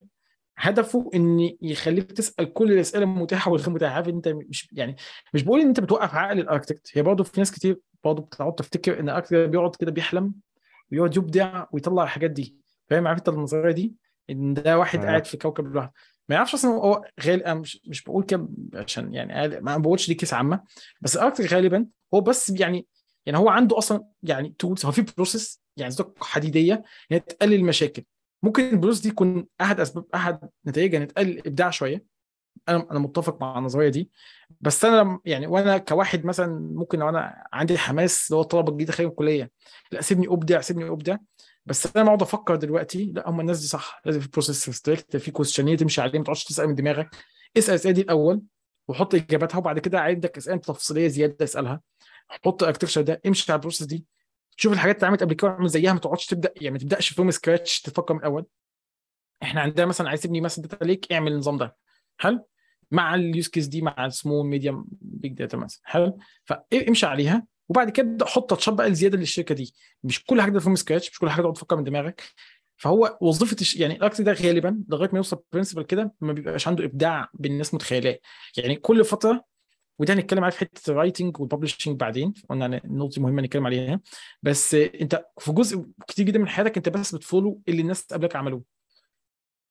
هدفه 0.57 1.09
إن 1.15 1.51
يخليك 1.61 2.11
تسأل 2.11 2.53
كل 2.53 2.71
الأسئلة 2.71 3.03
المتاحة 3.03 3.51
والغير 3.51 3.69
متاحة. 3.69 3.95
عارف 3.95 4.07
أنت 4.07 4.27
مش 4.27 4.69
يعني 4.71 4.95
مش 5.33 5.43
بقول 5.43 5.59
إن 5.61 5.67
أنت 5.67 5.79
بتوقف 5.79 6.15
عقل 6.15 6.39
ال 6.39 6.44
architect 6.44 6.91
هي 6.93 7.01
برضه 7.01 7.23
في 7.23 7.39
ناس 7.39 7.51
كتير 7.51 7.79
برضه 8.03 8.21
بتقعد 8.21 8.55
تفتكر 8.55 8.99
إن 8.99 9.09
ال 9.09 9.12
architect 9.12 9.33
بيقعد 9.49 9.75
كده 9.75 9.91
بيحلم 9.91 10.33
ويقعد 10.91 11.17
يبدع 11.17 11.65
ويطلع 11.71 12.03
الحاجات 12.03 12.31
دي. 12.31 12.55
فاهم؟ 12.89 13.07
عارف 13.07 13.19
أنت 13.19 13.29
النظريه 13.29 13.71
دي؟ 13.71 13.93
إن 14.29 14.53
ده 14.53 14.77
واحد 14.77 14.99
آه. 14.99 15.05
قاعد 15.05 15.25
في 15.25 15.37
كوكب 15.37 15.73
لوحده. 15.73 15.93
ما 16.29 16.35
يعرفش 16.35 16.53
أصلا 16.53 16.71
هو 16.71 17.05
غالي 17.25 17.45
أنا 17.45 17.53
مش 17.53 17.81
مش 17.87 18.03
بقول 18.03 18.23
كده 18.23 18.47
عشان 18.73 19.13
يعني 19.13 19.61
ما 19.61 19.77
بقولش 19.77 20.07
دي 20.07 20.15
case 20.15 20.33
عامة 20.33 20.61
بس 21.01 21.15
ال 21.15 21.19
architect 21.19 21.53
غالبا 21.53 21.85
هو 22.13 22.21
بس 22.21 22.49
يعني 22.49 22.87
يعني 23.25 23.37
هو 23.37 23.49
عنده 23.49 23.77
أصلا 23.77 24.05
يعني 24.23 24.55
tools 24.59 24.85
هو 24.85 24.91
في 24.91 25.01
process 25.01 25.61
يعني 25.77 25.93
حديدية 26.21 26.83
يعني 27.09 27.23
تقلل 27.27 27.53
المشاكل. 27.53 28.03
ممكن 28.43 28.63
ال 28.69 28.73
process 28.73 29.01
دي 29.01 29.09
يكون 29.09 29.47
أحد 29.61 29.79
أسباب 29.79 30.05
أحد 30.15 30.49
نتائجها 30.67 30.97
إن 30.97 31.07
تقلل 31.07 31.29
الإبداع 31.29 31.69
شوية. 31.69 32.05
أنا 32.69 32.87
أنا 32.91 32.99
متفق 32.99 33.41
مع 33.41 33.57
النظرية 33.57 33.89
دي. 33.89 34.11
بس 34.61 34.85
أنا 34.85 35.19
يعني 35.25 35.47
وأنا 35.47 35.77
كواحد 35.77 36.25
مثلا 36.25 36.59
ممكن 36.73 36.99
لو 36.99 37.09
أنا 37.09 37.47
عندي 37.53 37.77
حماس 37.77 38.27
اللي 38.27 38.37
هو 38.37 38.41
الطلبه 38.41 38.71
الجديده 38.71 38.93
خارج 38.93 39.09
الكلية 39.09 39.51
لا 39.91 40.01
سيبني 40.01 40.27
أبدع 40.27 40.61
سيبني 40.61 40.89
أبدع. 40.89 41.17
بس 41.65 41.95
أنا 41.97 42.05
بقعد 42.05 42.21
أفكر 42.21 42.55
دلوقتي 42.55 43.05
لا 43.05 43.29
هم 43.29 43.39
الناس 43.39 43.59
دي 43.59 43.67
صح 43.67 44.01
لازم 44.05 44.19
في 44.19 44.27
process 44.27 44.69
strict 44.69 45.17
في 45.17 45.31
questionnaire 45.31 45.77
تمشي 45.77 46.01
عليه 46.01 46.19
ما 46.19 46.23
تقعدش 46.25 46.43
تسأل 46.43 46.67
من 46.67 46.75
دماغك. 46.75 47.15
اسأل 47.57 47.69
الأسئلة 47.69 47.93
دي 47.93 48.01
الأول 48.01 48.41
وحط 48.87 49.15
إجاباتها 49.15 49.57
وبعد 49.57 49.79
كده 49.79 49.99
عندك 49.99 50.37
أسئلة 50.37 50.57
تفصيلية 50.57 51.07
زيادة 51.07 51.45
اسألها. 51.45 51.81
حط 52.29 52.63
ال 52.63 52.66
architecture 52.66 53.01
ده 53.01 53.21
امشي 53.25 53.51
على 53.51 53.59
ال 53.59 53.63
process 53.63 53.87
دي. 53.87 54.05
شوف 54.55 54.73
الحاجات 54.73 54.95
اللي 54.95 55.07
عملت 55.07 55.23
قبل 55.23 55.33
كده 55.33 55.47
واعمل 55.47 55.67
زيها 55.67 55.93
ما 55.93 55.99
تقعدش 55.99 56.25
تبدأ 56.25 56.53
يعني 56.55 56.71
ما 56.71 56.79
تبدأش 56.79 57.13
from 57.13 57.31
scratch 57.31 57.81
تفكر 57.81 58.13
من 58.13 58.19
الأول. 58.19 58.45
إحنا 59.43 59.61
عندنا 59.61 59.85
مثلا 59.85 60.09
عايز 60.09 60.21
تبني 60.21 60.41
مثلا 60.41 60.67
data 60.67 60.85
lake 60.85 61.11
اعمل 61.11 61.31
النظام 61.31 61.57
ده. 61.57 61.75
حلو؟ 62.17 62.47
مع 62.91 63.15
ال 63.15 63.23
use 63.23 63.47
case 63.47 63.67
دي 63.67 63.81
مع 63.81 64.05
ال 64.05 64.12
small 64.12 64.45
medium 64.45 64.85
big 65.01 65.33
data 65.33 65.57
مثلا. 65.57 65.81
حلو؟ 65.83 66.17
فامشي 66.45 67.05
عليها. 67.05 67.45
وبعد 67.73 67.89
كده 67.89 68.07
ابدا 68.11 68.25
حط 68.25 68.49
touch 68.49 68.69
ات 68.69 68.73
بقى 68.73 68.87
الزيادة 68.87 69.17
للشركة 69.17 69.55
دي. 69.55 69.73
مش 70.03 70.25
كل 70.25 70.41
حاجة 70.41 70.59
from 70.59 70.75
scratch 70.75 71.09
مش 71.11 71.19
كل 71.19 71.29
حاجة 71.29 71.41
تقعد 71.41 71.53
تفكر 71.53 71.75
من 71.75 71.83
دماغك. 71.83 72.21
فهو 72.77 73.17
وظيفة 73.21 73.57
الش... 73.61 73.75
يعني 73.75 73.95
ال 73.95 73.98
architect 73.98 74.21
ده 74.21 74.33
غالبا 74.33 74.83
لغاية 74.89 75.09
ما 75.11 75.17
يوصل 75.17 75.43
principal 75.53 75.83
كده 75.83 76.13
ما 76.21 76.33
بيبقاش 76.33 76.67
عنده 76.67 76.83
إبداع 76.85 77.29
بالناس 77.33 77.73
متخيلاه. 77.73 78.19
يعني 78.57 78.75
كل 78.75 79.05
فترة 79.05 79.45
وده 79.99 80.13
هنتكلم 80.13 80.43
عليه 80.43 80.53
في 80.53 80.59
حتة 80.59 80.91
ال 80.91 80.97
writing 80.97 81.39
وال 81.39 81.49
publishing 81.49 81.99
بعدين 81.99 82.33
قلنا 82.49 82.65
النقطه 82.85 83.21
مهمة 83.21 83.41
نتكلم 83.41 83.65
عليها. 83.65 84.01
بس 84.43 84.75
أنت 84.75 85.25
في 85.39 85.51
جزء 85.51 85.85
كتير 86.07 86.25
جدا 86.25 86.39
من 86.39 86.47
حياتك 86.47 86.77
أنت 86.77 86.89
بس 86.89 87.15
بت 87.15 87.27
follow 87.27 87.61
اللي 87.67 87.81
الناس 87.81 88.03
قبلك 88.13 88.35
عملوه. 88.35 88.72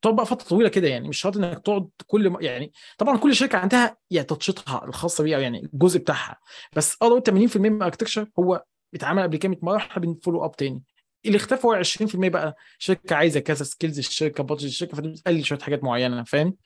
تقعد 0.02 0.16
بقى 0.16 0.26
فترة 0.26 0.48
طويلة 0.48 0.68
كده 0.68 0.88
يعني 0.88 1.08
مش 1.08 1.18
شرط 1.20 1.36
إنك 1.36 1.58
تقعد 1.58 1.88
كل 2.06 2.30
ما 2.30 2.38
يعني 2.42 2.72
طبعا 2.98 3.16
كل 3.18 3.34
شركة 3.34 3.58
عندها 3.58 3.96
يعني 4.10 4.26
touch 4.26 4.67
تها 4.67 4.84
الخاصة 4.84 5.24
بيها 5.24 5.38
يعني 5.38 5.64
الجزء 5.74 5.98
بتاعها 5.98 6.36
بس 6.76 6.96
آه 7.02 7.20
80% 7.20 7.56
من 7.56 7.76
ال 7.76 7.80
architecture 7.80 8.26
هو 8.38 8.64
اتعمل 8.94 9.22
قبل 9.22 9.36
كده 9.36 9.48
100 9.50 9.58
مرة 9.62 9.76
إحنا 9.76 10.02
بن 10.02 10.13
follow 10.13 10.44
up 10.44 10.56
تاني. 10.56 10.82
اللي 11.26 11.36
اختفى 11.36 11.66
هو 11.66 11.82
20% 11.84 12.28
بقى 12.28 12.56
شركة 12.78 13.16
عايزة 13.16 13.40
كذا 13.40 13.64
skills 13.64 13.98
الشركة 13.98 14.42
budget 14.44 14.64
الشركة 14.64 14.96
فبتقلل 14.96 15.44
شوية 15.46 15.58
حاجات 15.58 15.84
معينة 15.84 16.24
فاهم؟ 16.24 16.56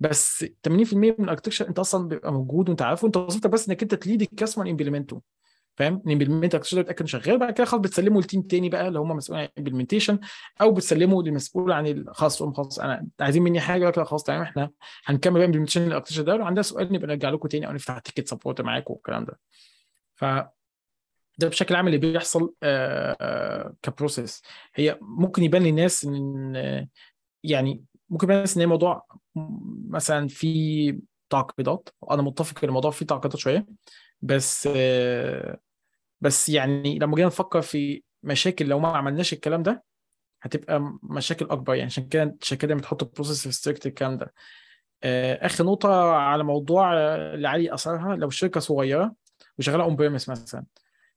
بس 0.00 0.44
80% 0.68 0.94
من 0.94 1.08
ال 1.24 1.27
architecture 1.27 1.68
أنت 1.68 1.78
أصلا 1.78 2.08
بيبقى 2.08 2.32
موجود 2.32 2.68
وأنت 2.68 2.82
عارفه 2.82 3.06
انت 3.06 3.16
وظيفتك 3.16 3.50
بس 3.50 3.68
إنك 3.68 3.82
أنت 3.82 3.94
ت 3.94 4.00
lead 4.00 4.22
ال 4.22 4.27
customer 4.27 4.70
implement 4.70 5.12
ته 5.12 5.22
فاهم؟ 5.76 6.02
implement 6.06 6.54
architecture 6.54 6.76
بيتاكد 6.76 7.06
شغال 7.06 7.38
بعد 7.38 7.52
كده 7.54 7.64
خلاص 7.64 7.80
بتسلمه 7.82 8.20
ل 8.20 8.24
team 8.24 8.42
تاني 8.42 8.68
بقى 8.68 8.88
اللي 8.88 8.98
هم 8.98 9.08
مسؤولين 9.08 9.42
عن 9.44 9.48
ال 9.58 9.62
implementation 9.62 10.18
أو 10.60 10.72
بتسلمه 10.72 11.22
للمسؤول 11.22 11.72
عن 11.72 12.04
خلاص 12.08 12.36
تقول 12.36 12.54
خلاص 12.54 12.78
أنا 12.78 13.06
عايزين 13.20 13.42
مني 13.42 13.60
حاجة 13.60 13.90
كده 13.90 14.04
خلاص 14.04 14.22
تمام 14.24 14.42
إحنا 14.42 14.70
هنكمل 15.04 15.34
بقى 15.34 15.44
implementation 15.44 15.86
ال 15.86 15.89
architecture 15.89 16.22
ده 16.22 16.36
لو 16.36 16.44
عندنا 16.44 16.62
سؤال 16.62 16.92
نبقى 16.92 17.06
نرجع 17.08 17.30
لكم 17.30 17.48
تاني 17.48 17.66
أو 17.66 17.72
نفتح 17.72 17.98
ticket 17.98 18.28
support 18.28 18.60
معاكم 18.60 18.94
والكلام 18.94 19.24
ده. 19.24 19.38
ف 20.14 20.24
ده 21.38 21.48
بشكل 21.48 21.74
عام 21.74 21.86
اللي 21.86 21.98
بيحصل 21.98 22.54
ك 23.82 23.89
process 23.89 24.42
هي 24.74 24.98
ممكن 25.00 25.42
يبان 25.42 25.62
للناس 25.62 26.04
إن 26.04 26.86
يعني 27.44 27.84
ممكن 28.10 28.24
يبان 28.26 28.36
للناس 28.36 28.54
إن 28.56 28.60
هي 28.60 28.66
موضوع 28.66 29.06
مثلا 29.88 30.28
في 30.28 30.98
تعقيدات 31.30 31.88
أنا 32.10 32.22
متفق 32.22 32.58
إن 32.62 32.68
الموضوع 32.68 32.90
فيه 32.90 33.06
تعقيدات 33.06 33.36
شوية. 33.38 33.66
بس 34.22 34.68
بس 36.20 36.48
يعني 36.48 36.98
لما 36.98 37.14
جينا 37.16 37.26
نفكر 37.26 37.62
في 37.62 38.02
مشاكل 38.22 38.66
لو 38.66 38.78
ما 38.78 38.88
عملناش 38.96 39.32
الكلام 39.32 39.62
ده 39.62 39.84
هتبقى 40.42 40.98
مشاكل 41.02 41.44
أكبر. 41.44 41.74
يعني 41.74 41.86
عشان 41.86 42.08
كده 42.08 42.22
الشركات 42.42 42.64
دايما 42.68 42.80
بتحط 42.80 43.14
process 43.14 43.46
restrict 43.46 43.86
الكلام 43.86 44.16
ده. 44.16 44.34
آخر 45.42 45.64
نقطة 45.64 46.12
على 46.12 46.44
موضوع 46.44 46.94
اللي 47.34 47.48
علي 47.48 47.74
اثرها 47.74 48.16
لو 48.16 48.30
شركة 48.30 48.60
صغيرة 48.60 49.14
وشغالة 49.58 49.84
on-premise 49.84 50.28
مثلا 50.28 50.64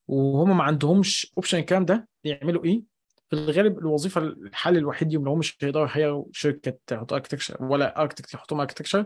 وهم 0.08 0.58
ما 0.58 0.64
عندهمش 0.64 1.34
option 1.38 1.58
الكلام 1.58 1.86
ده 1.86 2.08
يعملوا 2.24 2.66
إيه؟ 2.66 2.93
في 3.36 3.40
الغالب 3.40 3.78
الوظيفة 3.78 4.22
الحل 4.22 4.78
الوحيد 4.78 5.12
ليهم 5.12 5.26
لو 5.26 5.36
مش 5.36 5.58
هيقدروا 5.62 5.86
يهايروا 5.86 6.26
شركة 6.32 6.78
تحط 6.88 7.14
architecture 7.14 7.64
ولا 7.64 8.02
architect 8.02 8.34
يحطوا 8.34 8.62
architecture 8.62 9.00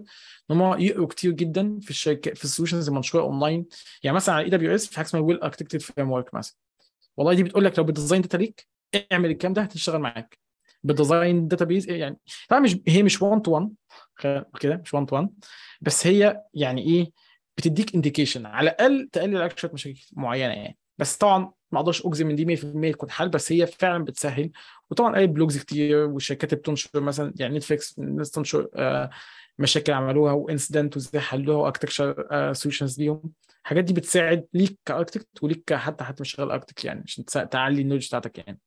إن 0.51 0.61
هم 0.61 0.79
يقروا 0.79 1.07
كتير 1.07 1.31
جدا 1.31 1.79
في 1.81 1.89
الشركة 1.89 2.33
في 2.33 2.43
ال 2.43 2.48
solutions 2.48 2.87
المنشوره 2.87 3.23
اونلاين 3.23 3.65
يعني 4.03 4.15
مثلا 4.15 4.35
على 4.35 4.45
AWS 4.45 4.87
في 4.87 4.95
حاجة 4.95 5.05
اسمها 5.05 5.23
Well-Architected 5.23 5.81
Framework 5.81 6.33
مثلا. 6.33 6.55
والله 7.17 7.33
دي 7.33 7.43
بتقول 7.43 7.65
لك 7.65 7.77
لو 7.77 7.83
بت 7.83 7.93
design 7.93 8.21
data 8.21 8.37
lake 8.37 8.67
اعمل 9.11 9.29
الكلام 9.29 9.53
ده 9.53 9.61
هتشتغل 9.61 9.99
معاك. 9.99 10.39
بال 10.83 10.99
design 10.99 11.47
database 11.47 11.89
يعني؟ 11.89 12.17
طبعا 12.49 12.61
مش 12.61 12.77
هي 12.87 13.03
مش 13.03 13.21
1 13.21 13.41
to 13.41 13.51
1 13.51 13.71
كده 14.59 14.81
مش 14.83 14.93
1 14.93 15.05
to 15.05 15.15
1 15.15 15.29
بس 15.81 16.07
هي 16.07 16.41
يعني 16.53 16.81
إيه؟ 16.81 17.11
بتديك 17.57 17.95
indication 17.95 18.45
على 18.45 18.69
الأقل 18.69 19.09
تقلل 19.11 19.37
عليك 19.37 19.57
شوية 19.57 19.71
مشاكل 19.73 20.05
معينة 20.13 20.53
يعني. 20.53 20.77
بس 20.97 21.17
طبعا 21.17 21.51
ما 21.71 21.79
أقدرش 21.79 22.05
اجزم 22.05 22.29
ان 22.29 22.35
دي 22.35 22.45
100% 22.45 22.91
تكون 22.91 23.09
حل 23.09 23.29
بس 23.29 23.51
هي 23.51 23.67
فعلا 23.67 24.03
بتسهل. 24.03 24.51
وطبعا 24.89 25.17
أي 25.17 25.27
blogs 25.27 25.57
كتير 25.57 25.97
والشركات 25.97 26.53
بتنشر 26.53 26.99
مثلا 26.99 27.33
يعني 27.35 27.57
Netflix 27.57 27.99
الناس 27.99 28.31
تنشر 28.31 28.67
آه 28.75 29.09
مشاكل 29.59 29.93
عملوها 29.93 30.33
و 30.33 30.40
incident 30.40 30.95
وازاي 30.97 31.21
حلوها 31.21 31.57
و 31.57 31.63
architecture 31.63 32.27
آه 32.31 32.53
solutions 32.53 32.99
ليهم. 32.99 33.31
الحاجات 33.63 33.83
دي 33.83 33.93
بتساعد 33.93 34.47
ليك 34.53 34.79
ك 34.85 34.91
architect 34.91 35.43
وليك 35.43 35.73
حتى 35.73 36.03
حتى 36.03 36.21
مش 36.21 36.31
شغال 36.31 36.51
architect 36.51 36.85
يعني 36.85 37.03
عشان 37.05 37.25
تعلي 37.25 37.81
ال 37.81 37.84
knowledge 37.84 38.07
بتاعتك 38.07 38.37
يعني. 38.37 38.59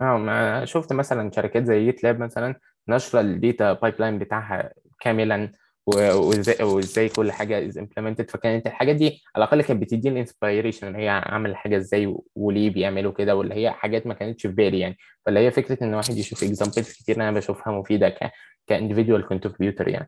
آه 0.00 0.18
ما 0.18 0.64
شفت 0.64 0.92
مثلا 0.92 1.30
شركات 1.30 1.64
زي 1.64 1.84
GitLab 1.84 2.20
مثلا 2.20 2.54
نشره 2.88 3.20
ال 3.20 3.72
data 3.72 3.94
pipeline 3.98 4.18
بتاعها 4.18 4.72
كاملا. 5.00 5.52
وازاي 5.86 6.64
وإزاي 6.64 7.08
كل 7.08 7.32
حاجة 7.32 7.66
از 7.66 7.78
implemented 7.78 8.30
فكانت 8.30 8.66
الحاجات 8.66 8.96
دي 8.96 9.22
على 9.36 9.44
الأقل 9.44 9.62
كانت 9.62 9.82
بتدي 9.82 10.08
ال 10.08 10.14
inspiration 10.14 10.86
إن 10.86 10.94
هي 10.94 11.08
عامل 11.08 11.50
الحاجة 11.50 11.76
إزاي 11.76 12.16
وليه 12.34 12.70
بيعملوا 12.70 13.12
كده 13.12 13.36
واللي 13.36 13.54
هي 13.54 13.70
حاجات 13.70 14.06
ما 14.06 14.14
كانتش 14.14 14.42
في 14.42 14.52
بالي 14.52 14.78
يعني. 14.78 14.98
فاللي 15.26 15.40
هي 15.40 15.50
فكرة 15.50 15.84
إن 15.84 15.94
واحد 15.94 16.16
يشوف 16.16 16.44
examples 16.44 16.92
كتير 16.92 17.16
أنا 17.16 17.32
بشوفها 17.32 17.72
مفيدة 17.72 18.08
ك 18.08 18.30
individual 18.66 19.26
contributor 19.26 19.88
يعني. 19.88 20.06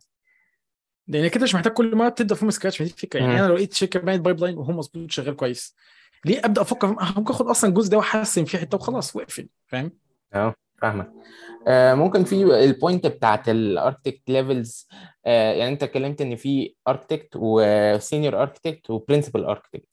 لأن 1.09 1.29
كده 1.29 1.43
مش 1.43 1.55
محتاج 1.55 1.73
كل 1.73 1.97
مرة 1.97 2.09
تبدأ 2.09 2.35
from 2.35 2.51
scratch 2.51 2.83
دي 2.83 2.89
الفكرة 2.89 3.21
يعني. 3.21 3.41
أنا 3.41 3.49
لو 3.49 3.55
لقيت 3.55 3.75
شركة 3.75 4.01
بنت 4.01 4.21
pipeline 4.20 4.59
وهو 4.59 4.73
مظبوط 4.73 5.11
شغال 5.11 5.37
كويس 5.37 5.77
ليه 6.25 6.41
أبدأ 6.45 6.62
أفكر 6.62 6.89
ممكن 7.17 7.33
اخد 7.33 7.47
أصلا 7.47 7.71
الجزء 7.71 7.91
ده 7.91 7.97
وأحسن 7.97 8.45
فيه 8.45 8.59
حتة 8.59 8.77
وخلاص 8.77 9.17
واقفل 9.17 9.49
فاهم؟ 9.67 9.93
آه 10.35 10.55
فاهمك. 10.83 11.12
آه 11.69 11.95
ممكن 11.95 12.25
في 12.25 12.65
ال 12.64 12.71
point 12.71 13.07
بتاعت 13.07 13.49
ال 13.49 13.57
architect 13.57 14.31
levels 14.31 14.88
آه 15.27 15.53
يعني 15.53 15.73
انت 15.73 15.83
اتكلمت 15.83 16.21
ان 16.21 16.37
في 16.37 16.75
architect 16.88 17.29
و 17.37 17.52
senior 17.52 18.42
architect 18.42 18.90
و 18.90 18.96
principal 18.96 19.44
architect 19.44 19.88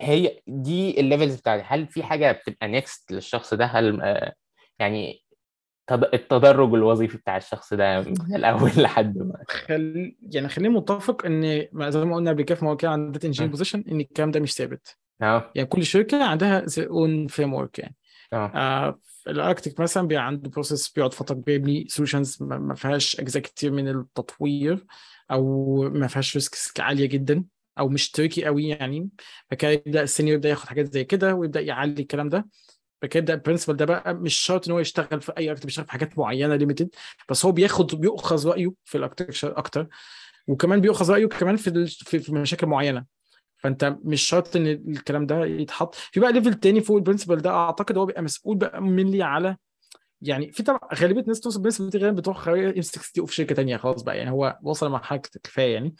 هي 0.00 0.40
دي 0.46 1.00
ال 1.00 1.05
levels 1.05 1.36
بتاعتي. 1.36 1.62
هل 1.66 1.86
في 1.88 2.02
حاجة 2.02 2.32
بتبقى 2.32 2.68
next 2.68 3.12
للشخص 3.12 3.54
ده؟ 3.54 3.64
هل 3.64 4.00
آه 4.00 4.34
يعني 4.78 5.24
التدرج 5.92 6.74
الوظيفي 6.74 7.18
بتاع 7.18 7.36
الشخص 7.36 7.74
ده 7.74 8.00
من 8.00 8.34
الأول 8.36 8.70
لحد 8.82 9.18
ما؟ 9.18 9.44
خل... 9.48 10.16
يعني 10.22 10.48
خلينا 10.48 10.74
متفق 10.74 11.26
إن 11.26 11.66
زي 11.90 12.04
ما 12.04 12.16
قلنا 12.16 12.30
قبل 12.30 12.42
كده 12.42 12.54
في 12.54 12.64
مواقع 12.64 12.88
عن 12.88 13.12
data 13.12 13.26
engineer 13.26 13.50
position 13.50 13.84
إن 13.88 14.00
الكلام 14.00 14.30
ده 14.30 14.40
مش 14.40 14.54
ثابت. 14.54 14.96
آه. 15.22 15.52
يعني 15.54 15.68
كل 15.68 15.84
شركة 15.84 16.24
عندها 16.24 16.66
own 16.78 17.26
framework 17.26 17.78
يعني. 17.78 17.96
آه 18.32 18.98
ال 19.28 19.33
architect 19.33 19.80
مثلا 19.80 20.08
بيبقى 20.08 20.26
عنده 20.26 20.50
process 20.50 20.88
بيقعد 20.88 21.14
فترة 21.14 21.34
كبيرة 21.34 21.56
يبني 21.56 21.86
solutions 21.88 22.38
ما 22.42 22.74
فيهاش 22.74 23.20
اجزاء 23.20 23.42
كتير 23.42 23.70
من 23.72 23.88
التطوير 23.88 24.86
أو 25.30 25.76
ما 25.88 26.06
فيهاش 26.06 26.34
risks 26.34 26.72
عالية 26.80 27.06
جدا 27.06 27.44
أو 27.78 27.88
مش 27.88 28.10
tricky 28.10 28.44
قوي 28.44 28.68
يعني. 28.68 29.08
فكده 29.50 29.70
يبدأ 29.70 30.02
ال 30.02 30.07
senior 30.07 30.34
يبدأ 30.34 30.48
ياخد 30.48 30.68
حاجات 30.68 30.92
زي 30.92 31.04
كده 31.04 31.34
ويبدأ 31.34 31.60
يعلي 31.60 32.02
الكلام 32.02 32.28
ده. 32.28 32.48
فكده 33.02 33.18
يبدأ 33.18 33.34
ال 33.34 33.38
principal 33.38 33.76
ده 33.76 33.84
بقى 33.84 34.14
مش 34.14 34.34
شرط 34.34 34.66
إن 34.68 34.72
هو 34.72 34.78
يشتغل 34.80 35.20
في 35.20 35.32
أي 35.38 35.50
architecture 35.50 35.66
بيشتغل 35.66 35.84
في 35.86 35.92
حاجات 35.92 36.18
معينة 36.18 36.56
limited 36.56 36.88
بس 37.28 37.44
هو 37.46 37.52
بياخد 37.52 38.00
بيؤخذ 38.00 38.48
رأيه 38.48 38.72
في 38.84 38.98
ال 38.98 39.03
architecture 39.03 39.58
أكتر. 39.58 39.88
وكمان 40.48 40.80
بيؤخذ 40.80 41.10
رأيه 41.12 41.26
كمان 41.26 41.56
في 41.56 41.86
في 42.02 42.32
مشاكل 42.32 42.66
معينة. 42.66 43.19
فأنت 43.62 43.96
مش 44.04 44.22
شرط 44.22 44.56
إن 44.56 44.66
الكلام 44.66 45.26
ده 45.26 45.44
يتحط. 45.46 45.94
في 45.94 46.20
بقى 46.20 46.32
level 46.32 46.54
تاني 46.54 46.80
فوق 46.80 46.96
ال 46.96 47.00
principal 47.00 47.36
ده 47.36 47.50
أعتقد 47.50 47.98
هو 47.98 48.06
بيبقى 48.06 48.22
مسؤول 48.22 48.56
بقى 48.56 48.82
mainly 48.82 49.22
على 49.22 49.56
يعني 50.22 50.52
في 50.52 50.62
طبعا 50.62 50.80
غالبية 50.94 51.20
الناس 51.20 51.40
توصل 51.40 51.62
principal 51.62 51.90
دي 51.90 51.98
غالبا 51.98 52.20
بتروح 52.20 52.48
ام 52.48 52.80
60 52.80 53.26
في 53.26 53.34
شركة 53.34 53.54
تانية 53.54 53.76
خلاص 53.76 54.02
بقى. 54.02 54.18
يعني 54.18 54.30
هو 54.30 54.58
وصل 54.62 54.86
لمرحلة 54.86 55.18
كفاية 55.44 55.74
يعني. 55.74 55.94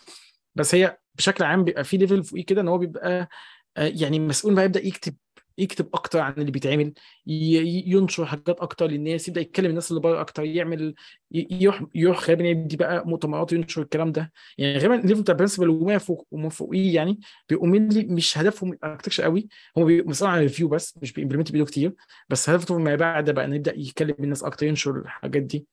بس 0.55 0.75
هي 0.75 0.99
بشكل 1.15 1.45
عام 1.45 1.65
بيبقى 1.65 1.85
في 1.85 1.97
level 1.97 2.25
فوقيه 2.25 2.45
كده 2.45 2.61
إن 2.61 2.69
هو 2.69 2.79
بيبقى 2.79 3.29
يعني 3.77 4.19
مسؤول 4.19 4.55
بقى 4.55 4.65
يبدأ 4.65 4.87
يكتب 4.87 5.15
يكتب 5.59 5.89
أكتر 5.95 6.21
عن 6.21 6.33
اللي 6.39 6.51
بيتعمل 6.51 6.93
ينشر 7.27 8.27
حاجات 8.27 8.61
أكتر 8.61 8.87
للناس 8.87 9.29
يبدأ 9.29 9.41
يتكلم 9.41 9.71
الناس 9.71 9.91
اللي 9.91 10.01
بره 10.03 10.21
أكتر 10.21 10.45
يعمل 10.45 10.95
يروح 11.31 11.85
يروح 11.95 12.29
غالبا 12.31 12.45
يدي 12.45 12.77
بقى 12.77 13.07
مؤتمرات 13.07 13.53
وينشر 13.53 13.83
الكلام 13.83 14.13
ده. 14.13 14.33
يعني 14.59 14.79
غالبا 14.79 15.01
ال 15.01 15.04
level 15.04 15.23
بتاع 15.23 15.35
principal 15.35 15.69
وما 15.69 15.99
فوق 15.99 16.27
وما 16.31 16.49
فوقيه 16.49 16.95
يعني 16.95 17.21
بيبقوا 17.49 17.69
mainly 17.69 18.05
مش 18.05 18.39
هدفهم 18.39 18.79
architecture 18.85 19.23
قوي. 19.23 19.49
هم 19.77 19.87
مسؤولين 20.09 20.35
عن 20.35 20.39
ال 20.39 20.43
review 20.43 20.69
بس 20.69 20.99
مش 21.03 21.13
بي 21.13 21.20
implement 21.20 21.53
بيدو 21.53 21.65
كتير 21.65 21.95
بس 22.29 22.51
هدفهم 22.51 22.85
ما 22.85 22.97
بعد 22.97 23.31
بقى 23.31 23.45
ان 23.45 23.53
يبدأ 23.55 23.75
يكلم 23.77 24.15
الناس 24.21 24.43
أكتر 24.45 24.67
ينشر 24.67 24.97
الحاجات 24.99 25.43
دي. 25.43 25.67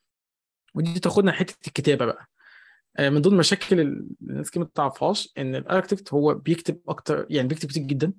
ودي 0.76 1.00
تاخدنا 1.00 1.32
حتة 1.32 1.68
الكتابة 1.68 2.06
بقى. 2.06 2.30
من 3.00 3.22
ضمن 3.22 3.42
اللي 3.72 3.82
الناس 4.22 4.50
كتير 4.52 4.64
ما 4.64 4.70
تعرفهاش 4.76 5.34
إن 5.38 5.56
ال 5.56 5.62
architect 5.62 6.14
هو 6.14 6.34
بيكتب 6.34 6.80
أكتر 6.88 7.26
يعني 7.30 7.48
بيكتب 7.48 7.70
كتير 7.70 7.84
جدا. 7.84 8.14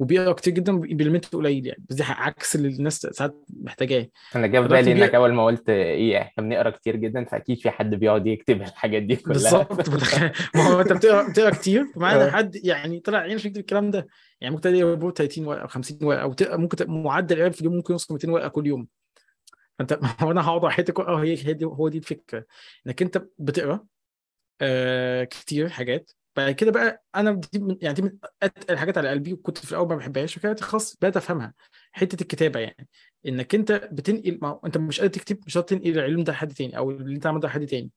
وبيقرا 0.00 0.32
كتير 0.32 0.54
جدا 0.54 0.76
وبي 0.76 0.90
implement 0.90 1.34
قليل 1.34 1.66
يعني. 1.66 1.84
بس 1.88 1.96
دي 1.96 2.02
عكس 2.02 2.56
اللي 2.56 2.68
الناس 2.68 3.00
ساعات 3.00 3.44
محتاجاه. 3.48 4.08
أنا 4.36 4.62
في 4.62 4.68
بالي 4.68 4.92
انك 4.92 5.14
أول 5.14 5.32
ما 5.32 5.44
قلت 5.46 5.68
إيه 5.68 6.18
إحنا 6.22 6.44
بنقرأ 6.44 6.70
كتير 6.70 6.96
جدا 6.96 7.24
فأكيد 7.24 7.58
في 7.58 7.70
حد 7.70 7.94
بيقعد 7.94 8.26
يكتب 8.26 8.62
الحاجات 8.62 9.02
دي 9.02 9.16
كلها. 9.16 9.32
بالظبط. 9.32 9.88
ما 10.54 10.62
هو 10.62 10.80
أنت 10.80 10.92
بتقرا 10.92 11.28
بتقرأ 11.30 11.50
كتير 11.50 11.86
فمعنى 11.94 12.30
حد 12.30 12.56
يعني 12.64 13.00
طلع 13.00 13.18
عينه 13.18 13.34
يكتب 13.34 13.56
الكلام 13.56 13.90
ده. 13.90 14.06
يعني 14.40 14.54
ممكن 14.54 14.72
تقرا 14.72 15.10
30 15.10 15.46
ورقة 15.46 15.62
أو 15.62 15.68
50 15.68 15.98
ورقة 16.02 16.22
أو 16.22 16.58
ممكن 16.58 16.90
معدل 16.90 17.34
القراءه 17.36 17.52
في 17.52 17.60
اليوم 17.60 17.74
ممكن 17.74 17.92
يوصل 17.94 18.14
200 18.14 18.30
ورقة 18.30 18.48
كل 18.48 18.66
يوم. 18.66 18.86
فأنت 19.78 19.98
هو 20.20 20.30
أنا 20.30 20.48
هقعد 20.48 20.70
حتة 20.70 21.02
آه 21.02 21.22
هي 21.22 21.58
هو 21.64 21.88
دي 21.88 21.98
الفكرة. 21.98 22.44
إنك 22.86 23.02
أنت 23.02 23.22
بتقرأ 23.38 23.86
آه 24.60 25.24
كتير 25.24 25.68
حاجات 25.68 26.10
بعد 26.36 26.50
كده 26.54 26.70
بقى 26.70 27.04
أنا 27.16 27.32
دي 27.52 27.58
من 27.58 27.76
يعني 27.82 27.94
دي 27.94 28.02
من 28.02 28.18
أتقل 28.42 28.74
الحاجات 28.74 28.98
على 28.98 29.08
قلبي 29.10 29.32
وكنت 29.32 29.58
في 29.58 29.72
الأول 29.72 29.88
ما 29.88 29.96
بحبهاش 29.96 30.36
وكانت 30.36 30.60
خلاص 30.60 30.96
بدات 30.96 31.16
أفهمها. 31.16 31.54
حتة 31.92 32.22
الكتابة 32.22 32.60
يعني 32.60 32.88
إنك 33.26 33.54
أنت 33.54 33.72
بتنقل 33.92 34.38
ما 34.42 34.60
أنت 34.66 34.78
مش 34.78 35.00
قادر 35.00 35.12
تكتب 35.14 35.38
مش 35.46 35.54
قادر 35.58 35.68
تنقل 35.68 35.90
العلم 35.98 36.24
ده 36.24 36.32
لحد 36.32 36.52
تاني 36.52 36.76
أو 36.78 36.90
اللي 36.90 37.14
أنت 37.16 37.26
عملته 37.26 37.48
لحد 37.48 37.66
تاني. 37.66 37.90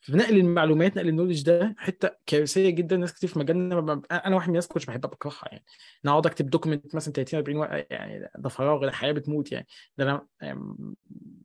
فنقل 0.00 0.36
المعلومات 0.36 0.96
نقل 0.96 1.08
النولج 1.08 1.42
ده 1.42 1.74
حتة 1.78 2.10
كارثية 2.26 2.70
جدا. 2.70 2.96
ناس 2.96 3.12
كتير 3.14 3.30
في 3.30 3.38
مجالنا 3.38 4.02
أنا 4.12 4.36
واحد 4.36 4.48
من 4.48 4.54
الناس 4.54 4.66
كنتش 4.68 4.86
بحبها 4.86 5.10
بكرهها 5.10 5.48
يعني. 5.52 5.64
أنا 6.04 6.12
أقعد 6.12 6.26
أكتب 6.26 6.50
دوكيمنت 6.50 6.94
مثلا 6.94 7.12
30 7.14 7.38
40 7.38 7.58
ورقة 7.58 7.86
يعني 7.90 8.30
ده 8.38 8.48
فراغ 8.48 8.84
ده 8.84 8.92
حياة 8.92 9.12
بتموت 9.12 9.52
يعني. 9.52 9.66
ده 9.98 10.04
أنا 10.04 10.26
يعني 10.40 10.60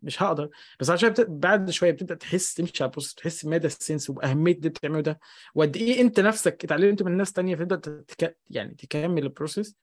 مش 0.04 0.24
هقدر. 0.24 0.50
بس 0.80 0.90
عشان 0.90 1.14
بعد 1.20 1.70
شوية 1.70 1.92
بتبدأ 1.92 2.16
تحس 2.16 2.54
تمشي 2.54 2.84
على 2.84 2.90
ال 2.90 2.93
process 2.93 3.14
تحس 3.14 3.46
مدى 3.46 3.68
ال 3.68 3.75
sense 3.75 4.10
وأهمية 4.10 4.54
اللي 4.56 4.70
بتعمله 4.70 5.02
ده. 5.02 5.20
وقد 5.56 5.78
إيه 5.78 6.02
أنت 6.02 6.20
نفسك 6.20 6.64
اتعلمت 6.64 7.04
من 7.04 7.18
ناس 7.18 7.32
تانية 7.34 7.56
فتبدا 7.56 8.04
تك... 8.08 8.38
يعني 8.50 8.76
تكمل 8.76 9.24
ال 9.24 9.30
process 9.30 9.76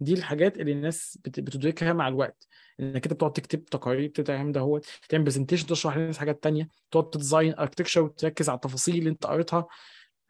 دي 0.00 0.14
الحاجات 0.14 0.58
اللي 0.58 0.72
الناس 0.72 1.18
بت... 1.24 1.40
بتدركها 1.40 1.92
مع 1.92 2.08
الوقت. 2.08 2.48
إنك 2.80 3.04
أنت 3.04 3.12
بتقعد 3.12 3.32
تكتب 3.32 3.64
تقارير 3.64 4.08
تعمل 4.10 4.52
ده 4.52 4.60
هو 4.60 4.80
تعمل 5.08 5.24
presentation 5.24 5.66
تشرح 5.66 5.96
للناس 5.96 6.18
حاجات 6.18 6.42
تانية 6.42 6.68
تقعد 6.90 7.10
ت 7.10 7.17
design 7.17 7.58
architecture 7.58 8.02
وتركز 8.02 8.48
على 8.48 8.56
التفاصيل 8.56 8.98
اللي 8.98 9.10
أنت 9.10 9.26
قريتها. 9.26 9.66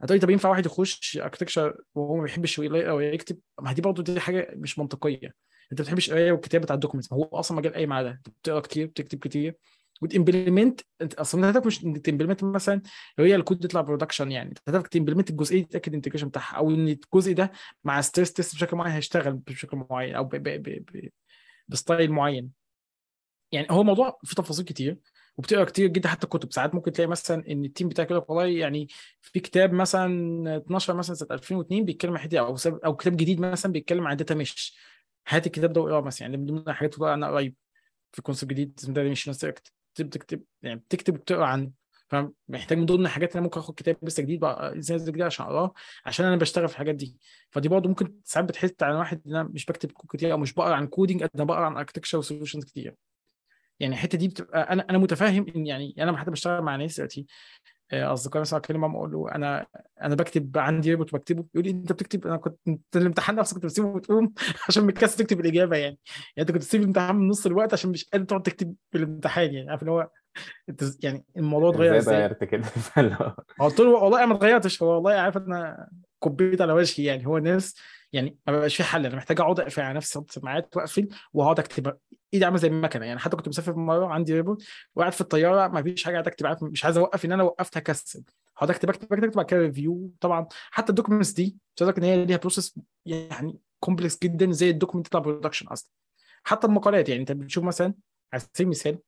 هتقولي 0.00 0.20
طب 0.20 0.30
ينفع 0.30 0.48
واحد 0.48 0.66
يخش 0.66 1.18
architecture 1.22 1.76
وهو 1.94 2.16
ما 2.16 2.22
بيحبش 2.22 2.58
يقرا 2.58 2.90
أو 2.90 3.00
يكتب؟ 3.00 3.38
ما 3.60 3.72
دي 3.72 3.82
برضه 3.82 4.02
دي 4.02 4.20
حاجة 4.20 4.48
مش 4.56 4.78
منطقية. 4.78 5.34
أنت 5.72 5.80
ما 5.80 5.84
بتحبش 5.84 6.08
القرايه 6.08 6.32
والكتابة 6.32 6.64
بتاع 6.64 6.74
ال 6.74 6.78
documents 6.78 7.12
هو 7.12 7.24
أصلا 7.24 7.56
مجال 7.58 7.74
IT 7.74 7.86
ده 8.02 8.22
بتقرأ 8.42 8.60
كتير 8.60 8.86
بتكتب 8.86 9.18
كتير. 9.18 9.56
وت 10.02 10.17
implement 10.17 10.80
انت 11.00 11.14
أصلا 11.14 11.50
هدفك 11.50 11.66
مش 11.66 11.84
إنك 11.84 12.06
ت 12.06 12.10
implement 12.10 12.44
مثلا 12.44 12.82
هي 13.18 13.34
الكود 13.34 13.64
يطلع 13.64 13.80
production 13.80 14.32
يعني. 14.32 14.54
هدفك 14.68 14.88
ت 14.88 14.93
implement 14.93 15.30
الجزئية 15.30 15.58
دي 15.60 15.64
تتاكد 15.64 15.88
ال 15.88 15.92
integration 15.92 16.28
بتاعها 16.28 16.56
أو 16.56 16.70
إن 16.70 16.88
الجزء 16.88 17.34
ده 17.34 17.52
مع 17.84 18.00
stress 18.00 18.32
test 18.32 18.54
بشكل 18.54 18.76
معين 18.76 18.92
هيشتغل 18.92 19.32
بشكل 19.32 19.84
معين 19.90 20.14
أو 20.14 20.30
ب 21.68 21.76
style 21.76 22.12
معين. 22.12 22.50
يعني 23.52 23.66
هو 23.70 23.82
موضوع 23.84 24.18
فيه 24.24 24.34
تفاصيل 24.34 24.64
كتير 24.64 24.98
وبتقرأ 25.36 25.64
كتير 25.64 25.86
جدا 25.88 26.08
حتى 26.08 26.24
الكتب. 26.24 26.52
ساعات 26.52 26.74
ممكن 26.74 26.92
تلاقي 26.92 27.08
مثلا 27.08 27.50
إن 27.50 27.64
ال 27.64 27.69
team 27.69 27.88
بتاعك 27.88 28.10
يقول 28.10 28.22
لك 28.22 28.30
والله 28.30 28.46
يعني 28.46 28.88
في 29.20 29.40
كتاب 29.40 29.72
مثلا 29.72 30.56
12 30.56 30.94
مثلا 30.96 31.14
سنة 31.14 31.28
2002 31.30 31.84
بيتكلم 31.84 32.12
عن 32.12 32.18
حتة 32.18 32.38
أو 32.38 32.56
أو 32.66 32.96
كتاب 32.96 33.16
جديد 33.16 33.40
مثلا 33.40 33.72
بيتكلم 33.72 34.06
عن 34.06 34.16
data 34.16 34.34
mesh 34.34 34.76
هات 35.28 35.46
الكتاب 35.46 35.72
ده 35.72 35.80
واقراه 35.80 36.00
مثلا 36.00 36.22
يعني 36.28 36.36
من 36.36 36.46
ضمن 36.46 36.58
الحاجات 36.68 36.94
اللي 36.94 37.14
أنا 37.14 37.28
قريب 37.28 37.54
في 38.12 38.22
concept 38.22 38.52
جديد 38.52 38.74
اسمه 38.78 38.94
data 38.94 39.08
mesh 39.10 39.28
تكتب 39.94 40.10
تكتب 40.10 40.42
يعني 40.62 40.80
بتكتب 40.80 41.14
وبتقرأ 41.14 41.46
عنه. 41.46 41.70
فمحتاج 42.08 42.78
من 42.78 42.86
ضمن 42.86 43.06
الحاجات 43.06 43.32
أنا 43.32 43.42
ممكن 43.44 43.60
آخد 43.60 43.74
كتاب 43.74 43.96
لسه 44.02 44.22
جديد 44.22 44.40
بقى 44.40 44.78
إزاي 44.78 44.98
جديد 44.98 45.22
عشان 45.22 45.46
أقراه 45.46 45.72
عشان 46.06 46.26
أنا 46.26 46.36
بشتغل 46.36 46.68
في 46.68 46.74
الحاجات 46.74 46.94
دي. 46.94 47.16
فدي 47.50 47.68
برضه 47.68 47.88
ممكن 47.88 48.14
ساعات 48.24 48.48
بتحس 48.48 48.72
على 48.82 48.94
واحد 48.94 49.20
إن 49.26 49.34
أنا 49.36 49.42
مش 49.42 49.66
بكتب 49.66 49.92
كود 49.92 50.10
كتير 50.10 50.32
أو 50.32 50.38
مش 50.38 50.52
بقرأ 50.54 50.74
عن 50.74 50.86
coding 50.86 51.22
قد 51.22 51.30
ما 51.34 51.44
بقرأ 51.44 51.66
عن 51.66 51.76
architecture 51.76 52.18
و 52.18 52.23
solutions 52.23 52.64
كتير. 52.64 52.94
يعني 53.80 53.94
الحتة 53.94 54.18
دي 54.18 54.28
بتبقى 54.28 54.72
أنا 54.72 54.86
أنا 54.90 54.98
متفاهم 54.98 55.46
إن 55.56 55.66
يعني 55.66 55.94
أنا 55.98 56.16
حتى 56.16 56.30
بشتغل 56.30 56.62
مع 56.62 56.76
ناس 56.76 56.96
دلوقتي 56.96 57.26
أصدقائي 58.02 58.40
مثلا 58.40 58.58
اكلم 58.58 58.80
ماما 58.80 58.98
أقول 58.98 59.12
له 59.12 59.34
أنا 59.34 59.66
أنا 60.02 60.14
بكتب 60.14 60.58
عندي 60.58 60.90
report 60.90 61.14
بكتبه 61.14 61.44
يقول 61.54 61.66
لي 61.66 61.70
أنت 61.70 61.92
بتكتب 61.92 62.26
أنا 62.26 62.36
كنت 62.36 62.96
الامتحان 62.96 63.36
نفسه 63.36 63.54
كنت 63.54 63.64
بسيبه 63.64 63.88
وتقوم 63.88 64.34
عشان 64.68 64.86
مكسل 64.86 65.16
تكتب 65.16 65.40
الإجابة 65.40 65.76
يعني. 65.76 65.98
يعني 66.36 66.48
أنت 66.48 66.52
كنت 66.52 66.62
تسيب 66.62 66.80
الامتحان 66.80 67.16
من 67.16 67.28
نص 67.28 67.46
الوقت 67.46 67.72
عشان 67.72 67.90
مش 67.90 68.04
قادر 68.04 68.24
تقعد 68.24 68.42
تكتب 68.42 68.74
في 68.90 68.98
الامتحان 68.98 69.54
يعني. 69.54 69.70
عارف 69.70 69.82
اللي 69.82 69.92
هو 69.92 70.10
يعني 71.02 71.24
الموضوع 71.36 71.70
اتغير 71.70 71.96
إزاي 71.96 72.26
اتغيرت 72.26 72.44
كده؟ 72.44 72.64
قلت 73.60 73.80
له 73.80 73.90
والله 73.90 74.26
ما 74.26 74.34
اتغيرتش 74.34 74.82
هو 74.82 74.94
والله 74.94 75.12
عارف 75.12 75.36
أنا 75.36 75.88
كبيت 76.24 76.60
على 76.60 76.72
وجهي 76.72 77.04
يعني. 77.04 77.26
هو 77.26 77.38
ناس 77.38 77.76
يعني 78.12 78.38
ما 78.46 78.58
بقاش 78.58 78.76
في 78.76 78.82
حل 78.82 79.06
أنا 79.06 79.16
محتاج 79.16 79.40
أقعد 79.40 79.60
اقفل 79.60 79.82
على 79.82 79.94
نفسي 79.94 80.22
سماعات 80.28 80.76
وأقفل 80.76 81.08
واقعد 81.32 81.58
أكتب 81.58 81.96
ايدي 82.34 82.44
عامله 82.44 82.58
زي 82.58 82.68
المكنه 82.68 83.06
يعني 83.06 83.18
حتى 83.20 83.36
كنت 83.36 83.48
مسافر 83.48 83.74
مره 83.76 84.06
عندي 84.06 84.34
report 84.34 84.62
وقاعد 84.94 85.12
في 85.12 85.20
الطياره 85.20 85.68
ما 85.68 85.82
فيش 85.82 86.04
حاجة 86.04 86.12
قاعد 86.14 86.26
اكتب 86.26 86.46
مش 86.62 86.84
عايز 86.84 86.96
اوقف 86.96 87.24
ان 87.24 87.32
أنا 87.32 87.42
وقفت 87.42 87.76
هكسل. 87.76 88.22
هقعد 88.56 88.70
اكتب 88.70 88.88
اكتب 88.88 89.12
اكتب 89.12 89.24
اكتب 89.24 89.42
كده 89.42 89.60
review 89.60 90.10
طبعا 90.20 90.46
حتى 90.70 90.90
ال 90.90 90.94
documents 90.94 91.30
دي 91.30 91.56
عايز 91.76 91.98
إن 91.98 92.04
هي 92.04 92.24
ليها 92.24 92.36
process 92.36 92.78
يعني 93.06 93.58
complex 93.80 94.18
جدا 94.22 94.52
زي 94.52 94.70
ال 94.70 94.74
document 94.74 95.06
بتاع 95.06 95.20
production 95.20 95.66
أصلا. 95.66 95.90
حتى 96.44 96.66
المقالات 96.66 97.08
يعني 97.08 97.20
أنت 97.20 97.32
بتشوف 97.32 97.64
مثلا 97.64 97.94
على 98.32 98.42
سبيل 98.54 98.66
المثال 98.66 98.98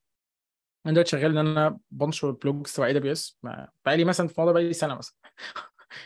أنا 0.87 0.95
دلوقتي 0.95 1.11
شغال 1.11 1.39
إن 1.39 1.47
أنا 1.47 1.79
بنشر 1.91 2.31
blogs 2.31 2.73
تبع 2.73 2.87
AWS 2.87 3.39
بقالي 3.85 4.05
مثلا 4.05 4.29
في 4.29 4.35
الموضوع 4.35 4.53
بقالي 4.53 4.73
سنة 4.73 4.95
مثلا. 4.95 5.15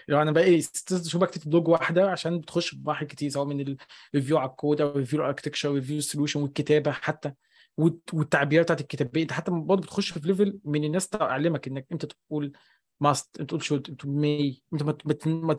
لو 0.08 0.22
أنا 0.22 0.30
بقالي 0.32 0.60
ست 0.60 1.06
شهور 1.08 1.24
بكتب 1.26 1.50
blog 1.50 1.68
واحدة 1.68 2.10
عشان 2.10 2.38
بتخش 2.38 2.74
بحر 2.74 3.04
كتير 3.06 3.30
سواء 3.30 3.46
من 3.46 3.76
ال 4.14 4.18
review 4.18 4.38
على 4.38 4.50
الكود 4.50 4.80
أو 4.80 4.92
review 4.92 5.20
ال 5.20 5.24
architecture 5.24 5.72
review 5.74 5.98
ال 5.98 6.03
solution 6.03 6.42
والكتابة 6.42 6.90
حتى 6.90 7.32
والت- 7.80 8.14
والتعبيرات 8.14 8.64
بتاعت 8.66 8.80
الكتابيه 8.80 9.22
أنت 9.22 9.32
حتى 9.32 9.50
برضه 9.50 9.82
بتخش 9.82 10.12
في 10.12 10.28
level 10.28 10.60
من 10.64 10.84
الناس 10.84 11.08
تعلمك 11.08 11.68
إنك 11.68 11.86
أنت 11.92 12.06
تقول 12.06 12.52
must 13.00 13.40
أنت 13.40 13.48
تقول 13.48 13.62
should 13.62 13.88
أنت 13.90 14.06
may 14.06 14.62
أنت 14.72 14.82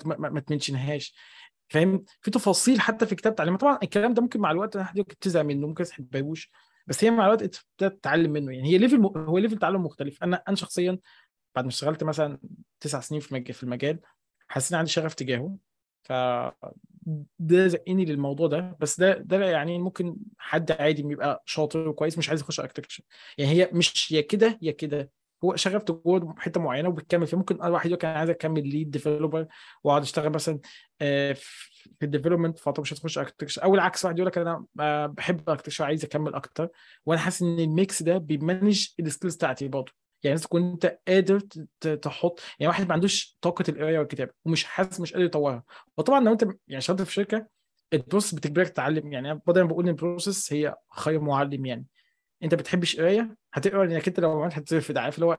ما 0.05 0.39
ت 0.39 0.46
mention 0.46 0.95
هاش 0.95 1.15
فاهم 1.69 2.03
في 2.21 2.31
تفاصيل 2.31 2.81
حتى 2.81 3.05
في 3.05 3.15
كتاب 3.15 3.35
تعليمات 3.35 3.61
طبعا 3.61 3.79
الكلام 3.83 4.13
ده 4.13 4.21
ممكن 4.21 4.39
مع 4.39 4.51
الوقت 4.51 4.77
حد 4.77 4.97
ممكن 4.97 5.15
تزهق 5.19 5.41
منه 5.43 5.67
ممكن 5.67 5.83
ما 5.83 5.89
تحبهوش 5.89 6.51
بس 6.87 7.03
هي 7.03 7.11
مع 7.11 7.25
الوقت 7.25 7.41
انت 7.41 7.55
بتبدأ 7.77 7.95
تتعلم 7.95 8.31
منه 8.31 8.51
يعني 8.51 8.69
هي 8.73 8.77
level. 8.77 9.01
هو 9.17 9.37
level 9.37 9.57
تعلم 9.57 9.83
مختلف 9.85 10.23
أنا 10.23 10.43
أنا 10.47 10.55
شخصيا 10.55 10.99
بعد 11.55 11.65
ما 11.65 11.69
اشتغلت 11.69 12.03
مثلا 12.03 12.39
تسع 12.79 12.99
سنين 12.99 13.21
في. 13.21 13.53
في 13.53 13.63
المجال 13.63 13.99
حسيت 14.51 14.71
إن 14.71 14.77
عندي 14.79 14.91
شغف 14.91 15.13
تجاهه. 15.13 15.57
ف 16.03 16.13
ده 17.39 17.67
زقني 17.67 18.05
للموضوع 18.05 18.47
ده. 18.47 18.77
بس 18.79 18.99
ده 18.99 19.17
ده 19.17 19.45
يعني 19.49 19.79
ممكن 19.79 20.15
حد 20.37 20.71
عادي 20.71 21.03
بيبقى 21.03 21.43
شاطر 21.45 21.87
وكويس 21.89 22.17
مش 22.17 22.29
عايز 22.29 22.41
يخش 22.41 22.59
architecture 22.59 23.03
يعني 23.37 23.51
هي 23.51 23.69
مش 23.73 24.11
يا 24.11 24.21
كده 24.21 24.59
يا 24.61 24.71
كده. 24.71 25.11
هو 25.43 25.55
شغف 25.55 25.83
جوه 25.83 26.35
حتة 26.37 26.61
معينة 26.61 26.89
وبتكمل 26.89 27.27
فيها. 27.27 27.39
ممكن 27.39 27.61
واحد 27.61 27.91
أنا 27.91 28.17
عايز 28.19 28.29
أكمل 28.29 28.67
lead 28.67 28.91
developer 28.91 29.47
وأقعد 29.83 30.01
أشتغل 30.01 30.29
مثلا 30.29 30.59
آه، 31.01 31.33
في 31.33 32.05
ال 32.05 32.10
development 32.10 32.59
فطب 32.59 32.81
مش 32.81 32.93
هتخش 32.93 33.17
architecture 33.17 33.63
أو 33.63 33.75
العكس 33.75 34.05
واحد 34.05 34.17
يقول 34.17 34.27
لك 34.27 34.37
أنا 34.37 34.65
آه، 34.79 35.05
بحب 35.05 35.49
architecture 35.49 35.83
عايز 35.85 36.05
أكمل 36.05 36.35
أكتر. 36.35 36.69
وأنا 37.05 37.21
حاسس 37.21 37.41
إن 37.41 37.59
ال 37.59 37.70
mix 37.70 38.03
ده 38.03 38.17
بي 38.17 38.35
manage 38.35 38.87
ال 38.99 39.05
skills 39.05 39.35
بتاعتي 39.35 39.67
برضه. 39.67 39.91
يعني 40.23 40.35
لازم 40.35 40.43
تكون 40.45 40.71
أنت 40.71 40.99
قادر 41.07 41.39
تحط 42.01 42.39
يعني 42.59 42.67
واحد 42.67 42.87
ما 42.87 42.93
عندوش 42.93 43.37
طاقة 43.41 43.65
القرايه 43.69 43.99
والكتابة 43.99 44.31
ومش 44.45 44.63
حاسس 44.63 44.99
مش 45.01 45.13
قادر 45.13 45.25
يطورها. 45.25 45.63
وطبعا 45.97 46.19
لو 46.19 46.31
أنت 46.31 46.47
يعني 46.67 46.81
شغال 46.81 47.05
في 47.05 47.13
شركة 47.13 47.47
ال 47.93 47.99
process 47.99 48.35
بتجبرك 48.35 48.69
تتعلم. 48.69 49.13
يعني 49.13 49.31
أنا 49.31 49.41
دايما 49.47 49.69
بقول 49.69 49.83
إن 49.83 49.89
ال 49.89 49.97
process 49.97 50.53
هي 50.53 50.75
خير 50.91 51.19
معلم 51.19 51.65
يعني. 51.65 51.85
أنت 52.43 52.55
بتحبش 52.55 52.95
قرايه 52.99 53.35
هتقرأ 53.53 53.85
لانك 53.85 54.07
أنت 54.07 54.19
لو 54.19 54.41
عملت 54.41 54.53
هترفد 54.53 54.97
عارف 54.97 55.15
اللي 55.15 55.25
هو. 55.25 55.37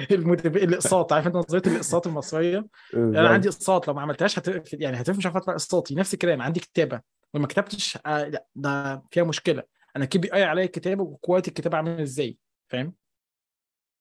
الإقساط. 0.10 1.12
عارف 1.12 1.26
أنت 1.26 1.36
نظرية 1.36 1.62
الإقساط 1.66 2.06
المصرية؟ 2.06 2.66
أنا 2.94 3.28
عندي 3.28 3.48
إقساط. 3.48 3.88
لو 3.88 3.94
ما 3.94 4.00
عملتهاش 4.02 4.38
هترفد 4.38 4.80
يعني 4.82 5.00
هترفد 5.00 5.18
مش 5.18 5.26
عارف 5.26 5.36
ادفع 5.36 5.52
إقساطي. 5.52 5.94
نفس 5.94 6.14
الكلام. 6.14 6.42
عندي 6.42 6.60
كتابة. 6.60 7.00
وما 7.34 7.46
كتبتش 7.46 7.98
آه 8.06 8.24
لا 8.28 8.46
ده 8.54 9.02
فيها 9.10 9.24
مشكلة. 9.24 9.62
أنا 9.96 10.04
KPI 10.04 10.44
عليا 10.44 10.64
الكتابة 10.64 11.02
و 11.02 11.08
quality 11.08 11.48
الكتابة 11.48 11.76
عامل 11.76 12.00
إزاي؟ 12.00 12.38
فاهم؟ 12.68 12.94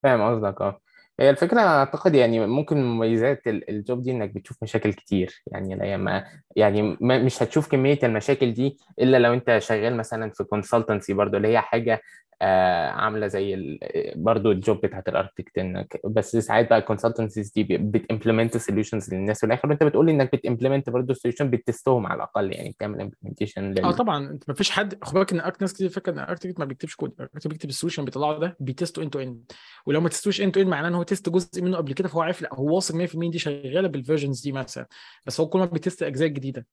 فاهم 0.04 0.22
قصدك 0.36 0.62
آه. 0.62 0.82
هي 1.20 1.30
الفكرة 1.30 1.62
أعتقد 1.62 2.16
يعني 2.16 2.48
ممكن 2.48 2.78
من 2.78 2.84
مميزات 2.86 3.48
ال- 3.48 3.70
ال 3.70 3.78
job 3.78 4.02
دي 4.02 4.12
إنك 4.12 4.30
بتشوف 4.30 4.58
مشاكل 4.64 4.94
كتير 4.94 5.44
يعني 5.48 5.76
لا 5.76 5.98
ما 5.98 6.26
يعني 6.56 6.98
ما 7.02 7.18
مش 7.24 7.44
هتشوف 7.44 7.68
كمية 7.72 8.00
المشاكل 8.04 8.54
دي 8.54 8.78
إلا 9.00 9.18
لو 9.18 9.34
أنت 9.34 9.58
شغال 9.58 9.98
مثلا 9.98 10.32
في 10.32 10.44
consultancy 10.44 11.14
برضو 11.14 11.38
اللي 11.38 11.48
هي 11.48 11.62
حاجة 11.62 12.02
آه 12.42 12.90
عاملة 12.90 13.28
زي 13.28 13.80
برضو 14.16 14.52
ال 14.52 14.59
job 14.59 14.82
بتاعت 14.82 15.10
ال 15.10 15.15
architect 15.15 15.58
إنك 15.58 16.00
بس 16.06 16.36
ساعات 16.38 16.70
بقى 16.70 16.80
ال 16.80 16.85
consultancies 16.85 17.52
دي 17.52 17.64
بت 17.64 17.81
implement 17.81 18.58
solutions 18.58 19.14
للناس. 19.14 19.40
في 19.40 19.46
الآخر 19.46 19.68
وأنت 19.70 19.84
بتقول 19.84 20.10
إنك 20.10 20.32
بت 20.36 20.46
implement 20.46 20.90
برضو 20.90 21.14
solution 21.14 21.50
بت 21.50 21.64
test 21.64 21.93
هم 21.93 22.08
على 22.08 22.16
الأقل 22.18 22.54
يعني 22.54 22.70
بتعمل 22.70 23.02
implementation 23.02 23.64
آه 23.78 23.90
لل 23.90 23.94
طبعا. 23.94 24.30
أنت 24.30 24.44
ما 24.48 24.54
فيش 24.54 24.72
حد 24.72 25.04
خد 25.04 25.14
بالك 25.14 25.34
إن 25.34 25.42
أك- 25.42 25.56
ناس 25.62 25.74
كتير 25.74 25.90
فاكرة 25.90 26.14
إن 26.14 26.20
ال 26.20 26.24
architect 26.24 26.60
ما 26.60 26.66
بيكتبش 26.66 26.96
code 26.96 27.12
ال 27.16 27.19
architect 27.19 27.48
بيكتب 27.48 27.70
ال 27.70 27.74
solution 27.74 28.06
بيطلعه 28.06 28.40
ده 28.40 28.58
بي 28.60 28.74
test 28.74 29.02
و 29.02 29.05
end 29.05 29.14
to 29.14 29.20
end 29.20 29.52
ولو 29.86 30.02
ما 30.02 30.10
test 30.10 30.28
وش 30.28 30.42
end 30.42 30.56
to 30.56 30.62
end 30.62 30.70
معناه 30.70 30.90
إن 30.90 30.96
هو 30.96 31.04
test 31.04 31.30
جزء 31.30 31.62
منه 31.62 31.78
قبل 31.78 31.94
كده 31.94 32.08
فهو 32.10 32.22
عارف 32.22 32.42
لا 32.42 32.50
هو 32.54 32.76
واثق 32.76 32.96
100% 32.96 33.30
دي 33.32 33.40
شغالة 33.40 33.88
بال 33.88 33.99
versions 33.99 34.42
دي 34.42 34.52
مثلا. 34.52 34.86
بس 35.26 35.40
هو 35.40 35.48
كل 35.48 35.60
ما 35.60 35.66
بي 35.66 35.78
test 35.78 36.04
أجزاء 36.04 36.28
جديدة. 36.28 36.66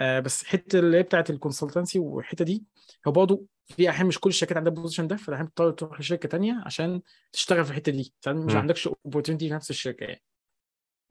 آه 0.00 0.20
بس 0.20 0.44
حتة 0.44 0.78
اللي 0.78 0.96
هي 0.96 1.02
بتاعت 1.02 1.30
ال 1.30 1.36
consultancy 1.36 1.98
والحتة 1.98 2.44
دي 2.44 2.64
هو 3.06 3.12
برضه 3.12 3.44
في 3.66 3.90
احيان 3.90 4.06
مش 4.06 4.20
كل 4.20 4.30
الشركات 4.30 4.56
عندها 4.56 4.72
ال 4.72 4.76
position 4.76 5.06
ده 5.06 5.16
فاحيانا 5.16 5.48
بتضطر 5.48 5.70
تروح 5.70 6.00
لشركة 6.00 6.28
تانية 6.28 6.62
عشان 6.66 7.02
تشتغل 7.32 7.64
في 7.64 7.70
الحتة 7.70 7.92
دي. 7.92 8.14
ساعات 8.20 8.38
مش. 8.38 8.54
عندكش 8.54 8.88
opportunity 8.88 9.48
في 9.48 9.54
نفس 9.54 9.70
الشركة 9.70 10.04
يعني. 10.04 10.22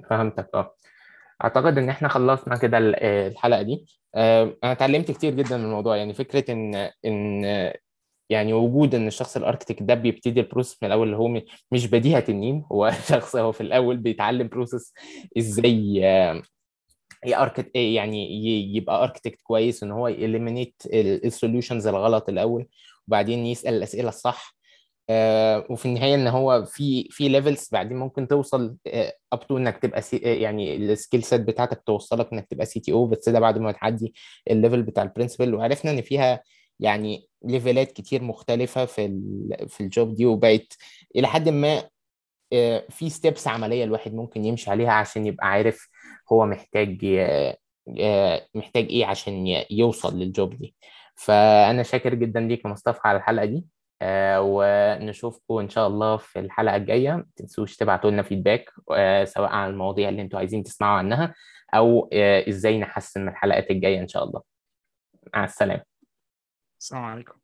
فهمتك 0.10 0.50
آه. 0.54 0.76
أعتقد 1.44 1.78
إن 1.78 1.90
إحنا 1.90 2.08
خلصنا 2.08 2.58
كده 2.58 2.78
آه، 2.78 3.28
الحلقة 3.28 3.62
دي. 3.62 3.86
آه، 4.16 4.58
أنا 4.64 4.72
اتعلمت 4.72 5.12
كتير 5.12 5.34
جدا 5.34 5.58
من 5.58 5.66
الموضوع. 5.66 5.98
يعني 5.98 6.14
فكرة 6.14 6.52
إن 6.52 6.90
إن 7.06 7.44
يعني 8.30 8.54
وجود 8.54 8.96
إن 8.96 9.08
الشخص 9.08 9.38
ال 9.38 9.42
architect 9.42 9.78
ده 9.82 9.94
بيبتدي 9.94 10.40
ال 10.40 10.44
process 10.44 10.78
من 10.84 10.88
الأول 10.88 11.08
اللي 11.08 11.18
هو 11.18 11.42
مش 11.72 11.88
بديهة 11.88 12.20
تنين 12.20 12.66
هو 12.72 12.92
شخص 13.10 13.36
هو 13.36 13.52
في 13.52 13.62
الأول 13.62 13.98
بيتعلم 13.98 14.48
process 14.48 14.94
إزاي 15.38 16.02
آه، 16.06 16.42
ي 17.26 17.31
architect 17.31 17.76
يعني 17.76 18.32
ي- 18.46 18.76
يبقى 18.76 19.04
architect 19.04 19.42
كويس 19.42 19.84
إن 19.84 19.92
هو 19.92 20.08
ي 20.08 20.15
eliminate 20.15 20.82
ال 20.94 21.03
solutions 21.03 21.88
الغلط 21.88 22.30
الأول 22.30 22.68
وبعدين 23.08 23.46
يسأل 23.46 23.74
الأسئلة 23.74 24.10
الصح. 24.10 24.56
آه، 25.10 25.66
وفي 25.70 25.86
النهاية 25.86 26.16
إن 26.16 26.28
هو 26.28 26.66
في 26.66 27.08
في 27.12 27.30
levels 27.30 27.70
بعدين 27.72 27.98
ممكن 27.98 28.28
توصل 28.28 28.76
up 29.34 29.48
to 29.48 29.58
إنك 29.58 29.78
تبقى 29.78 30.02
C 30.02 30.18
آه، 30.26 30.36
يعني 30.36 30.76
ال 30.76 30.84
skill 30.84 31.24
set 31.24 31.42
بتاعتك 31.42 31.84
توصلك 31.86 32.34
إنك 32.34 32.48
تبقى 32.50 32.66
CTO 32.66 33.06
بس 33.08 33.30
ده 33.30 33.40
بعد 33.40 33.58
ما 33.58 33.72
تعدي 33.72 34.14
ال 34.52 34.57
level 34.57 34.84
بتاع 34.84 35.04
ال 35.04 35.09
principal 35.09 35.56
وعرفنا 35.56 35.92
إن 35.92 36.02
فيها 36.02 36.44
يعني 36.80 37.28
level 37.46 37.84
ات 37.84 37.92
كتير 37.92 38.24
مختلفة 38.24 38.86
في 38.86 39.22
في 39.68 39.82
ال 39.82 39.90
job 39.90 40.14
دي 40.16 40.26
وبقت 40.26 40.78
إلى 41.16 41.28
حد 41.28 41.50
ما 41.50 41.78
آه، 41.78 41.90
في 42.90 43.10
steps 43.10 43.48
عملية 43.48 43.84
الواحد 43.84 44.14
ممكن 44.14 44.46
يمشي 44.46 44.72
عليها 44.72 44.92
عشان 44.92 45.26
يبقى 45.28 45.48
عارف 45.48 45.90
هو 46.32 46.46
محتاج 46.46 47.06
آه، 47.06 47.58
آه، 48.00 48.48
محتاج 48.56 48.86
إيه 48.90 49.06
عشان 49.06 49.64
يوصل 49.72 50.20
لل 50.20 50.34
job 50.34 50.56
دي. 50.56 50.76
فأنا 51.16 51.84
شاكر 51.84 52.14
جدا 52.16 52.40
ليك 52.40 52.66
يا 52.66 52.70
مصطفى 52.70 53.00
على 53.06 53.18
الحلقة 53.18 53.46
دي 53.46 53.66
آه، 54.02 54.42
ونشوفكم 54.42 55.58
إن 55.58 55.70
شاء 55.70 55.88
الله 55.88 56.18
في 56.18 56.40
الحلقة 56.40 56.76
الجاية. 56.76 57.12
ما 57.16 57.26
تنسوش 57.36 57.76
تبعتوا 57.78 58.12
لنا 58.12 58.24
feedback 58.24 58.70
آه، 58.96 59.24
سواء 59.24 59.50
عن 59.50 59.70
المواضيع 59.70 60.10
اللي 60.10 60.22
أنتوا 60.22 60.40
عايزين 60.40 60.64
تسمعوا 60.64 60.98
عنها 60.98 61.36
أو 61.74 62.10
آه، 62.14 62.50
إزاي 62.50 62.80
نحسن 62.80 63.22
من 63.22 63.28
الحلقات 63.30 63.72
الجاية 63.72 64.00
إن 64.00 64.08
شاء 64.08 64.24
الله. 64.24 64.42
مع 65.36 65.44
السلامة. 65.46 65.84
السلام 66.82 67.04
عليكم. 67.04 67.41